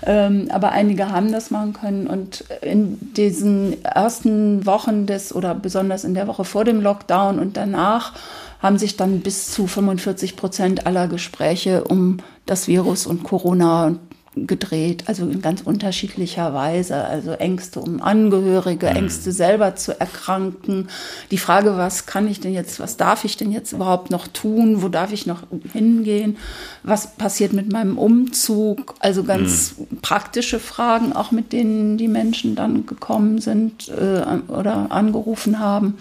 ähm, 0.07 0.49
aber 0.51 0.73
einige 0.73 1.11
haben 1.11 1.31
das 1.31 1.51
machen 1.51 1.75
können. 1.75 2.07
Und 2.07 2.45
in 2.63 2.99
diesen 3.13 3.85
ersten 3.85 4.65
Wochen 4.65 5.05
des 5.05 5.35
oder 5.35 5.55
besonders 5.55 6.05
in 6.05 6.15
der 6.15 6.27
Woche 6.27 6.47
vor 6.47 6.65
dem 6.65 6.81
Lockdown 6.81 7.39
und 7.39 7.59
danach 7.59 8.15
haben 8.63 8.79
sich 8.79 8.97
dann 8.97 9.21
bis 9.21 9.51
zu 9.51 9.67
45 9.67 10.37
Prozent 10.37 10.87
aller 10.87 11.09
Gespräche 11.09 11.85
um 11.85 12.19
das 12.47 12.69
Virus 12.69 13.07
und 13.07 13.25
Corona 13.25 13.97
gedreht, 14.35 15.05
also 15.09 15.29
in 15.29 15.43
ganz 15.43 15.61
unterschiedlicher 15.61 16.55
Weise. 16.55 17.05
Also 17.05 17.33
Ängste 17.33 17.81
um 17.81 18.01
Angehörige, 18.01 18.89
mhm. 18.89 18.97
Ängste 18.97 19.31
selber 19.31 19.77
zu 19.77 19.99
erkranken. 19.99 20.89
Die 21.31 21.39
Frage, 21.39 21.77
was 21.77 22.07
kann 22.07 22.27
ich 22.27 22.41
denn 22.41 22.55
jetzt, 22.55 22.81
was 22.81 22.97
darf 22.97 23.25
ich 23.25 23.37
denn 23.37 23.53
jetzt 23.53 23.73
überhaupt 23.73 24.11
noch 24.11 24.27
tun? 24.27 24.81
Wo 24.83 24.89
darf 24.89 25.13
ich 25.13 25.27
noch 25.27 25.43
hingehen? 25.73 26.39
Was 26.83 27.15
passiert 27.15 27.53
mit 27.53 27.71
meinem 27.71 27.99
Umzug? 27.99 28.95
Also 29.01 29.23
ganz 29.23 29.75
mhm. 29.77 29.99
praktische 30.01 30.59
Fragen, 30.59 31.13
auch 31.13 31.31
mit 31.31 31.53
denen 31.53 31.99
die 31.99 32.09
Menschen 32.09 32.55
dann 32.55 32.87
gekommen 32.87 33.39
sind 33.39 33.91
äh, 33.91 34.23
oder 34.51 34.91
angerufen 34.91 35.59
haben. 35.59 35.99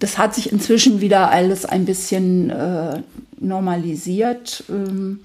Das 0.00 0.18
hat 0.18 0.34
sich 0.34 0.50
inzwischen 0.50 1.00
wieder 1.00 1.30
alles 1.30 1.64
ein 1.64 1.84
bisschen 1.84 2.50
äh, 2.50 3.02
normalisiert. 3.38 4.64
Ähm, 4.68 5.20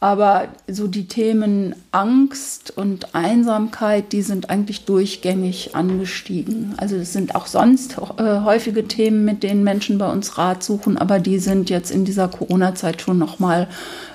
aber 0.00 0.48
so 0.68 0.86
die 0.86 1.08
Themen 1.08 1.74
Angst 1.90 2.72
und 2.76 3.16
Einsamkeit, 3.16 4.12
die 4.12 4.22
sind 4.22 4.48
eigentlich 4.48 4.84
durchgängig 4.84 5.74
angestiegen. 5.74 6.74
Also 6.76 6.94
es 6.96 7.12
sind 7.12 7.34
auch 7.34 7.46
sonst 7.46 7.98
äh, 8.16 8.40
häufige 8.40 8.86
Themen, 8.86 9.24
mit 9.24 9.42
denen 9.42 9.64
Menschen 9.64 9.98
bei 9.98 10.10
uns 10.10 10.38
Rat 10.38 10.62
suchen, 10.62 10.98
aber 10.98 11.18
die 11.18 11.40
sind 11.40 11.68
jetzt 11.68 11.90
in 11.90 12.04
dieser 12.04 12.28
Corona-Zeit 12.28 13.02
schon 13.02 13.18
nochmal 13.18 13.66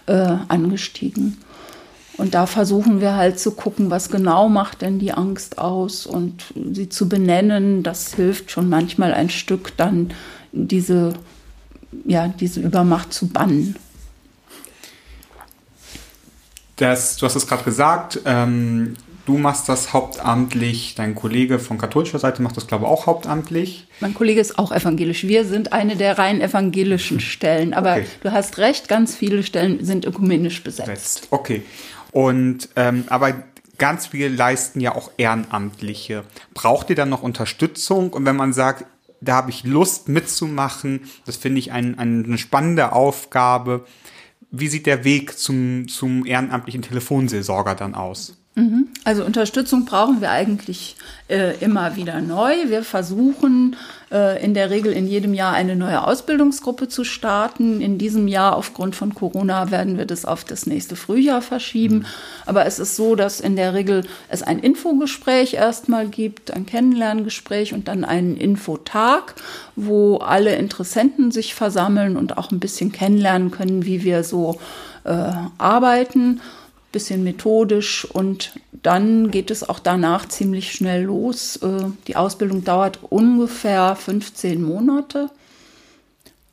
äh, 0.06 0.36
angestiegen. 0.48 1.38
Und 2.18 2.36
da 2.36 2.46
versuchen 2.46 3.02
wir 3.02 3.16
halt 3.16 3.40
zu 3.40 3.52
gucken, 3.52 3.90
was 3.90 4.10
genau 4.10 4.48
macht 4.48 4.82
denn 4.82 5.00
die 5.00 5.14
Angst 5.14 5.58
aus 5.58 6.06
und 6.06 6.54
sie 6.72 6.90
zu 6.90 7.10
benennen. 7.10 7.82
Das 7.82 8.14
hilft 8.14 8.52
schon 8.52 8.70
manchmal 8.70 9.14
ein 9.14 9.30
Stück 9.30 9.76
dann 9.78 10.14
diese, 10.52 11.14
ja, 12.06 12.28
diese 12.28 12.62
Übermacht 12.62 13.14
zu 13.14 13.28
bannen. 13.28 13.76
Das, 16.76 17.18
du 17.18 17.26
hast 17.26 17.36
es 17.36 17.48
gerade 17.48 17.64
gesagt, 17.64 18.20
ähm, 18.26 18.96
du 19.26 19.38
machst 19.38 19.70
das 19.70 19.94
hauptamtlich, 19.94 20.96
dein 20.96 21.16
Kollege 21.16 21.60
von 21.60 21.78
katholischer 21.78 22.20
Seite 22.20 22.42
macht 22.42 22.58
das, 22.58 22.68
glaube 22.68 22.86
ich, 22.86 22.92
auch 22.92 23.06
hauptamtlich. 23.06 23.88
Mein 24.00 24.14
Kollege 24.14 24.42
ist 24.42 24.60
auch 24.60 24.72
evangelisch. 24.72 25.24
Wir 25.24 25.46
sind 25.46 25.74
eine 25.74 25.96
der 25.96 26.18
rein 26.18 26.42
evangelischen 26.42 27.20
Stellen. 27.22 27.74
Aber 27.74 27.94
okay. 27.94 28.06
du 28.22 28.32
hast 28.32 28.58
recht, 28.58 28.88
ganz 28.88 29.16
viele 29.16 29.44
Stellen 29.44 29.84
sind 29.84 30.06
ökumenisch 30.06 30.64
besetzt. 30.64 31.28
Okay. 31.32 31.64
Und 32.14 32.70
ähm, 32.76 33.06
aber 33.08 33.34
ganz 33.78 34.08
viel 34.08 34.28
leisten 34.28 34.80
ja 34.80 34.96
auch 34.96 35.12
Ehrenamtliche. 35.18 36.24
Braucht 36.54 36.90
ihr 36.90 36.96
dann 36.96 37.10
noch 37.10 37.24
Unterstützung? 37.24 38.14
Und 38.14 38.26
wenn 38.26 38.36
man 38.36 38.54
sagt, 38.54 38.86
da 39.20 39.36
habe 39.36 39.50
ich 39.50 39.64
Lust 39.64 40.10
mitzumachen, 40.10 41.10
das 41.26 41.38
finde 41.38 41.60
ich 41.60 41.72
ein, 41.72 41.98
eine 41.98 42.38
spannende 42.38 42.94
Aufgabe. 42.94 43.86
Wie 44.52 44.68
sieht 44.68 44.86
der 44.86 45.04
Weg 45.04 45.38
zum, 45.38 45.88
zum 45.88 46.26
ehrenamtlichen 46.26 46.84
Telefonseelsorger 46.84 47.74
dann 47.74 47.96
aus? 47.96 48.38
Also 49.04 49.26
Unterstützung 49.26 49.86
brauchen 49.86 50.22
wir 50.22 50.30
eigentlich 50.30 50.96
äh, 51.28 51.58
immer 51.58 51.96
wieder 51.96 52.22
neu. 52.22 52.54
Wir 52.68 52.84
versuchen 52.84 53.76
äh, 54.12 54.44
in 54.44 54.54
der 54.54 54.70
Regel 54.70 54.94
in 54.94 55.08
jedem 55.08 55.34
Jahr 55.34 55.54
eine 55.54 55.76
neue 55.76 56.06
Ausbildungsgruppe 56.06 56.88
zu 56.88 57.04
starten. 57.04 57.82
In 57.82 57.98
diesem 57.98 58.28
Jahr 58.28 58.56
aufgrund 58.56 58.96
von 58.96 59.16
Corona 59.16 59.72
werden 59.72 59.98
wir 59.98 60.06
das 60.06 60.26
auf 60.26 60.44
das 60.44 60.68
nächste 60.68 60.96
Frühjahr 60.96 61.42
verschieben. 61.42 61.96
Mhm. 61.96 62.06
Aber 62.46 62.68
es 62.68 62.78
ist 62.78 62.96
so, 62.96 63.16
dass 63.16 63.40
in 63.40 63.56
der 63.56 63.74
Regel 63.74 64.04
es 64.30 64.44
ein 64.44 64.60
Infogespräch 64.60 65.56
erstmal 65.56 66.08
gibt, 66.08 66.52
ein 66.52 66.68
Kennenlerngespräch 66.68 67.74
und 67.74 67.88
dann 67.88 68.06
einen 68.06 68.38
Infotag, 68.38 69.34
wo 69.76 70.18
alle 70.18 70.56
Interessenten 70.56 71.32
sich 71.32 71.56
versammeln 71.56 72.18
und 72.18 72.38
auch 72.38 72.52
ein 72.52 72.60
bisschen 72.60 72.92
kennenlernen 72.92 73.50
können, 73.50 73.86
wie 73.86 74.04
wir 74.04 74.24
so 74.24 74.60
äh, 75.06 75.32
arbeiten 75.58 76.40
bisschen 76.94 77.26
methodisch 77.26 78.06
und 78.06 78.54
dann 78.72 79.32
geht 79.32 79.52
es 79.52 79.68
auch 79.68 79.80
danach 79.80 80.30
ziemlich 80.30 80.72
schnell 80.72 81.04
los. 81.04 81.58
Äh, 81.58 81.92
die 82.08 82.16
Ausbildung 82.16 82.64
dauert 82.64 83.00
ungefähr 83.10 83.98
15 83.98 84.62
Monate. 84.62 85.30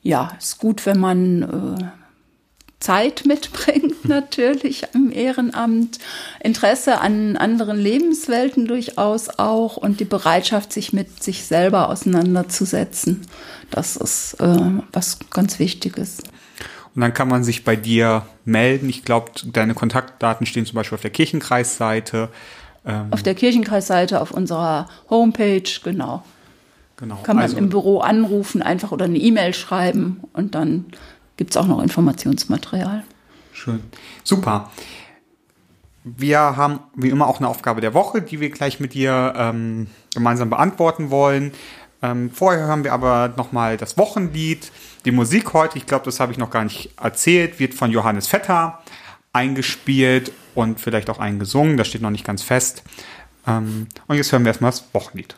Ja, 0.03 0.31
ist 0.37 0.57
gut, 0.57 0.85
wenn 0.85 0.99
man 0.99 1.43
äh, 1.79 1.83
Zeit 2.81 3.23
mitbringt, 3.25 4.03
natürlich 4.05 4.87
im 4.93 5.11
Ehrenamt, 5.11 5.99
Interesse 6.43 6.99
an 6.99 7.37
anderen 7.37 7.79
Lebenswelten 7.79 8.67
durchaus 8.67 9.29
auch 9.29 9.77
und 9.77 10.01
die 10.01 10.05
Bereitschaft, 10.05 10.73
sich 10.73 10.91
mit 10.91 11.23
sich 11.23 11.45
selber 11.45 11.87
auseinanderzusetzen. 11.89 13.21
Das 13.69 13.95
ist 13.95 14.33
äh, 14.41 14.59
was 14.91 15.19
ganz 15.29 15.59
Wichtiges. 15.59 16.17
Und 16.93 17.01
dann 17.01 17.13
kann 17.13 17.27
man 17.27 17.43
sich 17.43 17.63
bei 17.63 17.75
dir 17.75 18.25
melden. 18.43 18.89
Ich 18.89 19.03
glaube, 19.03 19.31
deine 19.45 19.73
Kontaktdaten 19.73 20.45
stehen 20.45 20.65
zum 20.65 20.75
Beispiel 20.75 20.95
auf 20.95 21.01
der 21.01 21.11
Kirchenkreisseite. 21.11 22.29
Ähm 22.85 23.07
auf 23.11 23.23
der 23.23 23.35
Kirchenkreisseite, 23.35 24.19
auf 24.19 24.31
unserer 24.31 24.87
Homepage, 25.09 25.63
genau. 25.83 26.23
Genau. 26.97 27.17
Kann 27.23 27.35
man 27.35 27.43
also, 27.43 27.57
im 27.57 27.69
Büro 27.69 27.99
anrufen, 27.99 28.61
einfach 28.61 28.91
oder 28.91 29.05
eine 29.05 29.17
E-Mail 29.17 29.53
schreiben 29.53 30.21
und 30.33 30.53
dann 30.53 30.85
gibt 31.35 31.51
es 31.51 31.57
auch 31.57 31.65
noch 31.65 31.81
Informationsmaterial. 31.81 33.03
Schön. 33.53 33.81
Super. 34.23 34.69
Wir 36.03 36.39
haben 36.39 36.79
wie 36.95 37.09
immer 37.09 37.27
auch 37.27 37.39
eine 37.39 37.47
Aufgabe 37.47 37.81
der 37.81 37.93
Woche, 37.93 38.21
die 38.21 38.39
wir 38.39 38.51
gleich 38.51 38.79
mit 38.79 38.93
dir 38.93 39.33
ähm, 39.35 39.87
gemeinsam 40.13 40.49
beantworten 40.49 41.09
wollen. 41.09 41.53
Ähm, 42.03 42.31
vorher 42.31 42.65
hören 42.65 42.83
wir 42.83 42.93
aber 42.93 43.33
nochmal 43.37 43.77
das 43.77 43.97
Wochenlied. 43.97 44.71
Die 45.05 45.11
Musik 45.11 45.53
heute, 45.53 45.77
ich 45.77 45.85
glaube, 45.85 46.05
das 46.05 46.19
habe 46.19 46.31
ich 46.31 46.37
noch 46.37 46.49
gar 46.49 46.63
nicht 46.63 46.91
erzählt, 47.01 47.59
wird 47.59 47.73
von 47.73 47.91
Johannes 47.91 48.27
Vetter 48.27 48.79
eingespielt 49.33 50.31
und 50.55 50.79
vielleicht 50.79 51.09
auch 51.09 51.19
eingesungen. 51.19 51.77
Das 51.77 51.87
steht 51.87 52.01
noch 52.01 52.09
nicht 52.09 52.25
ganz 52.25 52.43
fest. 52.43 52.83
Ähm, 53.47 53.87
und 54.07 54.15
jetzt 54.15 54.31
hören 54.31 54.43
wir 54.43 54.49
erstmal 54.49 54.71
das 54.71 54.83
Wochenlied. 54.93 55.35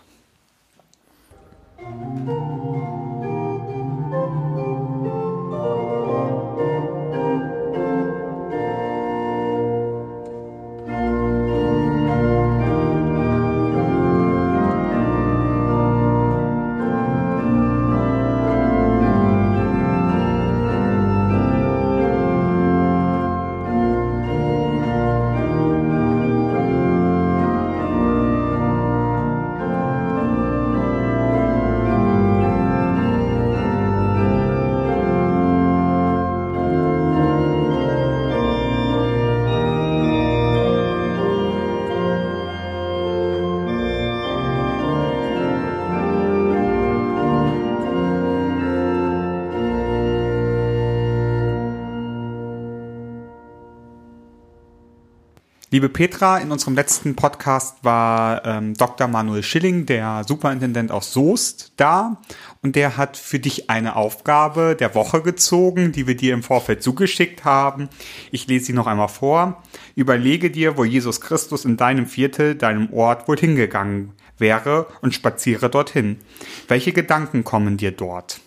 Liebe 55.74 55.90
Petra, 55.90 56.38
in 56.38 56.52
unserem 56.52 56.76
letzten 56.76 57.16
Podcast 57.16 57.78
war 57.82 58.46
ähm, 58.46 58.76
Dr. 58.76 59.08
Manuel 59.08 59.42
Schilling, 59.42 59.88
der 59.88 60.24
Superintendent 60.24 60.92
aus 60.92 61.12
Soest, 61.14 61.74
da 61.78 62.22
und 62.62 62.76
der 62.76 62.96
hat 62.96 63.18
für 63.18 63.40
dich 63.40 63.72
eine 63.72 63.96
Aufgabe 63.96 64.78
der 64.80 64.94
Woche 64.94 65.24
gezogen, 65.24 65.92
die 65.92 66.06
wir 66.06 66.16
dir 66.16 66.36
im 66.36 66.44
Vorfeld 66.44 66.84
zugeschickt 66.84 67.44
haben. 67.44 67.90
Ich 68.30 68.46
lese 68.46 68.66
sie 68.66 68.74
noch 68.74 68.86
einmal 68.86 69.08
vor. 69.08 69.64
Überlege 69.96 70.52
dir, 70.52 70.78
wo 70.78 70.84
Jesus 70.84 71.22
Christus 71.22 71.66
in 71.66 71.76
deinem 71.76 72.06
Viertel, 72.06 72.54
deinem 72.54 72.94
Ort 72.94 73.28
wohl 73.28 73.40
hingegangen 73.40 74.12
wäre 74.38 74.86
und 75.02 75.16
spaziere 75.16 75.72
dorthin. 75.72 76.20
Welche 76.68 76.92
Gedanken 76.92 77.44
kommen 77.44 77.78
dir 77.78 77.92
dort? 77.92 78.42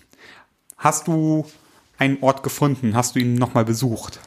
Hast 0.77 1.09
du 1.09 1.45
einen 1.99 2.18
Ort 2.20 2.45
gefunden? 2.45 2.95
Hast 2.95 3.16
du 3.16 3.18
ihn 3.18 3.35
nochmal 3.35 3.64
besucht? 3.64 4.20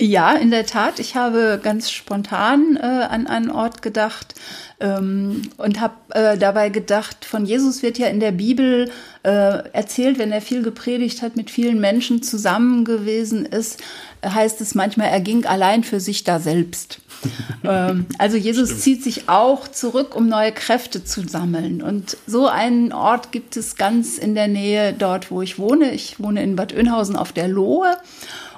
Ja, 0.00 0.32
in 0.32 0.50
der 0.50 0.64
Tat. 0.64 0.98
Ich 0.98 1.14
habe 1.14 1.60
ganz 1.62 1.90
spontan 1.90 2.78
äh, 2.80 2.86
an 2.86 3.26
einen 3.26 3.50
Ort 3.50 3.82
gedacht 3.82 4.34
ähm, 4.80 5.42
und 5.58 5.78
habe 5.78 5.94
äh, 6.14 6.38
dabei 6.38 6.70
gedacht, 6.70 7.26
von 7.26 7.44
Jesus 7.44 7.82
wird 7.82 7.98
ja 7.98 8.06
in 8.06 8.18
der 8.18 8.32
Bibel 8.32 8.90
äh, 9.24 9.28
erzählt, 9.74 10.18
wenn 10.18 10.32
er 10.32 10.40
viel 10.40 10.62
gepredigt 10.62 11.20
hat, 11.20 11.36
mit 11.36 11.50
vielen 11.50 11.80
Menschen 11.80 12.22
zusammen 12.22 12.86
gewesen 12.86 13.44
ist, 13.44 13.82
heißt 14.24 14.62
es 14.62 14.74
manchmal, 14.74 15.08
er 15.08 15.20
ging 15.20 15.44
allein 15.44 15.84
für 15.84 16.00
sich 16.00 16.24
da 16.24 16.40
selbst. 16.40 17.00
ähm, 17.64 18.06
also 18.16 18.38
Jesus 18.38 18.70
Stimmt. 18.70 18.82
zieht 18.82 19.04
sich 19.04 19.28
auch 19.28 19.68
zurück, 19.68 20.16
um 20.16 20.30
neue 20.30 20.52
Kräfte 20.52 21.04
zu 21.04 21.28
sammeln. 21.28 21.82
Und 21.82 22.16
so 22.26 22.48
einen 22.48 22.94
Ort 22.94 23.32
gibt 23.32 23.58
es 23.58 23.76
ganz 23.76 24.16
in 24.16 24.34
der 24.34 24.48
Nähe 24.48 24.94
dort, 24.94 25.30
wo 25.30 25.42
ich 25.42 25.58
wohne. 25.58 25.92
Ich 25.92 26.18
wohne 26.18 26.42
in 26.42 26.56
Bad 26.56 26.72
Oeynhausen 26.72 27.16
auf 27.16 27.32
der 27.32 27.48
Lohe. 27.48 27.98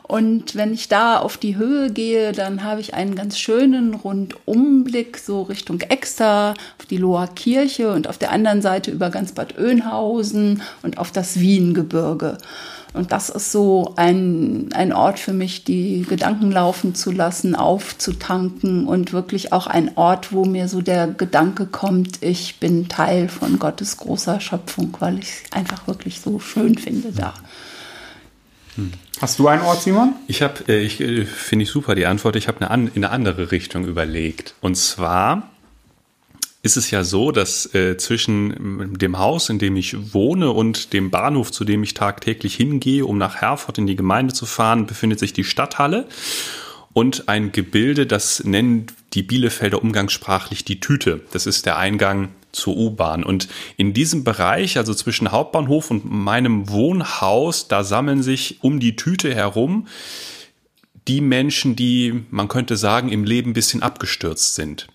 Und 0.03 0.57
wenn 0.57 0.75
ich 0.75 0.89
da 0.89 1.19
auf 1.19 1.37
die 1.37 1.57
Höhe 1.57 1.91
gehe, 1.91 2.33
dann 2.33 2.65
habe 2.65 2.81
ich 2.81 2.95
einen 2.95 3.15
ganz 3.15 3.39
schönen 3.39 3.95
Rundumblick 3.95 5.17
so 5.19 5.43
Richtung 5.43 5.81
Exter, 5.81 6.55
auf 6.79 6.87
die 6.87 6.97
Loher 6.97 7.29
Kirche 7.29 7.93
und 7.93 8.09
auf 8.09 8.19
der 8.19 8.33
anderen 8.33 8.63
Seite 8.63 8.91
über 8.91 9.11
ganz 9.11 9.33
Bad 9.33 9.59
Oeynhausen 9.59 10.63
und 10.83 10.99
auf 10.99 11.13
das 11.13 11.41
Wiengebirge. 11.41 12.39
Und 12.95 13.11
das 13.11 13.31
ist 13.31 13.53
so 13.53 13.95
ein, 13.97 14.69
ein 14.75 14.93
Ort 14.93 15.19
für 15.19 15.33
mich, 15.33 15.65
die 15.65 16.05
Gedanken 16.07 16.53
laufen 16.53 16.95
zu 16.95 17.11
lassen, 17.11 17.55
aufzutanken 17.55 18.87
und 18.87 19.15
wirklich 19.15 19.53
auch 19.53 19.67
ein 19.67 19.97
Ort, 19.97 20.33
wo 20.33 20.45
mir 20.45 20.69
so 20.69 20.83
der 20.83 21.07
Gedanke 21.07 21.67
kommt, 21.67 22.23
ich 22.23 22.61
bin 22.61 22.89
Teil 22.89 23.29
von 23.29 23.59
Gottes 23.59 23.97
großer 23.97 24.41
Schöpfung, 24.41 24.95
weil 25.01 25.21
ich 25.21 25.29
es 25.29 25.53
einfach 25.53 25.87
wirklich 25.87 26.21
so 26.21 26.39
schön 26.39 26.77
finde 26.77 27.13
da. 27.13 27.33
Hast 29.21 29.39
du 29.39 29.49
einen 29.49 29.63
Ort, 29.63 29.83
Simon? 29.83 30.15
Ich 30.27 30.43
habe, 30.43 30.65
äh, 30.69 30.81
ich 30.81 31.01
äh, 31.01 31.25
finde 31.25 31.65
ich 31.65 31.71
super 31.71 31.95
die 31.95 32.07
Antwort. 32.07 32.37
Ich 32.37 32.49
habe 32.49 32.69
eine, 32.69 32.91
in 32.95 33.05
eine 33.05 33.11
andere 33.11 33.53
Richtung 33.53 33.85
überlegt. 33.87 34.55
Und 34.61 34.77
zwar 34.77 35.51
ist 36.63 36.77
es 36.77 36.91
ja 36.91 37.03
so, 37.05 37.33
dass 37.33 37.75
äh, 37.75 37.97
zwischen 37.97 38.97
dem 38.99 39.19
Haus, 39.19 39.49
in 39.49 39.59
dem 39.59 39.77
ich 39.77 40.15
wohne, 40.15 40.51
und 40.51 40.93
dem 40.93 41.11
Bahnhof, 41.11 41.51
zu 41.51 41.65
dem 41.65 41.83
ich 41.83 41.95
tagtäglich 41.95 42.55
hingehe, 42.55 43.05
um 43.05 43.19
nach 43.19 43.37
Herford 43.37 43.79
in 43.79 43.87
die 43.87 43.97
Gemeinde 43.97 44.33
zu 44.33 44.47
fahren, 44.47 44.87
befindet 44.87 45.19
sich 45.19 45.33
die 45.33 45.45
Stadthalle 45.45 46.07
und 46.93 47.29
ein 47.29 47.53
Gebilde, 47.53 48.07
das 48.07 48.45
nennen 48.45 48.87
die 49.15 49.23
Bielefelder 49.23 49.83
umgangssprachlich 49.83 50.65
die 50.65 50.81
Tüte. 50.81 51.21
Das 51.33 51.47
ist 51.47 51.67
der 51.67 51.79
Eingang 51.79 52.29
zur 52.53 52.77
U-Bahn. 52.77 53.25
Und 53.25 53.49
in 53.77 53.93
diesem 53.93 54.25
Bereich, 54.25 54.77
also 54.77 54.95
zwischen 54.95 55.33
Hauptbahnhof 55.33 55.91
und 55.91 56.05
meinem 56.05 56.69
Wohnhaus, 56.69 57.69
da 57.69 57.83
sammeln 57.83 58.23
sich 58.23 58.63
um 58.63 58.79
die 58.79 58.97
Tüte 58.97 59.35
herum 59.35 59.87
die 61.09 61.21
Menschen, 61.21 61.75
die, 61.75 62.25
man 62.31 62.49
könnte 62.49 62.77
sagen, 62.77 63.09
im 63.11 63.25
Leben 63.25 63.51
ein 63.51 63.55
bisschen 63.55 63.83
abgestürzt 63.83 64.55
sind. 64.55 64.87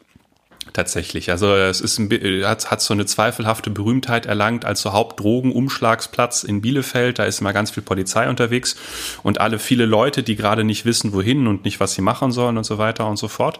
Tatsächlich. 0.73 1.31
Also 1.31 1.55
es 1.55 1.81
ist 1.81 1.97
ein, 1.97 2.09
hat, 2.43 2.69
hat 2.69 2.81
so 2.81 2.93
eine 2.93 3.05
zweifelhafte 3.05 3.69
Berühmtheit 3.69 4.25
erlangt 4.25 4.63
als 4.63 4.81
so 4.81 4.93
Hauptdrogenumschlagsplatz 4.93 6.43
in 6.43 6.61
Bielefeld. 6.61 7.19
Da 7.19 7.25
ist 7.25 7.41
immer 7.41 7.53
ganz 7.53 7.71
viel 7.71 7.83
Polizei 7.83 8.29
unterwegs 8.29 8.75
und 9.23 9.39
alle 9.41 9.59
viele 9.59 9.85
Leute, 9.85 10.23
die 10.23 10.35
gerade 10.35 10.63
nicht 10.63 10.85
wissen, 10.85 11.13
wohin 11.13 11.47
und 11.47 11.65
nicht, 11.65 11.79
was 11.79 11.93
sie 11.93 12.01
machen 12.01 12.31
sollen 12.31 12.57
und 12.57 12.65
so 12.65 12.77
weiter 12.77 13.07
und 13.07 13.17
so 13.17 13.27
fort. 13.27 13.59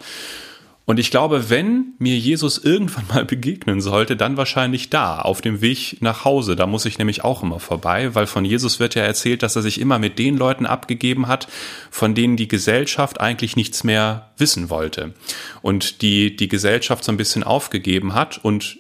Und 0.88 1.00
ich 1.00 1.12
glaube, 1.12 1.50
wenn 1.50 1.96
mir 2.00 2.18
Jesus 2.18 2.58
irgendwann 2.58 3.08
mal 3.10 3.26
begegnen 3.26 3.82
sollte, 3.82 4.16
dann 4.16 4.38
wahrscheinlich 4.38 4.90
da, 4.90 5.20
auf 5.20 5.42
dem 5.42 5.60
Weg 5.60 5.98
nach 6.00 6.24
Hause. 6.24 6.56
Da 6.56 6.66
muss 6.66 6.86
ich 6.86 6.98
nämlich 6.98 7.26
auch 7.26 7.44
immer 7.44 7.60
vorbei, 7.60 8.16
weil 8.16 8.26
von 8.26 8.46
Jesus 8.46 8.80
wird 8.80 8.96
ja 8.96 9.04
erzählt, 9.04 9.44
dass 9.44 9.58
er 9.58 9.62
sich 9.62 9.82
immer 9.82 10.00
mit 10.00 10.18
den 10.18 10.38
Leuten 10.38 10.66
abgegeben 10.66 11.28
hat, 11.28 11.50
von 11.92 12.16
denen 12.16 12.38
die 12.38 12.48
Gesellschaft 12.48 13.20
eigentlich 13.20 13.58
nichts 13.58 13.84
mehr 13.84 14.32
wissen 14.38 14.70
wollte. 14.70 15.14
Und 15.62 16.02
die 16.02 16.38
die 16.38 16.48
Gesellschaft 16.48 17.04
so 17.04 17.12
ein 17.12 17.18
bisschen 17.18 17.44
aufgegeben 17.44 18.14
hat 18.14 18.38
und 18.42 18.78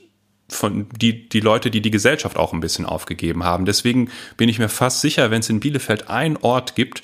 von 0.50 0.88
die, 1.02 1.28
die 1.28 1.42
Leute, 1.42 1.70
die 1.70 1.82
die 1.82 1.92
Gesellschaft 1.92 2.38
auch 2.38 2.54
ein 2.54 2.62
bisschen 2.62 2.86
aufgegeben 2.86 3.44
haben. 3.44 3.66
Deswegen 3.66 4.10
bin 4.38 4.48
ich 4.48 4.60
mir 4.60 4.70
fast 4.70 5.02
sicher, 5.02 5.30
wenn 5.30 5.42
es 5.42 5.50
in 5.50 5.60
Bielefeld 5.60 6.10
einen 6.10 6.38
Ort 6.38 6.76
gibt, 6.76 7.02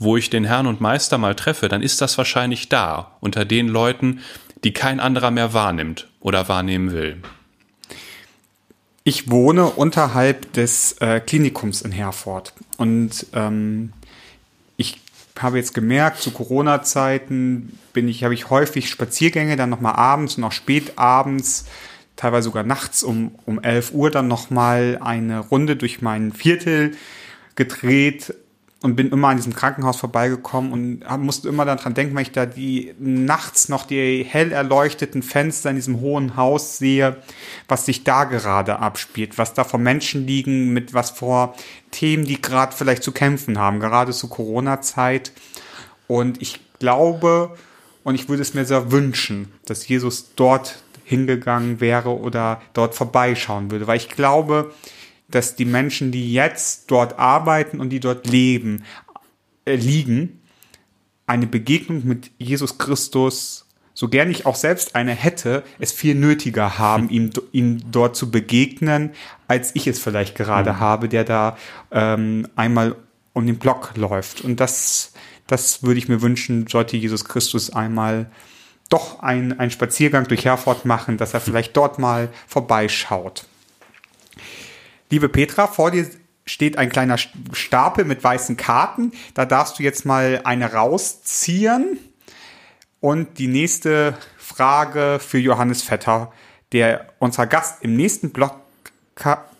wo 0.00 0.16
ich 0.16 0.30
den 0.30 0.44
Herrn 0.44 0.66
und 0.66 0.80
Meister 0.80 1.18
mal 1.18 1.36
treffe, 1.36 1.68
dann 1.68 1.82
ist 1.82 2.00
das 2.00 2.18
wahrscheinlich 2.18 2.68
da, 2.68 3.16
unter 3.20 3.44
den 3.44 3.68
Leuten, 3.68 4.20
die 4.64 4.72
kein 4.72 4.98
anderer 4.98 5.30
mehr 5.30 5.52
wahrnimmt 5.52 6.08
oder 6.20 6.48
wahrnehmen 6.48 6.90
will. 6.90 7.18
Ich 9.04 9.30
wohne 9.30 9.66
unterhalb 9.66 10.52
des 10.54 10.92
äh, 11.00 11.20
Klinikums 11.20 11.82
in 11.82 11.92
Herford 11.92 12.54
und 12.78 13.26
ähm, 13.34 13.92
ich 14.76 15.00
habe 15.38 15.58
jetzt 15.58 15.74
gemerkt, 15.74 16.20
zu 16.20 16.30
Corona-Zeiten 16.30 17.78
bin 17.92 18.08
ich, 18.08 18.24
habe 18.24 18.34
ich 18.34 18.50
häufig 18.50 18.88
Spaziergänge, 18.88 19.56
dann 19.56 19.70
nochmal 19.70 19.96
abends 19.96 20.36
und 20.36 20.44
auch 20.44 20.52
spät 20.52 20.94
abends, 20.96 21.66
teilweise 22.16 22.44
sogar 22.44 22.62
nachts 22.62 23.02
um, 23.02 23.34
um 23.46 23.62
11 23.62 23.92
Uhr 23.92 24.10
dann 24.10 24.28
nochmal 24.28 24.98
eine 25.02 25.40
Runde 25.40 25.76
durch 25.76 26.02
mein 26.02 26.32
Viertel 26.32 26.92
gedreht, 27.54 28.34
und 28.82 28.96
bin 28.96 29.10
immer 29.10 29.28
an 29.28 29.36
diesem 29.36 29.54
Krankenhaus 29.54 29.98
vorbeigekommen 29.98 30.72
und 30.72 31.22
musste 31.22 31.48
immer 31.48 31.64
daran 31.64 31.92
denken, 31.92 32.14
wenn 32.14 32.22
ich 32.22 32.32
da 32.32 32.46
die 32.46 32.94
nachts 32.98 33.68
noch 33.68 33.84
die 33.84 34.24
hell 34.24 34.52
erleuchteten 34.52 35.22
Fenster 35.22 35.70
in 35.70 35.76
diesem 35.76 36.00
hohen 36.00 36.36
Haus 36.36 36.78
sehe, 36.78 37.16
was 37.68 37.84
sich 37.84 38.04
da 38.04 38.24
gerade 38.24 38.78
abspielt, 38.78 39.36
was 39.36 39.52
da 39.52 39.64
vor 39.64 39.80
Menschen 39.80 40.26
liegen, 40.26 40.72
mit 40.72 40.94
was 40.94 41.10
vor 41.10 41.54
Themen, 41.90 42.24
die 42.24 42.40
gerade 42.40 42.74
vielleicht 42.74 43.02
zu 43.02 43.12
kämpfen 43.12 43.58
haben, 43.58 43.80
gerade 43.80 44.12
zu 44.12 44.28
Corona-Zeit. 44.28 45.32
Und 46.06 46.40
ich 46.40 46.60
glaube 46.78 47.56
und 48.02 48.14
ich 48.14 48.28
würde 48.28 48.42
es 48.42 48.54
mir 48.54 48.64
sehr 48.64 48.90
wünschen, 48.90 49.52
dass 49.66 49.86
Jesus 49.86 50.32
dort 50.34 50.82
hingegangen 51.04 51.80
wäre 51.80 52.10
oder 52.10 52.62
dort 52.72 52.94
vorbeischauen 52.94 53.70
würde, 53.70 53.86
weil 53.86 53.96
ich 53.96 54.08
glaube, 54.08 54.72
dass 55.34 55.56
die 55.56 55.64
Menschen, 55.64 56.12
die 56.12 56.32
jetzt 56.32 56.90
dort 56.90 57.18
arbeiten 57.18 57.80
und 57.80 57.90
die 57.90 58.00
dort 58.00 58.26
leben, 58.26 58.84
äh, 59.64 59.76
liegen, 59.76 60.40
eine 61.26 61.46
Begegnung 61.46 62.04
mit 62.04 62.30
Jesus 62.38 62.78
Christus, 62.78 63.66
so 63.94 64.08
gern 64.08 64.30
ich 64.30 64.46
auch 64.46 64.56
selbst 64.56 64.94
eine 64.94 65.12
hätte, 65.12 65.62
es 65.78 65.92
viel 65.92 66.14
nötiger 66.14 66.78
haben, 66.78 67.08
ihm, 67.10 67.30
ihm 67.52 67.92
dort 67.92 68.16
zu 68.16 68.30
begegnen, 68.30 69.10
als 69.46 69.74
ich 69.74 69.86
es 69.86 69.98
vielleicht 69.98 70.34
gerade 70.34 70.72
mhm. 70.72 70.80
habe, 70.80 71.08
der 71.08 71.24
da 71.24 71.56
ähm, 71.90 72.48
einmal 72.56 72.96
um 73.32 73.46
den 73.46 73.58
Block 73.58 73.96
läuft. 73.96 74.40
Und 74.40 74.58
das, 74.58 75.12
das 75.46 75.82
würde 75.82 75.98
ich 75.98 76.08
mir 76.08 76.22
wünschen, 76.22 76.66
sollte 76.66 76.96
Jesus 76.96 77.24
Christus 77.24 77.70
einmal 77.70 78.30
doch 78.88 79.20
einen 79.20 79.70
Spaziergang 79.70 80.26
durch 80.26 80.44
Herford 80.44 80.84
machen, 80.84 81.16
dass 81.16 81.32
er 81.32 81.40
vielleicht 81.40 81.76
dort 81.76 81.98
mal 81.98 82.28
vorbeischaut. 82.48 83.46
Liebe 85.10 85.28
Petra, 85.28 85.66
vor 85.66 85.90
dir 85.90 86.08
steht 86.46 86.78
ein 86.78 86.88
kleiner 86.88 87.18
Stapel 87.18 88.04
mit 88.04 88.22
weißen 88.22 88.56
Karten. 88.56 89.12
Da 89.34 89.44
darfst 89.44 89.78
du 89.78 89.82
jetzt 89.82 90.06
mal 90.06 90.40
eine 90.44 90.72
rausziehen. 90.72 91.98
Und 93.00 93.38
die 93.38 93.48
nächste 93.48 94.16
Frage 94.38 95.18
für 95.20 95.38
Johannes 95.38 95.82
Vetter, 95.82 96.32
der 96.72 97.12
unser 97.18 97.46
Gast 97.46 97.82
im 97.82 97.96
nächsten 97.96 98.30
Blog 98.30 98.54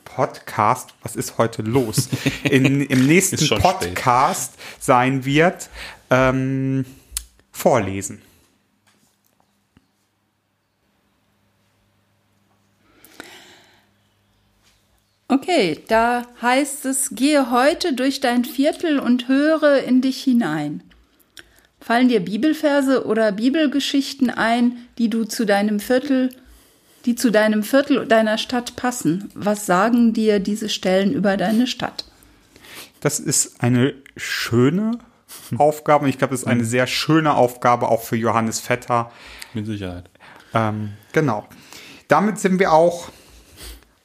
Podcast, 0.04 0.94
was 1.02 1.16
ist 1.16 1.36
heute 1.36 1.62
los? 1.62 2.08
In, 2.44 2.82
Im 2.82 3.06
nächsten 3.06 3.48
Podcast 3.58 4.52
spät. 4.54 4.64
sein 4.78 5.24
wird, 5.24 5.68
ähm, 6.10 6.84
vorlesen. 7.50 8.22
Okay, 15.30 15.78
da 15.86 16.26
heißt 16.42 16.86
es, 16.86 17.10
gehe 17.10 17.52
heute 17.52 17.92
durch 17.92 18.18
dein 18.18 18.44
Viertel 18.44 18.98
und 18.98 19.28
höre 19.28 19.84
in 19.84 20.00
dich 20.00 20.24
hinein. 20.24 20.82
Fallen 21.80 22.08
dir 22.08 22.18
Bibelverse 22.18 23.06
oder 23.06 23.30
Bibelgeschichten 23.30 24.30
ein, 24.30 24.78
die 24.98 25.08
du 25.08 25.22
zu 25.22 25.46
deinem 25.46 25.78
Viertel, 25.78 26.30
die 27.06 27.14
zu 27.14 27.30
deinem 27.30 27.62
Viertel 27.62 28.06
deiner 28.08 28.38
Stadt 28.38 28.74
passen? 28.74 29.30
Was 29.34 29.66
sagen 29.66 30.12
dir 30.12 30.40
diese 30.40 30.68
Stellen 30.68 31.12
über 31.12 31.36
deine 31.36 31.68
Stadt? 31.68 32.06
Das 32.98 33.20
ist 33.20 33.62
eine 33.62 33.94
schöne 34.16 34.98
Aufgabe. 35.56 36.04
Und 36.04 36.10
ich 36.10 36.18
glaube, 36.18 36.34
es 36.34 36.42
ist 36.42 36.48
eine 36.48 36.64
sehr 36.64 36.88
schöne 36.88 37.34
Aufgabe 37.34 37.88
auch 37.88 38.02
für 38.02 38.16
Johannes 38.16 38.58
Vetter. 38.58 39.12
Mit 39.54 39.66
Sicherheit. 39.66 40.10
Ähm, 40.54 40.94
genau. 41.12 41.46
Damit 42.08 42.40
sind 42.40 42.58
wir 42.58 42.72
auch 42.72 43.10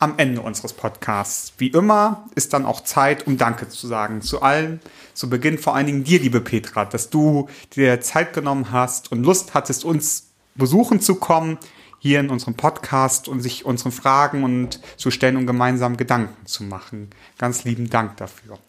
am 0.06 0.14
Ende 0.18 0.42
unseres 0.42 0.74
Podcasts. 0.74 1.54
Wie 1.58 1.70
immer 1.70 2.30
ist 2.36 2.54
dann 2.54 2.64
auch 2.64 2.84
Zeit, 2.84 3.26
um 3.26 3.38
Danke 3.38 3.70
zu 3.70 3.88
sagen. 3.88 4.22
Zu 4.22 4.44
allen, 4.44 4.80
zu 5.16 5.32
Beginn 5.32 5.58
vor 5.58 5.76
allen 5.76 5.88
Dingen 5.88 6.04
dir, 6.04 6.20
liebe 6.20 6.42
Petra, 6.42 6.86
dass 6.86 7.10
du 7.10 7.50
dir 7.76 8.00
Zeit 8.02 8.32
genommen 8.34 8.72
hast 8.72 9.12
und 9.12 9.24
Lust 9.24 9.56
hattest, 9.56 9.84
uns 9.84 10.28
besuchen 10.54 11.02
zu 11.02 11.16
kommen 11.16 11.58
hier 11.98 12.20
in 12.20 12.30
unserem 12.30 12.54
Podcast 12.54 13.28
und 13.28 13.42
sich 13.42 13.66
unseren 13.66 13.92
Fragen 13.92 14.44
und 14.44 14.80
zu 14.96 15.10
stellen 15.10 15.38
und 15.38 15.48
gemeinsam 15.48 15.98
Gedanken 15.98 16.46
zu 16.46 16.64
machen. 16.64 17.10
Ganz 17.40 17.64
lieben 17.64 17.90
Dank 17.90 18.18
dafür. 18.18 18.60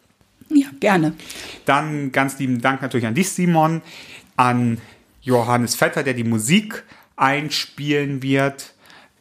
Ja, 0.49 0.69
gerne. 0.79 1.13
Dann 1.65 2.11
ganz 2.11 2.39
lieben 2.39 2.61
Dank 2.61 2.81
natürlich 2.81 3.05
an 3.05 3.13
dich, 3.13 3.29
Simon, 3.29 3.83
an 4.37 4.79
Johannes 5.21 5.75
Vetter, 5.75 6.01
der 6.01 6.15
die 6.15 6.23
Musik 6.23 6.83
einspielen 7.15 8.23
wird 8.23 8.73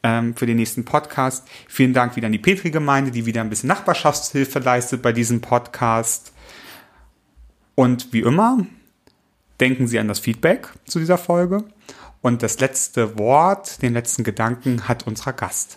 ähm, 0.07 0.37
für 0.37 0.47
den 0.47 0.57
nächsten 0.57 0.85
Podcast. 0.85 1.49
Vielen 1.67 1.93
Dank 1.93 2.15
wieder 2.15 2.27
an 2.27 2.33
die 2.33 2.39
Petri-Gemeinde, 2.39 3.11
die 3.11 3.27
wieder 3.27 3.41
ein 3.41 3.51
bisschen 3.51 3.69
Nachbarschaftshilfe 3.69 4.61
leistet 4.61 5.03
bei 5.03 5.13
diesem 5.13 5.41
Podcast. 5.41 6.33
Und 7.75 8.13
wie 8.13 8.21
immer, 8.21 8.65
denken 9.59 9.89
Sie 9.89 9.99
an 9.99 10.07
das 10.07 10.21
Feedback 10.21 10.69
zu 10.87 11.01
dieser 11.01 11.19
Folge. 11.19 11.65
Und 12.23 12.43
das 12.43 12.61
letzte 12.61 13.19
Wort, 13.19 13.83
den 13.83 13.95
letzten 13.95 14.23
Gedanken 14.23 14.89
hat 14.89 15.07
unser 15.07 15.33
Gast. 15.33 15.77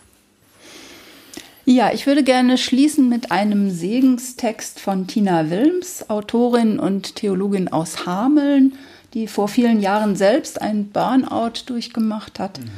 Ja, 1.65 1.91
ich 1.91 2.07
würde 2.07 2.23
gerne 2.23 2.57
schließen 2.57 3.09
mit 3.09 3.31
einem 3.31 3.69
Segenstext 3.69 4.79
von 4.79 5.07
Tina 5.07 5.49
Wilms, 5.49 6.09
Autorin 6.09 6.79
und 6.79 7.15
Theologin 7.15 7.67
aus 7.67 8.05
Hameln, 8.05 8.73
die 9.13 9.27
vor 9.27 9.47
vielen 9.47 9.79
Jahren 9.79 10.15
selbst 10.15 10.61
einen 10.61 10.89
Burnout 10.89 11.65
durchgemacht 11.65 12.39
hat. 12.39 12.59
Mhm. 12.59 12.69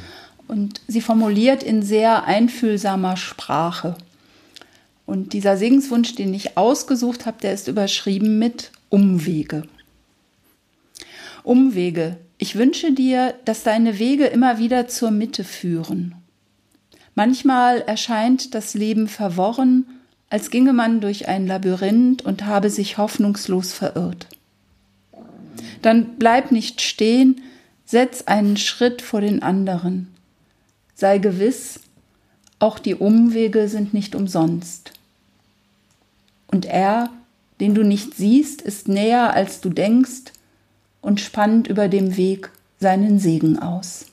Und 0.48 0.80
sie 0.86 1.00
formuliert 1.00 1.62
in 1.62 1.82
sehr 1.82 2.24
einfühlsamer 2.24 3.16
Sprache. 3.16 3.96
Und 5.06 5.32
dieser 5.32 5.56
Segenswunsch, 5.56 6.14
den 6.14 6.32
ich 6.34 6.56
ausgesucht 6.56 7.26
habe, 7.26 7.38
der 7.42 7.52
ist 7.52 7.68
überschrieben 7.68 8.38
mit 8.38 8.70
Umwege. 8.88 9.64
Umwege. 11.42 12.16
Ich 12.38 12.56
wünsche 12.56 12.92
dir, 12.92 13.34
dass 13.44 13.62
deine 13.62 13.98
Wege 13.98 14.26
immer 14.26 14.58
wieder 14.58 14.88
zur 14.88 15.10
Mitte 15.10 15.44
führen. 15.44 16.14
Manchmal 17.14 17.80
erscheint 17.82 18.54
das 18.54 18.74
Leben 18.74 19.08
verworren, 19.08 19.86
als 20.30 20.50
ginge 20.50 20.72
man 20.72 21.00
durch 21.00 21.28
ein 21.28 21.46
Labyrinth 21.46 22.22
und 22.22 22.46
habe 22.46 22.70
sich 22.70 22.96
hoffnungslos 22.96 23.72
verirrt. 23.72 24.28
Dann 25.82 26.16
bleib 26.18 26.52
nicht 26.52 26.80
stehen, 26.80 27.42
setz 27.84 28.22
einen 28.22 28.56
Schritt 28.56 29.02
vor 29.02 29.20
den 29.20 29.42
anderen. 29.42 30.11
Sei 30.94 31.18
gewiss, 31.18 31.80
auch 32.58 32.78
die 32.78 32.94
Umwege 32.94 33.68
sind 33.68 33.92
nicht 33.92 34.14
umsonst. 34.14 34.92
Und 36.46 36.66
er, 36.66 37.10
den 37.60 37.74
du 37.74 37.82
nicht 37.82 38.14
siehst, 38.14 38.62
ist 38.62 38.88
näher 38.88 39.32
als 39.34 39.60
du 39.60 39.70
denkst 39.70 40.32
und 41.00 41.20
spannt 41.20 41.66
über 41.66 41.88
dem 41.88 42.16
Weg 42.16 42.50
seinen 42.78 43.18
Segen 43.18 43.58
aus. 43.58 44.06